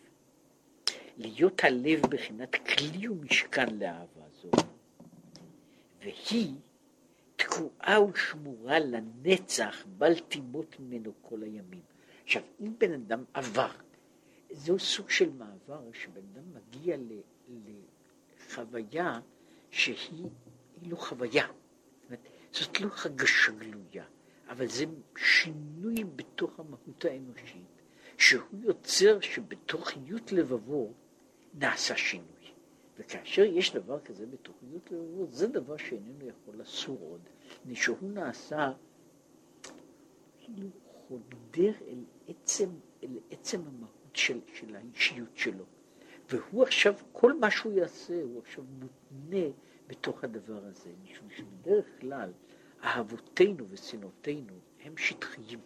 להיות 1.17 1.65
הלב 1.65 2.01
בחינת 2.07 2.55
כלי 2.55 3.09
ומשכן 3.09 3.79
לאהבה 3.79 4.23
זו, 4.43 4.51
והיא 6.01 6.55
תקועה 7.37 8.03
ושמורה 8.03 8.79
לנצח, 8.79 9.87
בל 9.99 10.19
תימות 10.19 10.77
ממנו 10.81 11.13
כל 11.23 11.43
הימים. 11.43 11.83
עכשיו, 12.25 12.43
אם 12.61 12.73
בן 12.79 12.93
אדם 12.93 13.25
עבר, 13.35 13.71
זהו 14.55 14.79
סוג 14.79 15.11
של 15.11 15.31
מעבר, 15.33 15.81
שבן 15.93 16.23
אדם 16.33 16.45
מגיע 16.55 16.97
ל, 16.97 17.13
לחוויה 18.39 19.21
שהיא 19.71 20.29
לא 20.83 20.97
חוויה. 20.97 21.47
זאת, 21.47 22.07
אומרת, 22.07 22.29
זאת 22.53 22.81
לא 22.81 22.89
הרגשה 23.05 23.53
גלויה, 23.53 24.05
אבל 24.49 24.67
זה 24.69 24.85
שינוי 25.17 25.95
בתוך 26.17 26.61
המהות 26.61 27.05
האנושית, 27.05 27.83
שהוא 28.19 28.61
יוצר 28.63 29.21
שבתוך 29.21 29.91
איות 29.97 30.33
לבבו 30.33 30.93
נעשה 31.55 31.97
שינוי. 31.97 32.29
וכאשר 32.99 33.43
יש 33.43 33.75
דבר 33.75 34.01
כזה 34.01 34.27
בתוכניות 34.27 34.91
לבבות, 34.91 35.33
זה 35.33 35.47
דבר 35.47 35.77
שאיננו 35.77 36.29
יכול 36.29 36.61
לסור 36.61 36.99
עוד, 37.01 37.21
מפני 37.61 37.77
שהוא 37.77 38.11
נעשה 38.11 38.73
כאילו 40.41 40.69
חודר 41.09 41.73
אל 41.87 42.05
עצם, 42.29 42.69
אל 43.03 43.19
עצם 43.31 43.61
המהות 43.61 44.04
של, 44.17 44.41
של 44.55 44.77
האישיות 44.77 45.37
שלו. 45.37 45.65
והוא 46.31 46.63
עכשיו, 46.63 46.95
כל 47.13 47.33
מה 47.39 47.51
שהוא 47.51 47.73
יעשה, 47.73 48.23
הוא 48.23 48.43
עכשיו 48.43 48.65
מותנה 48.79 49.47
בתוך 49.87 50.25
הדבר 50.25 50.61
הזה, 50.65 50.91
משום 51.03 51.29
שבדרך 51.37 51.87
כלל 52.01 52.33
אהבותינו 52.85 53.65
ושנאותינו 53.71 54.53
הם 54.85 54.97
שטחיים. 54.97 55.59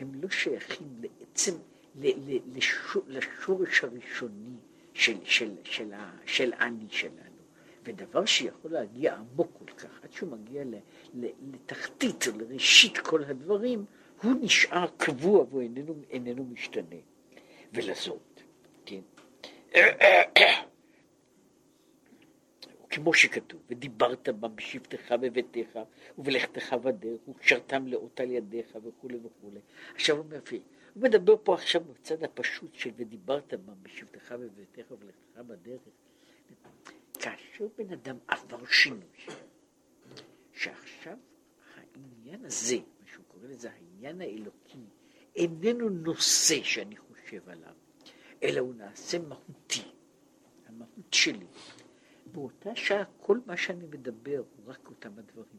הם 0.00 0.14
לא 0.14 0.30
שייכים 0.30 0.88
לעצם, 1.00 1.54
לשורש 3.06 3.84
הראשוני 3.84 4.56
של, 4.92 5.16
של, 5.24 5.50
של, 5.64 5.92
של 6.26 6.52
האני 6.52 6.86
שלנו. 6.90 7.34
ודבר 7.84 8.24
שיכול 8.24 8.72
להגיע 8.72 9.14
עמוק 9.14 9.50
כל 9.58 9.72
כך, 9.72 10.04
עד 10.04 10.12
שהוא 10.12 10.30
מגיע 10.30 10.64
לתחתית, 11.52 12.26
לראשית 12.26 12.98
כל 12.98 13.24
הדברים, 13.24 13.84
הוא 14.22 14.32
נשאר 14.40 14.86
קבוע 14.96 15.44
והוא 15.50 15.62
איננו, 15.62 15.94
איננו 16.10 16.44
משתנה. 16.44 16.96
ולזאת, 17.74 18.40
כן. 18.86 19.00
כמו 22.90 23.14
שכתוב, 23.14 23.60
ודיברת 23.70 24.28
בם 24.28 24.56
בשבתך 24.56 25.12
בביתך 25.12 25.78
ובלכתך 26.18 26.72
בדרך 26.72 27.28
וקשרתם 27.28 27.86
לאות 27.86 28.20
על 28.20 28.30
ידיך 28.30 28.78
וכולי 28.82 29.18
וכולי. 29.24 29.60
עכשיו 29.94 30.16
הוא 30.16 30.24
מבין, 30.24 30.62
הוא 30.94 31.02
מדבר 31.02 31.36
פה 31.42 31.54
עכשיו 31.54 31.84
בצד 31.84 32.24
הפשוט 32.24 32.74
של 32.74 32.90
ודיברת 32.96 33.54
בם 33.54 33.74
בשבתך 33.82 34.32
בביתך 34.32 34.90
ובלכתך 34.90 35.38
בדרך. 35.38 35.80
כאשר 37.18 37.66
בן 37.78 37.92
אדם 37.92 38.16
עבר 38.28 38.66
שינוי, 38.66 39.26
שעכשיו 40.52 41.16
העניין 41.76 42.44
הזה, 42.44 42.76
מה 42.76 43.06
שהוא 43.12 43.24
קורא 43.28 43.46
לזה 43.46 43.70
העניין 43.70 44.20
האלוקי, 44.20 44.78
איננו 45.36 45.88
נושא 45.88 46.62
שאני 46.62 46.96
חושב 46.96 47.13
עליו, 47.46 47.74
אלא 48.42 48.60
הוא 48.60 48.74
נעשה 48.74 49.18
מהותי, 49.18 49.82
המהות 50.66 51.12
שלי. 51.12 51.46
באותה 52.32 52.76
שעה 52.76 53.04
כל 53.20 53.38
מה 53.46 53.56
שאני 53.56 53.86
מדבר 53.86 54.38
הוא 54.38 54.72
רק 54.72 54.88
אותם 54.88 55.18
הדברים. 55.18 55.58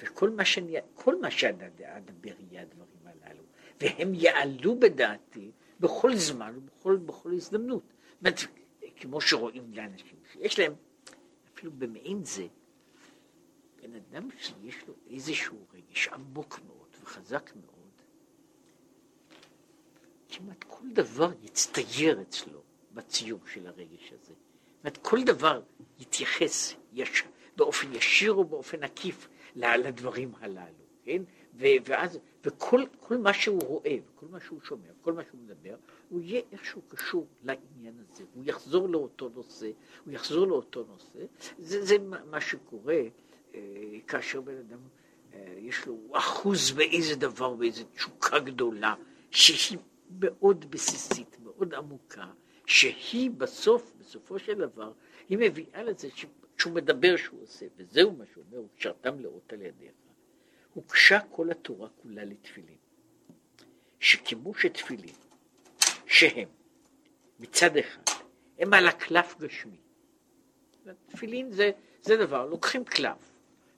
וכל 0.00 0.30
מה 0.30 0.44
שאני, 0.44 0.76
כל 0.94 1.20
מה 1.20 1.30
שאני 1.30 1.66
אדבר 1.82 2.34
יהיה 2.50 2.62
הדברים 2.62 3.00
הללו, 3.04 3.42
והם 3.80 4.14
יעלו 4.14 4.80
בדעתי 4.80 5.50
בכל 5.80 6.16
זמן 6.16 6.54
ובכל 6.56 6.96
בכל 6.96 7.32
הזדמנות. 7.32 7.82
זאת 8.22 8.50
כמו 8.96 9.20
שרואים 9.20 9.72
לאנשים 9.74 10.18
שיש 10.32 10.58
להם, 10.58 10.72
אפילו 11.54 11.72
במעין 11.72 12.24
זה, 12.24 12.46
בן 13.82 13.94
אדם 13.94 14.28
שיש 14.38 14.88
לו 14.88 14.94
איזשהו 15.10 15.58
רגש 15.74 16.08
עמוק 16.08 16.60
מאוד 16.66 16.96
וחזק 17.02 17.50
מאוד, 17.56 17.79
כמעט 20.30 20.64
כל 20.68 20.84
דבר 20.92 21.30
יצטייר 21.42 22.22
אצלו 22.22 22.62
בציור 22.94 23.40
של 23.52 23.66
הרגש 23.66 24.12
הזה. 24.12 24.34
אומרת, 24.84 24.96
כל 25.02 25.24
דבר 25.24 25.60
יתייחס 25.98 26.74
יש, 26.92 27.24
באופן 27.56 27.94
ישיר 27.94 28.32
או 28.32 28.44
באופן 28.44 28.82
עקיף 28.82 29.28
לדברים 29.56 30.32
הללו, 30.40 30.84
כן? 31.04 31.22
ו- 31.54 31.66
ואז, 31.84 32.18
וכל 32.44 32.84
מה 33.10 33.32
שהוא 33.32 33.62
רואה, 33.62 33.96
וכל 34.06 34.26
מה 34.30 34.40
שהוא 34.40 34.60
שומע, 34.60 34.88
וכל 35.00 35.12
מה 35.12 35.22
שהוא 35.30 35.40
מדבר, 35.40 35.76
הוא 36.08 36.20
יהיה 36.20 36.42
איכשהו 36.52 36.82
קשור 36.88 37.26
לעניין 37.42 37.94
הזה, 37.98 38.24
הוא 38.34 38.44
יחזור 38.46 38.88
לאותו 38.88 39.28
נושא, 39.28 39.70
הוא 40.04 40.12
יחזור 40.14 40.46
לאותו 40.46 40.84
נושא, 40.88 41.18
זה, 41.58 41.84
זה 41.84 41.96
מה 42.30 42.40
שקורה 42.40 43.02
אה, 43.54 43.60
כאשר 44.06 44.40
בן 44.40 44.56
אדם, 44.56 44.78
אה, 45.34 45.54
יש 45.58 45.86
לו 45.86 45.96
אחוז 46.12 46.70
באיזה 46.70 47.16
דבר, 47.16 47.54
באיזה 47.54 47.84
תשוקה 47.84 48.38
גדולה, 48.38 48.94
שהיא 49.30 49.78
מאוד 50.20 50.70
בסיסית, 50.70 51.36
מאוד 51.42 51.74
עמוקה, 51.74 52.26
שהיא 52.66 53.30
בסוף, 53.30 53.92
בסופו 53.98 54.38
של 54.38 54.54
דבר, 54.54 54.92
היא 55.28 55.38
מביאה 55.40 55.82
לזה 55.82 56.08
שהוא 56.56 56.72
מדבר 56.72 57.16
שהוא 57.16 57.42
עושה, 57.42 57.66
וזהו 57.76 58.12
מה 58.12 58.24
שהוא 58.32 58.44
אומר, 58.46 58.58
הוא 58.58 58.68
קשרתם 58.76 59.20
לאות 59.20 59.52
על 59.52 59.62
ידיך. 59.62 59.92
הוקשה 60.74 61.18
כל 61.30 61.50
התורה 61.50 61.88
כולה 62.02 62.24
לתפילין. 62.24 62.76
שכמו 64.00 64.54
שתפילין, 64.54 65.14
שהם 66.06 66.48
מצד 67.40 67.76
אחד, 67.76 68.02
הם 68.58 68.74
על 68.74 68.88
הקלף 68.88 69.40
גשמי. 69.40 69.76
תפילין 71.06 71.52
זה, 71.52 71.70
זה 72.02 72.16
דבר, 72.16 72.46
לוקחים 72.46 72.84
קלף, 72.84 73.32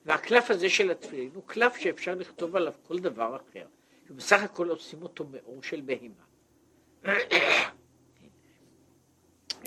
והקלף 0.04 0.50
הזה 0.50 0.68
של 0.68 0.90
התפילין 0.90 1.30
הוא 1.34 1.42
קלף 1.46 1.76
שאפשר 1.76 2.14
לכתוב 2.14 2.56
עליו 2.56 2.72
כל 2.86 2.98
דבר 2.98 3.36
אחר, 3.36 3.66
ובסך 4.12 4.42
הכל 4.42 4.68
עושים 4.68 5.02
אותו 5.02 5.24
מאור 5.24 5.62
של 5.62 5.80
בהמה. 5.80 6.24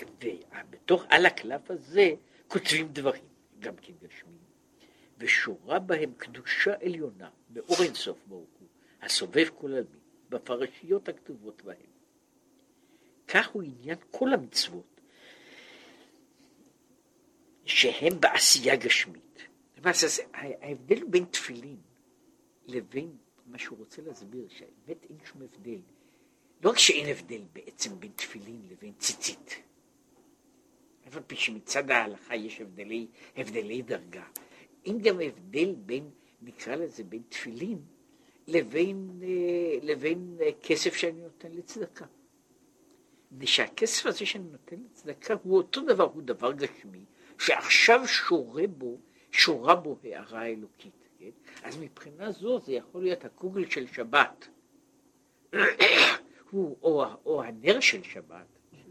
ובתוך, 0.00 1.04
על 1.08 1.26
הקלף 1.26 1.70
הזה 1.70 2.14
כותבים 2.48 2.88
דברים, 2.88 3.24
גם 3.58 3.76
כן 3.76 3.92
גשמיים, 4.02 4.38
ושורה 5.18 5.78
בהם 5.78 6.12
קדושה 6.16 6.74
עליונה, 6.82 7.30
באור 7.48 7.76
אינסוף 7.82 8.18
ברוך 8.26 8.50
הוא, 8.58 8.68
הסובב 9.02 9.48
כל 9.58 9.66
עלמין, 9.66 10.00
בפרשיות 10.28 11.08
הכתובות 11.08 11.62
בהם. 11.62 11.96
כך 13.28 13.48
הוא 13.48 13.62
עניין 13.62 13.98
כל 14.10 14.32
המצוות, 14.32 15.00
שהם 17.64 18.20
בעשייה 18.20 18.76
גשמית. 18.76 19.42
למעשה, 19.78 20.22
ההבדל 20.32 21.04
בין 21.04 21.24
תפילין 21.24 21.80
לבין 22.66 23.16
מה 23.46 23.58
שהוא 23.58 23.78
רוצה 23.78 24.02
להסביר, 24.02 24.48
שהאמת 24.48 25.04
אין 25.10 25.16
שום 25.24 25.42
הבדל. 25.42 25.80
לא 26.62 26.70
רק 26.70 26.78
שאין 26.78 27.08
הבדל 27.08 27.42
בעצם 27.52 28.00
בין 28.00 28.12
תפילין 28.16 28.62
לבין 28.70 28.92
ציצית, 28.98 29.62
אף 31.08 31.16
על 31.16 31.22
פי 31.26 31.36
שמצד 31.36 31.90
ההלכה 31.90 32.36
יש 32.36 32.60
הבדלי, 32.60 33.06
הבדלי 33.36 33.82
דרגה, 33.82 34.24
אין 34.84 34.98
גם 34.98 35.20
הבדל 35.20 35.74
בין, 35.74 36.10
נקרא 36.42 36.74
לזה, 36.74 37.04
בין 37.04 37.22
תפילין 37.28 37.78
לבין, 38.46 39.20
אה, 39.22 39.78
לבין 39.82 40.36
אה, 40.40 40.50
כסף 40.62 40.94
שאני 40.94 41.20
נותן 41.20 41.52
לצדקה. 41.52 42.06
מפני 43.32 43.46
שהכסף 43.46 44.06
הזה 44.06 44.26
שאני 44.26 44.44
נותן 44.44 44.76
לצדקה 44.90 45.34
הוא 45.42 45.56
אותו 45.56 45.80
דבר, 45.80 46.04
הוא 46.04 46.22
דבר 46.22 46.52
גשמי, 46.52 47.04
שעכשיו 47.38 48.08
שורה 48.08 48.66
בו, 48.66 48.98
שורה 49.30 49.74
בו 49.74 49.98
הערה 50.04 50.46
אלוקית. 50.46 51.05
כן? 51.32 51.68
אז 51.68 51.78
מבחינה 51.78 52.32
זו 52.32 52.60
זה 52.60 52.72
יכול 52.72 53.02
להיות 53.02 53.24
הקוגל 53.24 53.70
של 53.70 53.86
שבת, 53.86 54.48
הוא, 56.50 56.76
או, 56.82 57.04
או 57.24 57.42
הנר 57.42 57.80
של 57.80 58.02
שבת, 58.02 58.46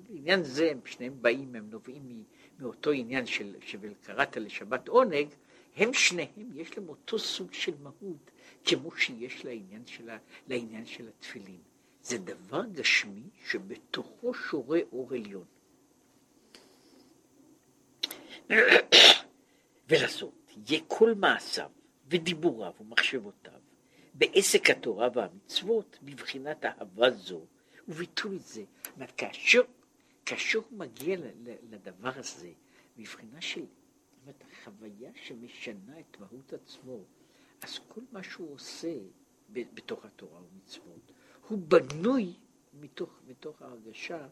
בעניין 0.10 0.44
זה 0.44 0.72
הם 0.72 0.80
שניהם 0.86 1.22
באים, 1.22 1.56
הם 1.56 1.70
נובעים 1.70 2.24
מאותו 2.60 2.92
עניין 2.92 3.26
של, 3.26 3.56
של 3.62 3.94
קראת 4.02 4.38
לשבת 4.38 4.88
עונג, 4.88 5.28
הם 5.76 5.94
שניהם, 5.94 6.50
יש 6.54 6.78
להם 6.78 6.90
אותו 6.90 7.20
סוג 7.20 7.54
של 7.54 7.74
מהות, 7.82 8.32
כמו 8.66 8.92
שיש 8.98 9.46
לעניין 9.46 9.86
של, 9.86 10.10
לעניין 10.48 10.86
של 10.86 11.08
התפילין. 11.08 11.62
זה 12.02 12.18
דבר 12.18 12.66
גשמי 12.66 13.30
שבתוכו 13.46 14.34
שורה 14.34 14.80
אור 14.92 15.14
עליון. 15.14 15.46
ולעשות, 19.90 20.34
יהיה 20.68 20.82
כל 20.88 21.14
מעשיו 21.14 21.70
ודיבוריו 22.08 22.74
ומחשבותיו 22.80 23.60
בעסק 24.14 24.70
התורה 24.70 25.08
והמצוות 25.14 26.00
בבחינת 26.04 26.66
אהבה 26.66 27.12
זו 27.12 27.46
וביטוי 27.88 28.40
זה. 28.40 28.64
זאת 28.84 28.96
אומרת, 28.96 29.12
כאשר, 29.18 29.62
כאשר 30.26 30.60
הוא 30.70 30.80
מגיע 30.80 31.18
לדבר 31.70 32.12
הזה, 32.16 32.52
מבחינה 32.98 33.42
של 33.42 33.62
זאת 33.62 34.22
אומרת, 34.22 34.44
החוויה 34.52 35.12
שמשנה 35.16 36.00
את 36.00 36.20
מהות 36.20 36.54
עצמו, 36.54 37.04
אז 37.62 37.80
כל 37.88 38.02
מה 38.12 38.24
שהוא 38.24 38.54
עושה 38.54 38.98
בתוך 39.50 40.06
התורה 40.06 40.42
ומצוות, 40.42 41.12
הוא 41.48 41.60
בנוי 41.60 42.34
מתוך, 42.74 43.20
מתוך 43.28 43.62
ההרגשה 43.62 44.28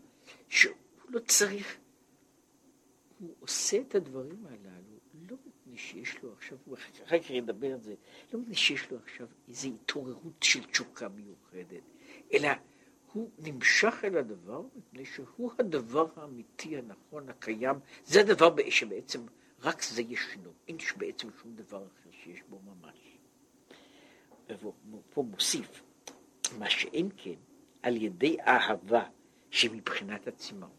שהוא 0.50 0.76
לא 1.10 1.20
צריך, 1.20 1.78
הוא 3.20 3.36
עושה 3.40 3.82
את 3.82 3.96
הדברים 3.96 4.46
הללו 4.46 4.93
מפני 5.74 5.86
שיש 5.86 6.24
לו 6.24 6.34
עכשיו, 6.34 6.58
הוא 6.66 6.78
אחר 7.06 7.20
כך 7.20 7.30
ידבר 7.30 7.74
על 7.74 7.82
זה, 7.82 7.96
לא 8.34 8.40
מפני 8.40 8.56
שיש 8.56 8.92
לו 8.92 8.98
עכשיו 8.98 9.28
איזו 9.48 9.70
התעוררות 9.70 10.44
של 10.44 10.64
תשוקה 10.64 11.08
מיוחדת, 11.10 11.84
אלא 12.34 12.50
הוא 13.14 13.30
נמשך 13.40 14.02
אל 14.04 14.18
הדבר 14.18 14.62
מפני 14.76 15.06
שהוא 15.06 15.52
הדבר 15.60 16.08
האמיתי, 16.16 16.78
הנכון, 16.78 17.30
הקיים, 17.30 17.76
זה 18.06 18.22
הדבר 18.22 18.56
שבעצם 18.70 19.26
רק 19.62 19.82
זה 19.82 20.02
ישנו, 20.02 20.52
אין 20.68 20.78
בעצם 20.98 21.28
שום 21.42 21.56
דבר 21.56 21.86
אחר 21.88 22.10
שיש 22.24 22.40
בו 22.50 22.60
ממש. 22.60 22.98
ופה 24.50 25.24
מוסיף, 25.24 25.84
מה 26.60 26.70
שאין 26.70 27.10
כן, 27.18 27.40
על 27.82 27.98
ידי 27.98 28.38
אהבה 28.42 29.04
שמבחינת 29.52 30.28
הצמאון. 30.28 30.72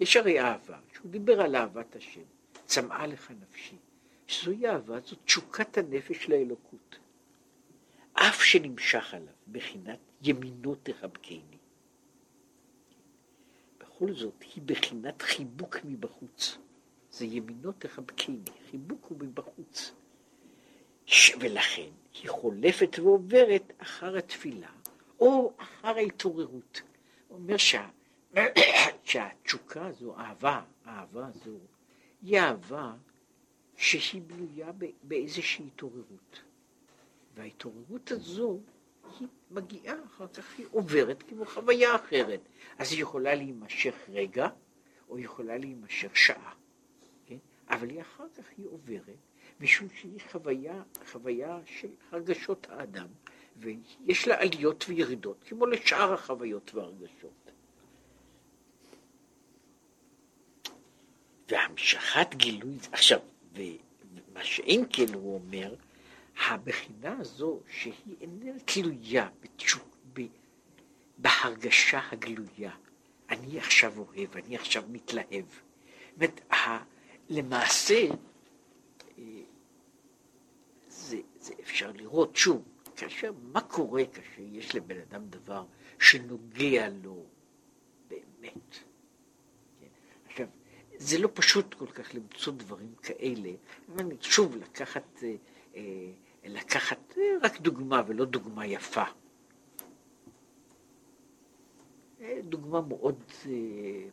יש 0.00 0.16
הרי 0.16 0.40
אהבה, 0.40 0.78
שהוא 0.92 1.10
דיבר 1.10 1.40
על 1.40 1.56
אהבת 1.56 1.96
השם, 1.96 2.22
צמאה 2.66 3.06
לך 3.06 3.32
נפשי, 3.40 3.76
שזוהי 4.26 4.66
אהבה, 4.66 5.00
זאת 5.00 5.18
תשוקת 5.24 5.78
הנפש 5.78 6.28
לאלוקות. 6.28 6.98
אף 8.12 8.42
שנמשך 8.42 9.14
עליו 9.14 9.34
בחינת 9.52 9.98
ימינו 10.22 10.74
תחבקני. 10.74 11.58
בכל 13.78 14.12
זאת, 14.12 14.42
היא 14.54 14.62
בחינת 14.66 15.22
חיבוק 15.22 15.76
מבחוץ. 15.84 16.58
זה 17.10 17.24
ימינו 17.24 17.72
תחבקני, 17.72 18.40
חיבוק 18.70 19.06
הוא 19.08 19.18
מבחוץ. 19.20 19.92
ש... 21.06 21.32
ולכן 21.40 21.90
היא 22.14 22.30
חולפת 22.30 22.98
ועוברת 22.98 23.72
אחר 23.78 24.16
התפילה 24.16 24.68
או 25.20 25.52
אחר 25.56 25.96
ההתעוררות. 25.96 26.82
הוא 27.28 27.38
אומר 27.38 27.56
שה... 27.56 27.88
שהתשוקה 29.04 29.86
הזו, 29.86 30.16
אהבה, 30.18 30.62
האהבה 30.84 31.26
הזו, 31.26 31.58
היא 32.22 32.38
אהבה 32.38 32.94
שהיא 33.76 34.22
בנויה 34.22 34.70
באיזושהי 35.02 35.66
התעוררות. 35.66 36.42
וההתעוררות 37.34 38.10
הזו 38.10 38.60
היא 39.20 39.28
מגיעה, 39.50 39.96
אחר 40.04 40.26
כך 40.28 40.58
היא 40.58 40.66
עוברת 40.70 41.22
כמו 41.22 41.46
חוויה 41.46 41.94
אחרת. 41.96 42.40
אז 42.78 42.92
היא 42.92 43.02
יכולה 43.02 43.34
להימשך 43.34 43.94
רגע, 44.08 44.48
או 45.08 45.18
יכולה 45.18 45.58
להימשך 45.58 46.16
שעה. 46.16 46.54
כן? 47.26 47.38
אבל 47.68 47.90
היא 47.90 48.00
אחר 48.00 48.26
כך 48.36 48.44
היא 48.56 48.66
עוברת, 48.66 49.16
משום 49.60 49.88
שהיא 50.00 50.20
חוויה, 50.30 50.82
חוויה 51.12 51.58
של 51.64 51.88
הרגשות 52.10 52.66
האדם, 52.70 53.06
ויש 53.56 54.28
לה 54.28 54.40
עליות 54.40 54.84
וירידות, 54.88 55.44
כמו 55.46 55.66
לשאר 55.66 56.12
החוויות 56.12 56.74
והרגשות. 56.74 57.50
והמשכת 61.50 62.34
גילוי, 62.34 62.76
עכשיו, 62.92 63.20
ומה 63.56 64.44
שאין 64.44 64.84
כן 64.92 65.14
הוא 65.14 65.34
אומר, 65.34 65.74
הבחינה 66.48 67.16
הזו 67.18 67.60
שהיא 67.70 68.16
איננה 68.20 68.58
תלויה 68.64 69.28
בתשוק, 69.40 69.96
ב, 70.12 70.20
בהרגשה 71.18 72.00
הגלויה. 72.12 72.74
אני 73.30 73.58
עכשיו 73.58 73.98
אוהב, 73.98 74.36
אני 74.36 74.56
עכשיו 74.56 74.82
מתלהב. 74.88 75.44
זאת 76.20 76.40
למעשה, 77.28 78.08
אה, 79.18 79.24
זה, 80.88 81.20
זה 81.40 81.54
אפשר 81.60 81.92
לראות 81.94 82.36
שוב, 82.36 82.62
כאשר, 82.96 83.32
מה 83.52 83.60
קורה 83.60 84.02
כאשר 84.06 84.42
יש 84.52 84.74
לבן 84.74 85.00
אדם 85.00 85.28
דבר 85.28 85.64
שנוגע 85.98 86.88
לו 86.88 87.24
באמת? 88.08 88.78
זה 90.98 91.18
לא 91.18 91.28
פשוט 91.34 91.74
כל 91.74 91.86
כך 91.86 92.14
למצוא 92.14 92.52
דברים 92.52 92.94
כאלה, 93.02 93.50
אבל 93.94 94.04
שוב, 94.20 94.56
לקחת, 94.56 95.22
אה, 95.22 95.34
אה, 95.76 95.82
לקחת 96.44 97.14
רק 97.42 97.60
דוגמה 97.60 98.02
ולא 98.06 98.24
דוגמה 98.24 98.66
יפה. 98.66 99.04
דוגמה 102.40 102.80
מאוד 102.80 103.22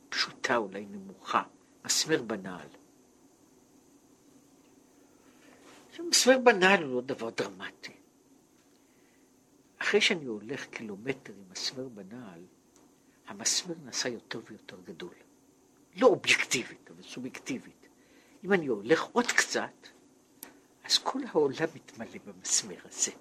פשוטה, 0.10 0.58
אולי 0.58 0.86
נמוכה, 0.86 1.44
מסמר 1.86 2.22
בנעל. 2.22 2.68
מסמר 6.00 6.38
בנעל 6.40 6.84
הוא 6.84 6.96
לא 6.96 7.02
דבר 7.02 7.30
דרמטי. 7.30 7.92
אחרי 9.78 10.02
שאני 10.02 10.26
הולך 10.26 10.66
קילומטר 10.66 11.34
עם 11.34 11.44
מסמר 11.52 11.88
בנעל, 11.88 12.42
המסמר 13.28 13.76
נעשה 13.86 14.10
יותר 14.10 14.40
ויותר 14.50 14.78
גדול. 14.84 15.14
לא 15.96 16.08
אובייקטיבית, 16.08 16.90
אבל 16.92 17.04
סובייקטיבית. 17.04 17.88
אם 18.44 18.54
אני 18.54 18.68
הולך 18.68 19.04
עוד 19.12 19.28
קצת, 19.32 19.88
אז 20.84 20.98
כל 20.98 21.20
העולם 21.30 21.68
מתמלא 21.76 22.20
במסמר 22.26 22.76
הזה. 22.86 23.12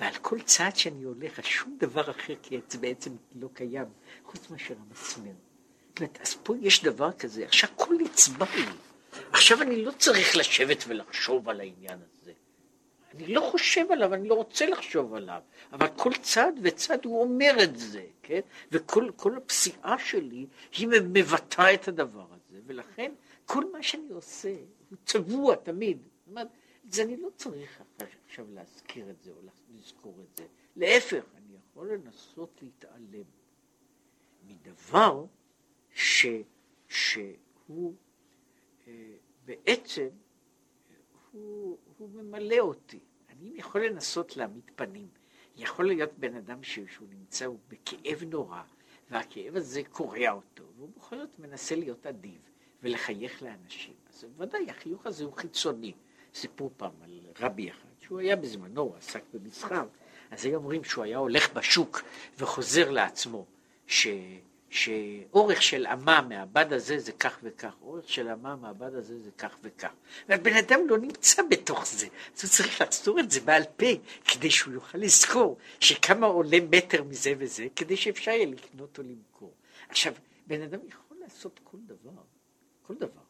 ועל 0.00 0.14
כל 0.14 0.40
צעד 0.40 0.76
שאני 0.76 1.02
הולך, 1.02 1.38
אז 1.38 1.44
שום 1.44 1.76
דבר 1.80 2.10
אחר 2.10 2.34
זה 2.68 2.78
בעצם 2.78 3.10
לא 3.34 3.48
קיים, 3.54 3.86
חוץ 4.24 4.50
מאשר 4.50 4.74
המסמר. 4.88 5.32
אז 6.20 6.34
פה 6.42 6.54
יש 6.60 6.84
דבר 6.84 7.12
כזה, 7.12 7.44
עכשיו 7.44 7.70
הכל 7.74 7.94
נצבע 8.04 8.46
לי. 8.54 8.64
עכשיו 9.32 9.62
אני 9.62 9.84
לא 9.84 9.92
צריך 9.98 10.36
לשבת 10.36 10.84
ולחשוב 10.88 11.48
על 11.48 11.60
העניין 11.60 11.98
הזה. 12.12 12.32
אני 13.14 13.26
לא 13.26 13.40
חושב 13.50 13.92
עליו, 13.92 14.14
אני 14.14 14.28
לא 14.28 14.34
רוצה 14.34 14.66
לחשוב 14.66 15.14
עליו, 15.14 15.42
אבל 15.72 15.86
כל 15.96 16.12
צד 16.22 16.52
וצד 16.62 17.04
הוא 17.04 17.20
אומר 17.20 17.52
את 17.62 17.76
זה, 17.76 18.06
כן? 18.22 18.40
וכל 18.72 19.36
הפסיעה 19.36 19.98
שלי 19.98 20.46
היא 20.72 20.88
מבטאה 20.88 21.74
את 21.74 21.88
הדבר 21.88 22.26
הזה, 22.30 22.60
ולכן 22.66 23.12
כל 23.46 23.70
מה 23.72 23.82
שאני 23.82 24.12
עושה 24.12 24.54
הוא 24.90 24.98
צבוע 25.04 25.56
תמיד. 25.56 25.98
זאת 25.98 26.28
אומרת, 26.28 26.48
זה 26.90 27.02
אני 27.02 27.16
לא 27.16 27.28
צריך 27.36 27.82
עכשיו 28.26 28.46
להזכיר 28.54 29.10
את 29.10 29.22
זה 29.22 29.30
או 29.30 29.36
לזכור 29.78 30.14
את 30.22 30.36
זה. 30.36 30.44
להפך, 30.76 31.24
אני 31.36 31.56
יכול 31.56 31.92
לנסות 31.92 32.62
להתעלם 32.62 33.24
מדבר 34.46 35.24
ש, 35.94 36.26
שהוא 36.88 37.94
אה, 38.88 38.92
בעצם, 39.44 40.08
הוא, 41.32 41.78
הוא 41.98 42.08
ממלא 42.10 42.58
אותי. 42.58 42.98
אני 43.30 43.52
יכול 43.54 43.86
לנסות 43.86 44.36
להעמיד 44.36 44.70
פנים. 44.76 45.08
יכול 45.56 45.86
להיות 45.86 46.10
בן 46.18 46.34
אדם 46.34 46.62
שהוא 46.62 47.08
נמצא 47.10 47.44
הוא 47.44 47.58
בכאב 47.68 48.24
נורא, 48.30 48.62
והכאב 49.10 49.56
הזה 49.56 49.82
קורע 49.90 50.30
אותו, 50.30 50.64
והוא 50.76 50.90
בכל 50.96 51.18
זאת 51.18 51.38
מנסה 51.38 51.76
להיות 51.76 52.06
אדיב 52.06 52.40
ולחייך 52.82 53.42
לאנשים. 53.42 53.94
אז 54.08 54.26
ודאי, 54.36 54.70
החיוך 54.70 55.06
הזה 55.06 55.24
הוא 55.24 55.32
חיצוני. 55.32 55.92
סיפור 56.34 56.70
פעם 56.76 56.92
על 57.04 57.20
רבי 57.40 57.70
אחד, 57.70 57.88
שהוא 57.98 58.18
היה 58.20 58.36
בזמנו, 58.36 58.80
הוא 58.80 58.96
עסק 58.96 59.22
במסחר, 59.34 59.86
אז 60.30 60.44
היו 60.44 60.56
אומרים 60.56 60.84
שהוא 60.84 61.04
היה 61.04 61.18
הולך 61.18 61.52
בשוק 61.52 62.02
וחוזר 62.38 62.90
לעצמו, 62.90 63.46
ש... 63.86 64.06
שאורך 64.70 65.62
של 65.62 65.86
אמה 65.86 66.20
מהבד 66.20 66.72
הזה 66.72 66.98
זה 66.98 67.12
כך 67.12 67.38
וכך, 67.42 67.74
אורך 67.82 68.08
של 68.08 68.28
אמה 68.28 68.56
מהבד 68.56 68.94
הזה 68.94 69.18
זה 69.18 69.30
כך 69.30 69.56
וכך. 69.62 69.92
והבן 70.28 70.56
אדם 70.56 70.80
לא 70.88 70.98
נמצא 70.98 71.42
בתוך 71.50 71.86
זה, 71.86 72.06
אז 72.06 72.42
הוא 72.42 72.50
צריך 72.50 72.80
לחזור 72.80 73.20
את 73.20 73.30
זה 73.30 73.40
בעל 73.40 73.62
פה, 73.76 73.86
כדי 74.24 74.50
שהוא 74.50 74.74
יוכל 74.74 74.98
לזכור 74.98 75.58
שכמה 75.80 76.26
עולה 76.26 76.58
מטר 76.70 77.04
מזה 77.04 77.32
וזה, 77.38 77.66
כדי 77.76 77.96
שאפשר 77.96 78.30
יהיה 78.30 78.46
לקנות 78.46 78.98
או 78.98 79.02
למכור. 79.02 79.54
עכשיו, 79.88 80.14
בן 80.46 80.62
אדם 80.62 80.80
יכול 80.88 81.16
לעשות 81.20 81.60
כל 81.64 81.78
דבר, 81.86 82.22
כל 82.82 82.94
דבר, 82.94 83.22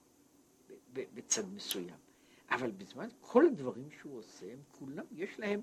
בצד 0.93 1.49
מסוים, 1.55 1.99
אבל 2.51 2.71
בזמן 2.71 3.09
כל 3.21 3.47
הדברים 3.47 3.89
שהוא 4.01 4.19
עושה, 4.19 4.47
הם 4.47 4.59
כולם, 4.79 5.05
יש 5.13 5.31
להם 5.39 5.61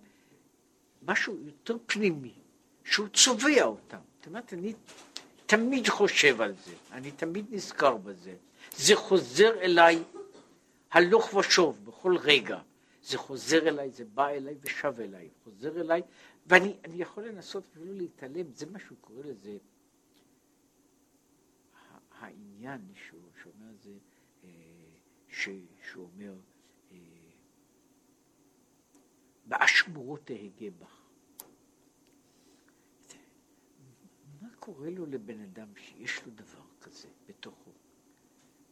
משהו 1.02 1.38
יותר 1.46 1.78
פנימי, 1.86 2.34
שהוא 2.84 3.08
צובע 3.08 3.64
אותם. 3.64 4.00
זאת 4.18 4.28
אומרת, 4.28 4.54
אני 4.54 4.74
תמיד 5.48 5.88
חושב 5.88 6.42
על 6.42 6.54
זה, 6.66 6.74
אני 6.92 7.12
תמיד 7.12 7.46
נזכר 7.50 7.98
בזה. 7.98 8.36
זה 8.78 8.96
חוזר 8.96 9.62
אליי 9.62 10.04
הלוך 10.92 11.34
ושוב 11.34 11.86
בכל 11.86 12.18
רגע. 12.18 12.60
זה 13.04 13.18
חוזר 13.18 13.68
אליי, 13.68 13.92
זה 13.92 14.06
בא 14.06 14.30
אליי 14.30 14.56
ושב 14.62 14.94
אליי, 15.00 15.30
חוזר 15.44 15.82
אליי, 15.82 16.02
ואני 16.46 16.76
יכול 16.96 17.24
לנסות 17.24 17.64
אפילו 17.72 17.94
להתעלם, 17.94 18.52
זה 18.54 18.66
מה 18.66 18.80
שהוא 18.80 18.98
קורא 19.02 19.24
לזה, 19.24 19.58
העניין 22.20 22.82
שהוא 23.08 23.30
שומע 23.44 23.74
זה, 23.84 23.94
אה, 24.44 24.50
שהוא 25.30 26.10
אומר, 26.14 26.34
אה, 26.92 26.98
באשמורות 29.46 30.20
תהגה 30.26 30.70
בך. 30.80 30.97
קורה 34.68 34.90
לו 34.90 35.06
לבן 35.06 35.42
אדם 35.42 35.68
שיש 35.76 36.26
לו 36.26 36.32
דבר 36.36 36.64
כזה 36.82 37.08
בתוכו? 37.30 37.72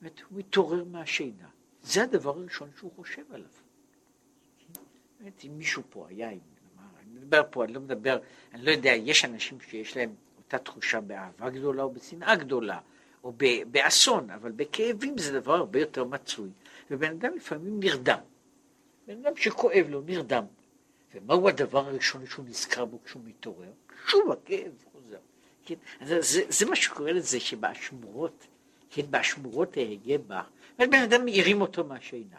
זאת 0.01 0.19
הוא 0.29 0.39
מתעורר 0.39 0.83
מהשינה. 0.83 1.49
זה 1.81 2.03
הדבר 2.03 2.29
הראשון 2.29 2.69
שהוא 2.77 2.91
חושב 2.95 3.31
עליו. 3.31 3.49
באמת, 5.19 5.45
אם 5.45 5.57
מישהו 5.57 5.83
פה 5.89 6.07
היה, 6.09 6.29
אם, 6.29 6.39
אני 6.99 7.19
מדבר 7.19 7.41
פה, 7.51 7.63
אני 7.63 7.73
לא 7.73 7.81
מדבר, 7.81 8.19
אני 8.53 8.65
לא 8.65 8.71
יודע, 8.71 8.89
יש 8.89 9.25
אנשים 9.25 9.61
שיש 9.61 9.97
להם 9.97 10.15
אותה 10.37 10.57
תחושה 10.57 11.01
באהבה 11.01 11.49
גדולה 11.49 11.83
או 11.83 11.91
בשנאה 11.91 12.35
גדולה, 12.35 12.79
או 13.23 13.33
באסון, 13.71 14.29
אבל 14.29 14.51
בכאבים 14.51 15.17
זה 15.17 15.39
דבר 15.39 15.53
הרבה 15.53 15.79
יותר 15.79 16.03
מצוי. 16.03 16.49
ובן 16.91 17.11
אדם 17.11 17.35
לפעמים 17.35 17.79
נרדם. 17.79 18.19
בן 19.07 19.25
אדם 19.25 19.35
שכואב 19.35 19.85
לו, 19.89 20.01
נרדם. 20.01 20.45
ומהו 21.13 21.49
הדבר 21.49 21.87
הראשון 21.87 22.25
שהוא 22.25 22.45
נזכר 22.45 22.85
בו 22.85 22.99
כשהוא 23.03 23.21
מתעורר? 23.25 23.71
שוב 24.07 24.31
הכאב. 24.31 24.85
כן? 25.65 25.75
זה, 26.05 26.21
זה, 26.21 26.41
זה 26.49 26.65
מה 26.65 26.75
שקורה 26.75 27.11
לזה 27.11 27.39
שבאשמורות, 27.39 28.47
כן, 28.89 29.11
באשמורות 29.11 29.77
אהגה 29.77 30.17
בך, 30.17 30.49
בן 30.77 31.01
אדם 31.03 31.25
מעירים 31.25 31.61
אותו 31.61 31.83
מהשינה, 31.83 32.37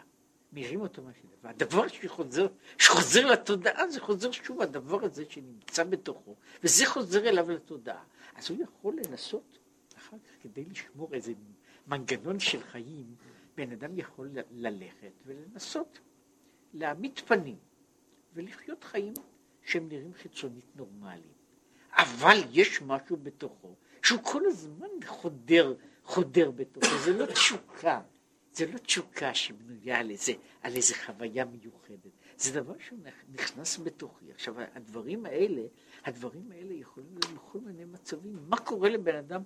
מעירים 0.51 0.81
אותו 0.81 1.01
מהשינה, 1.01 1.31
והדבר 1.43 1.87
שחוזר, 1.87 2.47
שחוזר 2.77 3.25
לתודעה 3.25 3.87
זה 3.87 4.01
חוזר 4.01 4.31
שוב 4.31 4.61
הדבר 4.61 5.05
הזה 5.05 5.23
שנמצא 5.29 5.83
בתוכו, 5.83 6.35
וזה 6.63 6.85
חוזר 6.85 7.29
אליו 7.29 7.51
לתודעה. 7.51 8.03
אז 8.35 8.49
הוא 8.49 8.57
יכול 8.63 8.95
לנסות 9.03 9.57
אחר 9.97 10.17
כך 10.17 10.43
כדי 10.43 10.65
לשמור 10.65 11.13
איזה 11.13 11.33
מנגנון 11.87 12.39
של 12.39 12.63
חיים, 12.63 13.15
בן 13.55 13.71
אדם 13.71 13.97
יכול 13.97 14.29
ללכת 14.51 15.11
ולנסות 15.25 15.99
להעמיד 16.73 17.19
פנים 17.19 17.57
ולחיות 18.33 18.83
חיים 18.83 19.13
שהם 19.65 19.87
נראים 19.89 20.13
חיצונית 20.13 20.65
נורמליים. 20.75 21.36
אבל 21.91 22.37
יש 22.51 22.81
משהו 22.81 23.17
בתוכו 23.23 23.75
שהוא 24.03 24.19
כל 24.23 24.45
הזמן 24.45 24.87
חודר, 25.05 25.73
חודר 26.03 26.51
בתוכו, 26.51 26.97
זה 27.05 27.13
לא 27.17 27.25
תשוקה, 27.25 28.01
זה 28.53 28.71
לא 28.71 28.77
תשוקה 28.77 29.33
שבנויה 29.33 29.99
על 29.99 30.09
איזה, 30.09 30.33
על 30.61 30.75
איזה 30.75 30.95
חוויה 31.05 31.45
מיוחדת, 31.45 32.11
זה 32.37 32.61
דבר 32.61 32.73
שנכנס 32.79 33.77
בתוכי. 33.77 34.31
עכשיו 34.31 34.55
הדברים 34.75 35.25
האלה, 35.25 35.61
הדברים 36.05 36.51
האלה 36.51 36.73
יכולים 36.73 37.09
להיות 37.11 37.33
בכל 37.33 37.59
מיני 37.59 37.85
מצבים, 37.85 38.37
מה 38.47 38.57
קורה 38.57 38.89
לבן 38.89 39.15
אדם, 39.15 39.41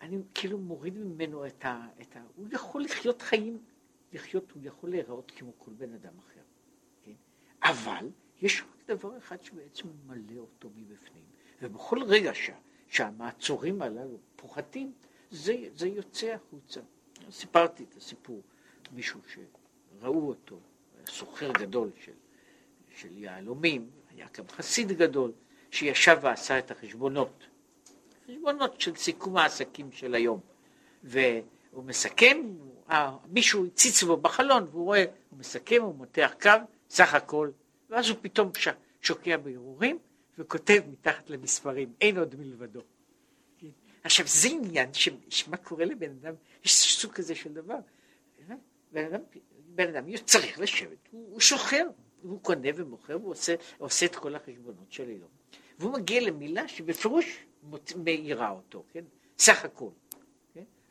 אני 0.00 0.18
כאילו 0.34 0.58
מוריד 0.58 0.98
ממנו 0.98 1.46
את 1.46 1.64
ה... 1.64 1.86
את 2.00 2.16
ה 2.16 2.20
הוא 2.36 2.46
יכול 2.52 2.84
לחיות 2.84 3.22
חיים, 3.22 3.58
לחיות, 4.12 4.50
הוא 4.50 4.62
יכול 4.64 4.90
להיראות 4.90 5.32
כמו 5.36 5.52
כל 5.58 5.70
בן 5.70 5.92
אדם 5.92 6.12
אחר, 6.18 6.40
כן? 7.04 7.12
אבל 7.62 8.08
יש 8.42 8.62
דבר 8.94 9.18
אחד 9.18 9.42
שבעצם 9.42 9.88
ממלא 9.88 10.40
אותו 10.40 10.68
מבפנים, 10.76 11.24
ובכל 11.62 12.02
רגע 12.02 12.30
שה, 12.34 12.54
שהמעצורים 12.88 13.82
הללו 13.82 14.18
פוחתים, 14.36 14.92
זה, 15.30 15.54
זה 15.74 15.88
יוצא 15.88 16.34
החוצה. 16.34 16.80
סיפרתי 17.30 17.84
את 17.84 17.96
הסיפור, 17.96 18.42
מישהו 18.92 19.20
שראו 19.26 20.28
אותו, 20.28 20.60
סוחר 21.06 21.52
גדול 21.52 21.90
של, 22.04 22.12
של 22.96 23.18
יהלומים, 23.18 23.90
היה 24.10 24.26
גם 24.38 24.48
חסיד 24.48 24.92
גדול, 24.92 25.32
שישב 25.70 26.18
ועשה 26.22 26.58
את 26.58 26.70
החשבונות, 26.70 27.46
חשבונות 28.26 28.80
של 28.80 28.96
סיכום 28.96 29.36
העסקים 29.36 29.92
של 29.92 30.14
היום, 30.14 30.40
והוא 31.02 31.84
מסכם, 31.84 32.42
מישהו 33.28 33.66
הציץ 33.66 34.02
בו 34.02 34.16
בחלון, 34.16 34.66
והוא 34.70 34.84
רואה, 34.84 35.04
הוא 35.30 35.38
מסכם, 35.38 35.82
הוא 35.82 35.94
מותח 35.94 36.34
קו, 36.40 36.50
סך 36.90 37.14
הכל 37.14 37.50
ואז 37.92 38.08
הוא 38.08 38.18
פתאום 38.22 38.50
שוקע 39.02 39.36
בהרהורים 39.36 39.98
וכותב 40.38 40.82
מתחת 40.90 41.30
למספרים, 41.30 41.92
אין 42.00 42.18
עוד 42.18 42.34
מלבדו. 42.36 42.80
עכשיו 44.04 44.26
זה 44.26 44.48
עניין 44.48 44.90
שמה 45.28 45.56
קורה 45.56 45.84
לבן 45.84 46.10
אדם, 46.10 46.34
יש 46.64 47.00
סוג 47.00 47.12
כזה 47.12 47.34
של 47.34 47.52
דבר. 47.52 47.78
בן 48.92 49.04
אדם, 49.04 49.20
בן 49.66 49.88
אדם 49.88 50.16
צריך 50.16 50.60
לשבת, 50.60 50.98
הוא, 51.10 51.32
הוא 51.32 51.40
שוחר, 51.40 51.86
הוא 52.22 52.40
קונה 52.42 52.68
ומוכר, 52.74 53.14
הוא 53.14 53.30
עושה, 53.30 53.54
עושה 53.78 54.06
את 54.06 54.16
כל 54.16 54.34
החשבונות 54.34 54.92
של 54.92 55.08
היום. 55.08 55.28
והוא 55.78 55.92
מגיע 55.92 56.20
למילה 56.20 56.68
שבפירוש 56.68 57.46
מאירה 57.96 58.50
אותו, 58.50 58.84
כן? 58.92 59.04
סך 59.38 59.64
הכל. 59.64 59.90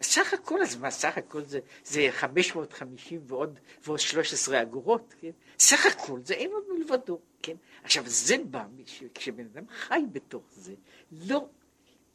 סך 0.01 0.34
הכל, 0.34 0.62
אז 0.62 0.76
מה, 0.76 0.91
סך 0.91 1.18
הכל 1.18 1.43
זה, 1.43 1.59
זה 1.84 2.07
550 2.12 3.22
ועוד, 3.28 3.59
ועוד 3.84 3.99
13 3.99 4.62
אגורות, 4.62 5.14
כן? 5.20 5.32
סך 5.59 5.86
הכל 5.86 6.20
זה 6.24 6.34
אין 6.34 6.51
עוד 6.51 6.64
מלבדו, 6.78 7.20
כן? 7.43 7.55
עכשיו, 7.83 8.03
זה 8.07 8.35
בא, 8.49 8.65
כשבן 9.13 9.45
אדם 9.45 9.63
חי 9.69 10.01
בתוך 10.11 10.43
זה, 10.51 10.73
לא, 11.11 11.47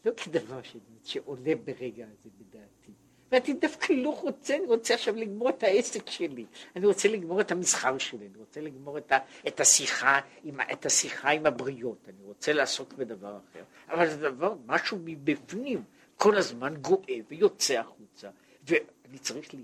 לא 0.05 0.13
כדבר 0.17 0.63
ש, 0.63 0.77
שעולה 1.05 1.55
ברגע 1.65 2.07
הזה 2.13 2.31
בדעתי. 2.39 2.93
ואני 3.33 3.55
דווקא 3.55 3.93
לא 3.93 4.21
רוצה, 4.21 4.57
אני 4.57 4.67
רוצה 4.67 4.95
עכשיו 4.95 5.15
לגמור 5.17 5.49
את 5.49 5.63
העסק 5.63 6.11
שלי, 6.11 6.47
אני 6.77 6.87
רוצה 6.87 7.09
לגמור 7.09 7.41
את 7.41 7.51
המסחר 7.51 7.99
שלי, 7.99 8.27
אני 8.27 8.39
רוצה 8.39 8.61
לגמור 8.61 8.99
את, 8.99 9.13
ה, 9.13 9.19
את, 9.49 9.61
השיחה, 9.61 10.21
עם, 10.45 10.61
את 10.73 10.87
השיחה 10.87 11.31
עם 11.31 11.47
הבריות, 11.47 12.09
אני 12.09 12.23
רוצה 12.23 12.53
לעסוק 12.53 12.93
בדבר 12.93 13.39
אחר, 13.39 13.63
אבל 13.89 14.11
זה 14.11 14.17
דבר, 14.17 14.55
משהו 14.67 14.99
מבפנים, 15.05 15.83
כל 16.17 16.37
הזמן 16.37 16.75
גואה 16.77 17.17
ויוצא 17.29 17.75
החוצה, 17.75 18.31
ואני 18.67 19.19
צריך 19.21 19.55
לי, 19.55 19.63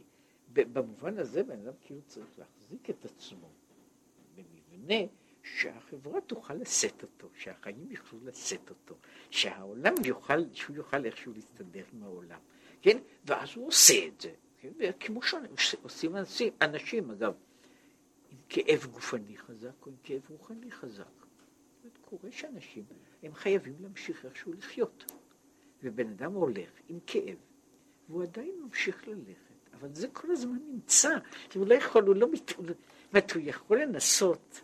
במובן 0.52 1.18
הזה 1.18 1.42
בן 1.42 1.60
אדם 1.60 1.72
כאילו 1.80 2.00
צריך 2.06 2.26
להחזיק 2.38 2.90
את 2.90 3.04
עצמו 3.04 3.48
במבנה 4.36 5.06
שהחברה 5.42 6.20
תוכל 6.20 6.54
לשאת 6.54 7.02
אותו, 7.02 7.28
שהחיים 7.34 7.86
יוכלו 7.90 8.18
לשאת 8.24 8.70
אותו, 8.70 8.94
שהעולם 9.30 9.94
יוכל, 10.04 10.44
שהוא 10.52 10.76
יוכל 10.76 11.04
איכשהו 11.04 11.32
להסתדר 11.32 11.84
עם 11.92 12.02
העולם, 12.02 12.38
כן? 12.82 12.98
ואז 13.24 13.48
הוא 13.54 13.66
עושה 13.66 14.06
את 14.06 14.20
זה, 14.20 14.32
כן? 14.58 14.68
כמו 15.00 15.20
שעושים 15.56 16.16
אנשים, 16.16 16.52
אנשים 16.62 17.10
אגב, 17.10 17.34
עם 18.30 18.38
כאב 18.48 18.86
גופני 18.86 19.38
חזק 19.38 19.86
או 19.86 19.90
עם 19.90 19.96
כאב 20.02 20.22
רוחני 20.28 20.70
חזק. 20.70 21.04
זאת 21.82 21.98
קורה 22.00 22.30
שאנשים, 22.30 22.84
הם 23.22 23.34
חייבים 23.34 23.74
להמשיך 23.80 24.24
איכשהו 24.24 24.52
לחיות. 24.52 25.12
ובן 25.82 26.08
אדם 26.08 26.32
הולך 26.32 26.70
עם 26.88 26.98
כאב, 27.06 27.36
והוא 28.08 28.22
עדיין 28.22 28.54
ממשיך 28.64 29.08
ללכת, 29.08 29.74
אבל 29.74 29.94
זה 29.94 30.08
כל 30.08 30.30
הזמן 30.30 30.58
נמצא. 30.72 31.10
הוא 31.54 31.66
לא 31.66 31.74
יכול, 31.74 32.04
הוא 32.04 32.14
לא 32.16 32.32
מת... 32.32 32.48
זאת 32.48 32.58
אומרת, 33.12 33.32
הוא 33.32 33.42
יכול 33.44 33.82
לנסות 33.82 34.60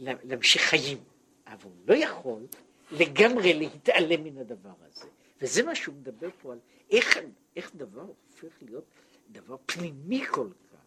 להמשיך 0.00 0.62
חיים, 0.62 0.98
אבל 1.46 1.64
הוא 1.64 1.72
לא 1.86 1.94
יכול 1.94 2.42
לגמרי 2.90 3.54
להתעלם 3.54 4.24
מן 4.24 4.38
הדבר 4.38 4.72
הזה. 4.86 5.06
וזה 5.40 5.62
מה 5.62 5.74
שהוא 5.74 5.94
מדבר 5.94 6.28
פה 6.42 6.52
על 6.52 6.58
איך, 6.90 7.18
איך 7.56 7.70
דבר 7.74 8.00
הופך 8.00 8.62
להיות 8.62 8.84
דבר 9.32 9.56
פנימי 9.66 10.26
כל 10.26 10.48
כך, 10.72 10.78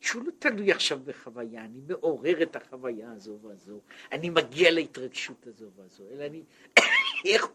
שהוא 0.00 0.24
לא 0.24 0.30
תלוי 0.38 0.72
עכשיו 0.72 1.00
בחוויה, 1.04 1.64
אני 1.64 1.80
מעורר 1.88 2.42
את 2.42 2.56
החוויה 2.56 3.12
הזו 3.12 3.38
והזו, 3.42 3.80
אני 4.12 4.30
מגיע 4.30 4.70
להתרגשות 4.70 5.46
הזו 5.46 5.66
והזו, 5.76 6.04
אלא 6.10 6.26
אני, 6.26 6.42
איך 7.24 7.46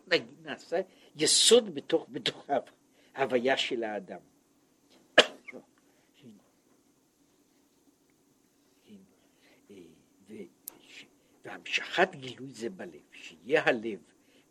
נעשה 0.43 0.81
יסוד 1.15 1.75
בתוך, 1.75 2.07
בתוך 2.11 2.47
ההוויה 3.15 3.57
של 3.57 3.83
האדם. 3.83 4.19
והמשכת 11.45 12.09
גילוי 12.15 12.53
זה 12.53 12.69
בלב, 12.69 13.01
שיהיה 13.11 13.63
הלב 13.65 13.99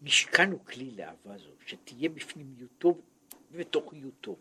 משכן 0.03 0.53
וכלי 0.53 0.91
לאהבה 0.91 1.39
זו, 1.39 1.51
שתהיה 1.67 2.09
בפנימיותו 2.09 2.99
ובתוכיותו, 3.51 4.37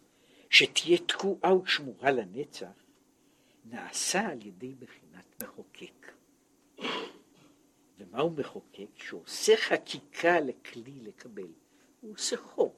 שתהיה 0.50 0.98
תקועה 0.98 1.56
ושמורה 1.58 2.12
לנצח, 2.12 2.84
נעשה 3.66 4.28
על 4.28 4.46
ידי 4.46 4.76
בחינת 4.80 5.44
מחוקק. 5.44 6.12
ומהו 7.98 8.30
מחוקק? 8.30 8.90
שעושה 8.96 9.58
חקיקה 9.58 10.40
לכלי 10.40 11.00
לקבל. 11.00 11.52
הוא 12.02 12.14
עושה 12.14 12.38
חור, 12.38 12.76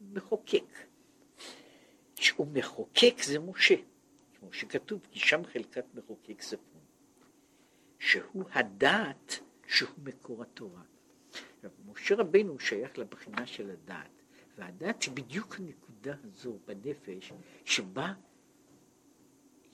מחוקק. 0.00 0.78
שהוא 2.14 2.46
מחוקק 2.52 3.22
זה 3.22 3.38
משה, 3.38 3.74
כמו 4.38 4.52
שכתוב, 4.52 5.00
כי 5.10 5.18
שם 5.18 5.44
חלקת 5.44 5.84
מחוקק 5.94 6.42
ספון, 6.42 6.71
שהוא 8.02 8.44
הדעת 8.52 9.38
שהוא 9.66 9.90
מקור 10.04 10.42
התורה. 10.42 10.82
משה 11.86 12.14
רבנו 12.14 12.58
שייך 12.58 12.98
לבחינה 12.98 13.46
של 13.46 13.70
הדעת, 13.70 14.10
והדעת 14.58 15.02
היא 15.02 15.12
בדיוק 15.14 15.56
הנקודה 15.58 16.14
הזו 16.24 16.58
בנפש 16.66 17.32
שבה 17.64 18.12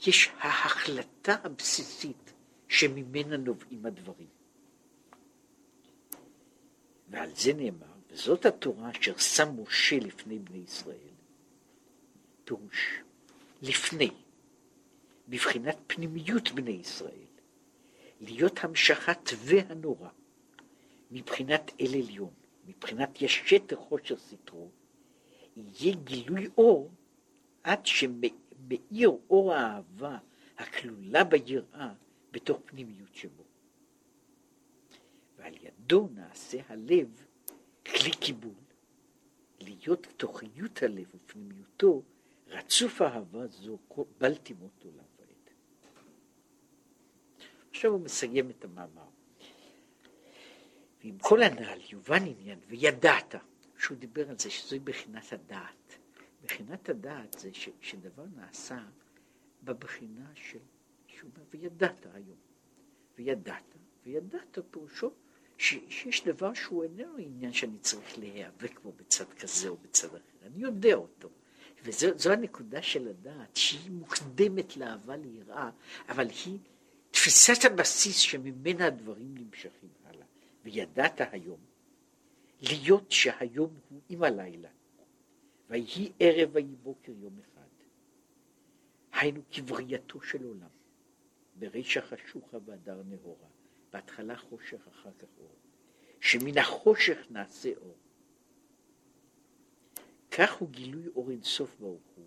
יש 0.06 0.30
ההחלטה 0.38 1.36
הבסיסית 1.44 2.32
שממנה 2.68 3.36
נובעים 3.36 3.86
הדברים. 3.86 4.28
ועל 7.08 7.34
זה 7.34 7.52
נאמר, 7.52 7.86
וזאת 8.10 8.46
התורה 8.46 8.90
אשר 8.90 9.18
שם 9.18 9.62
משה 9.62 9.96
לפני 9.96 10.38
בני 10.38 10.58
ישראל. 10.58 11.14
פירוש, 12.44 13.00
לפני, 13.62 14.10
בבחינת 15.28 15.76
פנימיות 15.86 16.52
בני 16.52 16.70
ישראל, 16.70 17.27
להיות 18.20 18.64
המשכת 18.64 19.30
והנורא, 19.38 20.08
מבחינת 21.10 21.72
אל 21.80 21.94
עליון, 22.02 22.30
מבחינת 22.66 23.22
ישת 23.22 23.72
חושר 23.74 24.16
סתרו, 24.16 24.70
יהיה 25.56 25.96
גילוי 26.04 26.48
אור 26.58 26.90
עד 27.62 27.86
שמאיר 27.86 29.10
אור 29.30 29.54
האהבה 29.54 30.18
הכלולה 30.58 31.24
ביראה 31.24 31.92
בתוך 32.30 32.60
פנימיות 32.64 33.14
שבו. 33.14 33.42
ועל 35.36 35.54
ידו 35.62 36.08
נעשה 36.14 36.58
הלב 36.68 37.26
כלי 37.86 38.10
קיבול, 38.10 38.52
להיות 39.60 40.06
תוכיות 40.16 40.82
הלב 40.82 41.06
ופנימיותו 41.14 42.02
רצוף 42.48 43.02
אהבה 43.02 43.46
זו 43.46 43.78
בל 44.18 44.34
תימות 44.34 44.84
עולם. 44.84 45.07
עכשיו 47.78 47.92
הוא 47.92 48.00
מסיים 48.00 48.50
את 48.50 48.64
המאמר. 48.64 49.08
ועם 51.00 51.18
כל 51.18 51.42
הנ"ל 51.42 51.78
יובן 51.90 52.26
עניין 52.26 52.58
וידעת, 52.68 53.34
שהוא 53.78 53.98
דיבר 53.98 54.30
על 54.30 54.38
זה 54.38 54.50
שזוהי 54.50 54.80
בחינת 54.80 55.32
הדעת. 55.32 55.98
בחינת 56.42 56.88
הדעת 56.88 57.36
זה 57.38 57.50
ש, 57.52 57.68
שדבר 57.80 58.24
נעשה 58.36 58.78
בבחינה 59.62 60.30
של, 60.34 60.58
שהוא 61.06 61.30
אומר, 61.34 61.46
וידעת 61.50 62.06
היום. 62.14 62.36
וידעת, 63.18 63.74
וידעת 64.06 64.58
פירושו 64.70 65.10
ש, 65.58 65.74
שיש 65.88 66.24
דבר 66.24 66.54
שהוא 66.54 66.84
איננו 66.84 67.16
עניין 67.18 67.52
שאני 67.52 67.78
צריך 67.78 68.18
להיאבק 68.18 68.80
בו 68.80 68.92
בצד 68.92 69.32
כזה 69.32 69.68
או 69.68 69.76
בצד 69.76 70.08
אחר, 70.08 70.18
אני 70.46 70.62
יודע 70.62 70.94
אותו. 70.94 71.28
וזו 71.84 72.30
הנקודה 72.32 72.82
של 72.82 73.08
הדעת, 73.08 73.56
שהיא 73.56 73.90
מוקדמת 73.90 74.76
לאהבה 74.76 75.16
ליראה, 75.16 75.70
אבל 76.08 76.28
היא 76.46 76.58
תפיסת 77.20 77.64
הבסיס 77.64 78.16
שממנה 78.16 78.86
הדברים 78.86 79.34
נמשכים. 79.34 79.88
וידעת 80.64 81.20
היום, 81.32 81.60
להיות 82.62 83.12
שהיום 83.12 83.78
הוא 83.88 84.00
עם 84.08 84.22
הלילה, 84.22 84.68
ויהי 85.70 86.12
ערב 86.20 86.50
ויהי 86.52 86.76
בוקר 86.82 87.12
יום 87.12 87.38
אחד. 87.38 87.68
היינו 89.12 89.40
כברייתו 89.50 90.22
של 90.22 90.44
עולם, 90.44 90.68
ברישא 91.54 92.00
חשוכה 92.00 92.56
והדר 92.64 93.02
נהורה, 93.02 93.48
בהתחלה 93.92 94.36
חושך 94.36 94.88
אחר 94.88 95.10
כך 95.18 95.28
אור, 95.38 95.54
שמן 96.20 96.58
החושך 96.58 97.18
נעשה 97.30 97.70
אור. 97.76 97.96
כך 100.30 100.52
הוא 100.52 100.68
גילוי 100.68 101.08
אור 101.08 101.30
אינסוף 101.30 101.76
ברוך 101.80 102.12
הוא, 102.16 102.26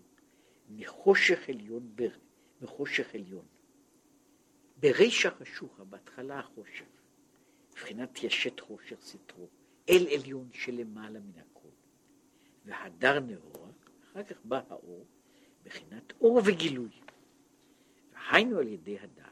מחושך 0.70 1.48
עליון, 1.48 1.92
בר, 1.94 2.16
מחושך 2.60 3.14
עליון. 3.14 3.46
ברישא 4.82 5.30
חשוכה, 5.30 5.84
בהתחלה 5.84 6.38
החושך, 6.38 6.84
מבחינת 7.70 8.22
ישת 8.22 8.60
חושר 8.60 8.96
סתרו, 9.00 9.48
אל 9.88 10.06
עליון 10.14 10.48
שלמעלה 10.52 11.20
מן 11.20 11.38
הכל. 11.38 11.68
והדר 12.64 13.20
נאורה, 13.20 13.68
אחר 14.12 14.22
כך 14.22 14.36
בא 14.44 14.60
האור, 14.68 15.06
מבחינת 15.64 16.12
אור 16.20 16.40
וגילוי. 16.44 16.90
והיינו 18.12 18.58
על 18.58 18.68
ידי 18.68 18.98
הדעת, 18.98 19.28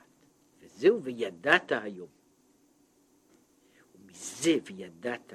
וזהו 0.60 1.02
וידעת 1.02 1.72
היום. 1.72 2.08
ומזה 3.94 4.56
וידעת 4.64 5.32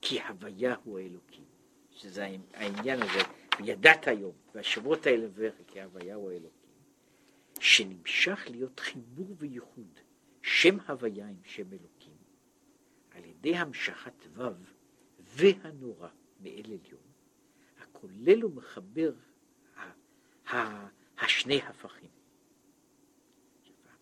כי 0.00 0.20
הוויה 0.22 0.76
הוא 0.84 0.98
האלוקים, 0.98 1.44
שזה 1.90 2.26
העניין 2.54 3.02
הזה, 3.02 3.18
וידעת 3.58 4.08
היום, 4.08 4.32
והשבועות 4.54 5.06
האלה 5.06 5.26
ובך 5.26 5.54
כי 5.66 5.80
הוויה 5.80 6.14
הוא 6.14 6.30
האלוקים, 6.30 6.55
שנמשך 7.60 8.44
להיות 8.50 8.80
חיבור 8.80 9.34
וייחוד, 9.38 10.00
שם 10.42 10.80
הוויה 10.88 11.28
עם 11.28 11.36
שם 11.44 11.72
אלוקים. 11.72 12.16
על 13.10 13.24
ידי 13.24 13.56
המשכת 13.56 14.26
ו' 14.34 14.42
והנורא 15.20 16.08
מאל 16.40 16.64
עליון, 16.64 17.00
הכולל 17.80 18.44
ומחבר 18.44 19.12
השני 21.18 21.62
הפכים. 21.62 22.10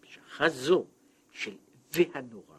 המשכה 0.00 0.48
זו 0.48 0.86
של 1.30 1.56
והנורא 1.92 2.58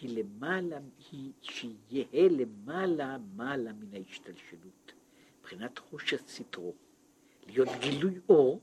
היא 0.00 0.18
למעלה, 0.18 0.78
היא 1.10 1.32
שיהיה 1.40 2.28
למעלה 2.28 3.16
מעלה 3.36 3.72
מן 3.72 3.94
ההשתלשלות, 3.94 4.92
מבחינת 5.40 5.78
חוש 5.78 6.14
סטרו, 6.14 6.74
להיות 7.46 7.68
גילוי 7.80 8.20
אור 8.28 8.60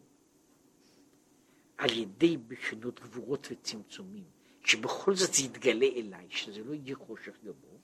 על 1.82 1.98
ידי 1.98 2.38
בחינות 2.38 3.00
גבורות 3.00 3.48
וצמצומים, 3.52 4.24
שבכל 4.66 5.16
זאת 5.16 5.34
זה 5.34 5.44
יתגלה 5.44 5.86
אליי, 5.96 6.28
שזה 6.30 6.64
לא 6.64 6.74
יהיה 6.74 6.96
חושך 6.96 7.38
גמור, 7.44 7.80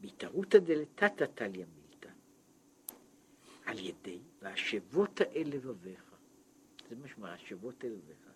בהתערותא 0.00 0.58
דלתתא 0.58 1.24
תליא 1.34 1.64
מילתא, 1.74 2.08
על 3.64 3.78
ידי 3.78 4.18
והשבות 4.42 5.20
האל 5.20 5.46
לבביך, 5.46 6.02
זה 6.90 6.96
שאומר, 7.08 7.32
השבות 7.32 7.84
אל 7.84 7.90
לבביך, 7.90 8.28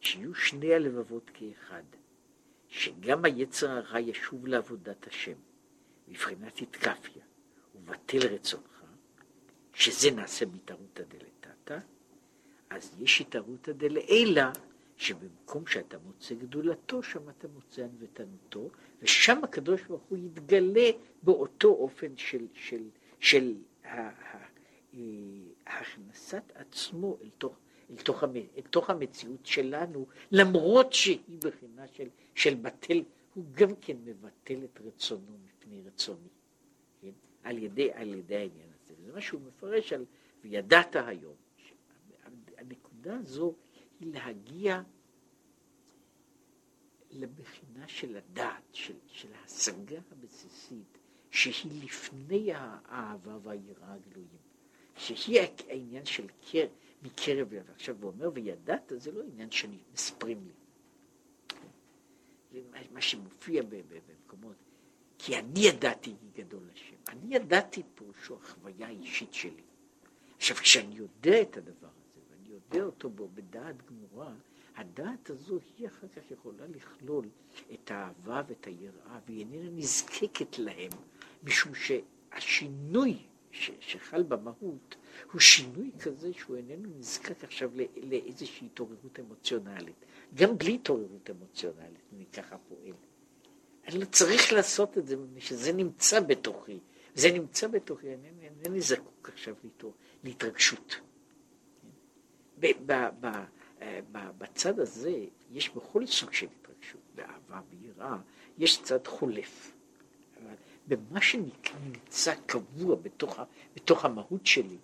שיהיו 0.00 0.34
שני 0.34 0.74
הלבבות 0.74 1.30
כאחד, 1.34 1.84
שגם 2.68 3.24
היצר 3.24 3.70
הרע 3.70 4.00
ישוב 4.00 4.46
לעבודת 4.46 5.06
השם, 5.06 5.36
מבחינת 6.08 6.58
התקפיה, 6.62 7.24
ובטל 7.74 8.26
רצונך, 8.34 8.84
שזה 9.74 10.10
נעשה 10.10 10.46
בהתערותא 10.46 11.02
דלתתא, 11.02 11.78
אז 12.74 12.96
יש 12.98 13.20
התערותא 13.20 13.72
דלעילא, 13.72 14.42
שבמקום 14.96 15.66
שאתה 15.66 15.98
מוצא 15.98 16.34
גדולתו, 16.34 17.02
שם 17.02 17.28
אתה 17.28 17.48
מוצא 17.48 17.82
ענוותנותו, 17.82 18.70
ושם 19.02 19.44
הקדוש 19.44 19.82
ברוך 19.82 20.02
הוא 20.08 20.18
יתגלה 20.18 20.90
באותו 21.22 21.68
אופן 21.68 22.16
של, 22.16 22.46
של, 22.54 22.82
של 23.20 23.54
אה, 23.84 24.10
הכנסת 25.66 26.52
עצמו 26.54 27.16
אל 27.22 27.28
תוך, 27.38 27.56
אל 27.90 27.96
תוך, 27.96 28.22
המ, 28.22 28.36
אל 28.36 28.62
תוך 28.70 28.90
המציאות 28.90 29.46
שלנו, 29.46 30.06
למרות 30.30 30.92
שהיא 30.92 31.38
בחינה 31.44 31.88
של, 31.92 32.08
של 32.34 32.54
בטל, 32.54 33.02
הוא 33.34 33.44
גם 33.52 33.70
כן 33.80 33.96
מבטל 34.04 34.64
את 34.64 34.80
רצונו 34.84 35.38
מפני 35.46 35.80
רצוני, 35.86 36.28
כן? 37.00 37.10
על 37.42 37.58
ידי, 37.58 37.92
על 37.92 38.14
ידי 38.14 38.36
העניין 38.36 38.68
הזה. 38.74 38.94
זה 39.06 39.12
מה 39.12 39.20
שהוא 39.20 39.40
מפרש 39.40 39.92
על 39.92 40.04
וידעת 40.44 40.96
היום. 40.96 41.34
הנקודה 43.02 43.20
הזו 43.20 43.54
היא 44.00 44.12
להגיע 44.14 44.82
לבחינה 47.10 47.88
של 47.88 48.16
הדעת, 48.16 48.62
של, 48.72 48.94
של 49.06 49.28
ההשגה 49.34 49.98
הבסיסית, 50.12 50.98
שהיא 51.30 51.84
לפני 51.84 52.52
האהבה 52.54 53.38
והיראה 53.42 53.94
הגלויים, 53.94 54.42
שהיא 54.96 55.40
העניין 55.68 56.04
של 56.04 56.26
קר, 56.50 56.66
מקרב 57.02 57.52
לב. 57.54 57.70
עכשיו 57.70 57.96
הוא 58.00 58.10
אומר, 58.10 58.30
וידעת, 58.34 58.92
זה 58.96 59.12
לא 59.12 59.22
עניין 59.22 59.50
שמספרים 59.50 60.46
לי. 60.46 60.52
מה 62.92 63.00
שמופיע 63.00 63.62
במקומות, 63.62 64.56
כי 65.18 65.38
אני 65.38 65.60
ידעתי 65.60 66.14
כי 66.20 66.42
גדול 66.42 66.62
השם. 66.72 66.96
אני 67.08 67.34
ידעתי 67.34 67.82
פירושו 67.94 68.36
החוויה 68.36 68.86
האישית 68.86 69.34
שלי. 69.34 69.62
עכשיו, 70.36 70.56
כשאני 70.56 70.94
יודע 70.94 71.42
את 71.42 71.56
הדבר 71.56 71.88
יודע 72.74 72.86
אותו 72.86 73.10
בו 73.10 73.28
בדעת 73.34 73.76
גמורה, 73.86 74.32
הדעת 74.76 75.30
הזו 75.30 75.58
היא 75.78 75.86
אחר 75.86 76.06
כך 76.16 76.30
יכולה 76.30 76.66
לכלול 76.66 77.28
את 77.72 77.90
האהבה 77.90 78.42
ואת 78.48 78.66
היראה, 78.66 79.18
והיא 79.26 79.38
איננה 79.38 79.70
נזקקת 79.70 80.58
להם, 80.58 80.90
משום 81.44 81.72
שהשינוי 81.74 83.18
ש, 83.50 83.70
שחל 83.80 84.22
במהות 84.22 84.96
הוא 85.32 85.40
שינוי 85.40 85.90
כזה 86.00 86.32
שהוא 86.32 86.56
איננו 86.56 86.88
נזקק 86.98 87.44
עכשיו 87.44 87.70
לאיזושהי 88.02 88.66
התעוררות 88.66 89.20
אמוציונלית. 89.20 90.04
גם 90.34 90.58
בלי 90.58 90.74
התעוררות 90.74 91.30
אמוציונלית, 91.30 92.02
אני 92.12 92.26
ככה 92.26 92.56
פועל. 92.68 92.94
אני 93.86 93.98
לא 93.98 94.04
צריך 94.04 94.52
לעשות 94.52 94.98
את 94.98 95.06
זה, 95.06 95.16
מפני 95.16 95.40
שזה 95.40 95.72
נמצא 95.72 96.20
בתוכי. 96.20 96.78
זה 97.14 97.32
נמצא 97.32 97.68
בתוכי, 97.68 98.06
אינני 98.64 98.80
זקוק 98.80 99.30
עכשיו 99.32 99.54
להתרגשות. 100.24 101.00
בצד 104.38 104.80
הזה 104.80 105.24
יש 105.50 105.68
בכל 105.70 106.06
סוג 106.06 106.32
של 106.32 106.46
התרגשות, 106.46 107.00
באהבה, 107.14 107.60
ביראה, 107.70 108.16
יש 108.58 108.82
צד 108.82 109.06
חולף. 109.06 109.72
במה 110.86 111.20
שנמצא 111.20 112.34
קבוע 112.46 112.96
בתוך, 112.96 113.38
בתוך 113.74 114.04
המהות 114.04 114.46
שלי, 114.46 114.76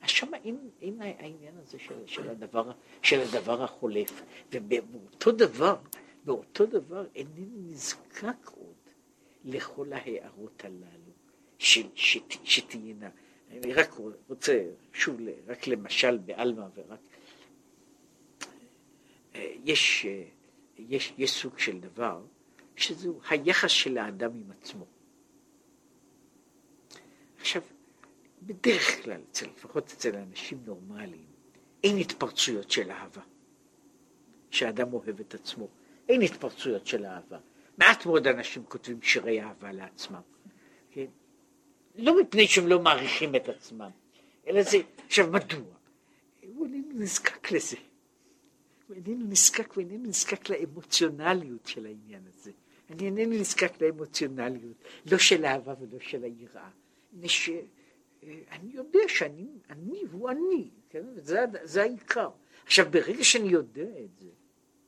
אז 0.00 0.08
שם 0.10 0.34
אין, 0.34 0.58
אין 0.82 1.02
העניין 1.02 1.54
הזה 1.62 1.78
של, 1.78 1.94
של, 2.06 2.28
הדבר, 2.28 2.70
של 3.02 3.20
הדבר 3.20 3.62
החולף. 3.62 4.22
ובאותו 4.52 5.32
דבר, 5.32 5.76
באותו 6.24 6.66
דבר 6.66 7.06
אינני 7.14 7.46
נזקק 7.72 8.46
עוד 8.46 8.74
לכל 9.44 9.92
ההערות 9.92 10.64
הללו 10.64 11.12
של, 11.58 11.86
שת, 11.94 12.32
שתהיינה. 12.44 13.10
אני 13.50 13.72
רק 13.72 13.90
רוצה, 14.28 14.64
שוב, 14.92 15.16
רק 15.46 15.66
למשל 15.66 16.18
בעלמא 16.18 16.66
ורק... 16.74 17.00
יש, 19.64 20.06
יש, 20.78 21.14
יש 21.18 21.30
סוג 21.30 21.58
של 21.58 21.80
דבר 21.80 22.22
שזהו 22.76 23.20
היחס 23.28 23.70
של 23.70 23.98
האדם 23.98 24.30
עם 24.34 24.50
עצמו. 24.50 24.86
עכשיו, 27.40 27.62
בדרך 28.42 29.02
כלל, 29.02 29.20
אצל, 29.30 29.46
לפחות 29.46 29.92
אצל 29.92 30.16
אנשים 30.16 30.58
נורמליים, 30.66 31.26
אין 31.84 31.98
התפרצויות 31.98 32.70
של 32.70 32.90
אהבה. 32.90 33.22
שאדם 34.50 34.92
אוהב 34.92 35.20
את 35.20 35.34
עצמו. 35.34 35.68
אין 36.08 36.22
התפרצויות 36.22 36.86
של 36.86 37.06
אהבה. 37.06 37.38
מעט 37.78 38.06
מאוד 38.06 38.26
אנשים 38.26 38.64
כותבים 38.64 39.02
שירי 39.02 39.42
אהבה 39.42 39.72
לעצמם. 39.72 40.20
כן? 40.90 41.06
לא 41.94 42.20
מפני 42.20 42.46
שהם 42.46 42.66
לא 42.66 42.80
מעריכים 42.80 43.34
את 43.34 43.48
עצמם, 43.48 43.90
אלא 44.46 44.62
זה, 44.62 44.76
עכשיו 45.06 45.30
מדוע? 45.30 45.74
הוא 46.54 46.66
נזקק 46.94 47.52
לזה. 47.52 47.76
הוא 48.88 48.96
איננו 48.96 49.26
נזקק, 49.26 49.72
הוא 49.72 49.80
איננו 49.80 50.08
נזקק 50.08 50.48
לאמוציונליות 50.48 51.66
של 51.66 51.86
העניין 51.86 52.22
הזה. 52.26 52.50
אני 52.90 53.04
איננו 53.04 53.34
נזקק 53.40 53.82
לאמוציונליות, 53.82 54.76
לא 55.12 55.18
של 55.18 55.44
אהבה 55.44 55.74
ולא 55.80 55.98
של 56.00 56.24
היראה. 56.24 56.70
ש... 57.24 57.50
אני 58.50 58.70
יודע 58.72 59.00
שאני 59.08 59.48
אני 59.70 60.02
הוא 60.12 60.30
אני, 60.30 60.70
כן? 60.90 61.04
זה, 61.16 61.44
זה 61.62 61.82
העיקר. 61.82 62.28
עכשיו, 62.64 62.86
ברגע 62.90 63.24
שאני 63.24 63.48
יודע 63.48 63.88
את 64.04 64.18
זה, 64.20 64.30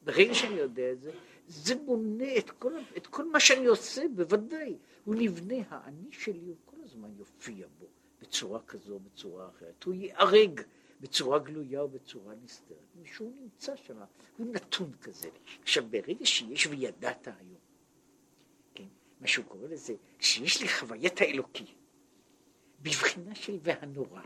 ברגע 0.03 0.35
שאני 0.35 0.55
יודע 0.55 0.93
את 0.93 1.01
זה, 1.01 1.11
זה 1.49 1.75
בונה 1.75 2.37
את 2.39 2.51
כל, 2.51 2.73
את 2.97 3.07
כל 3.07 3.25
מה 3.31 3.41
שאני 3.41 3.67
עושה, 3.67 4.03
בוודאי. 4.15 4.77
הוא 5.05 5.15
נבנה, 5.15 5.55
האני 5.69 6.09
שלי 6.11 6.47
הוא 6.47 6.57
כל 6.65 6.77
הזמן 6.85 7.11
יופיע 7.19 7.67
בו, 7.79 7.87
בצורה 8.23 8.61
כזו 8.61 8.95
או 8.95 9.01
בצורה 9.01 9.49
אחרת. 9.49 9.85
הוא 9.85 9.95
ייהרג 9.95 10.61
בצורה 11.07 11.39
גלויה 11.39 11.81
או 11.81 11.89
בצורה 11.89 12.35
נסתרת, 12.45 12.79
שהוא 13.05 13.33
נמצא 13.41 13.77
שם, 13.77 13.97
הוא 14.37 14.55
נתון 14.55 14.93
כזה. 15.03 15.29
עכשיו, 15.63 15.85
ברגע 15.91 16.27
שיש 16.27 16.67
וידעת 16.67 17.29
היום, 17.29 17.61
כן? 18.75 18.85
מה 19.21 19.27
שהוא 19.27 19.45
קורא 19.45 19.69
לזה, 19.69 19.95
שיש 20.21 20.63
לי 20.63 20.69
חוויית 20.69 21.21
האלוקי, 21.21 21.65
בבחינה 22.83 23.35
של 23.35 23.59
והנורא, 23.63 24.23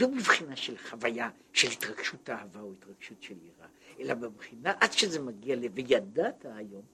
לא 0.00 0.06
בבחינה 0.06 0.56
של 0.56 0.78
חוויה 0.78 1.30
של 1.52 1.68
התרגשות 1.68 2.30
אהבה 2.30 2.60
או 2.60 2.72
התרגשות 2.72 3.22
של 3.22 3.34
יראה, 3.42 3.68
אלא 3.98 4.14
בבחינה 4.14 4.72
עד 4.80 4.92
שזה 4.92 5.20
מגיע 5.20 5.56
ל"וידעת 5.56 6.44
היום"? 6.44 6.84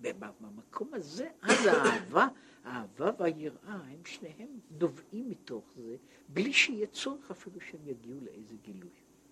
במקום 0.00 0.94
הזה, 0.94 1.28
אז 1.42 1.66
האהבה, 1.66 2.26
האהבה 2.64 3.10
והיראה, 3.18 3.74
הם 3.74 4.04
שניהם 4.04 4.48
נובעים 4.80 5.30
מתוך 5.30 5.64
זה, 5.76 5.96
בלי 6.28 6.52
שיהיה 6.52 6.86
צורך 6.86 7.30
אפילו 7.30 7.60
שהם 7.60 7.80
יגיעו 7.86 8.20
לאיזה 8.22 8.54
גילוי. 8.62 8.90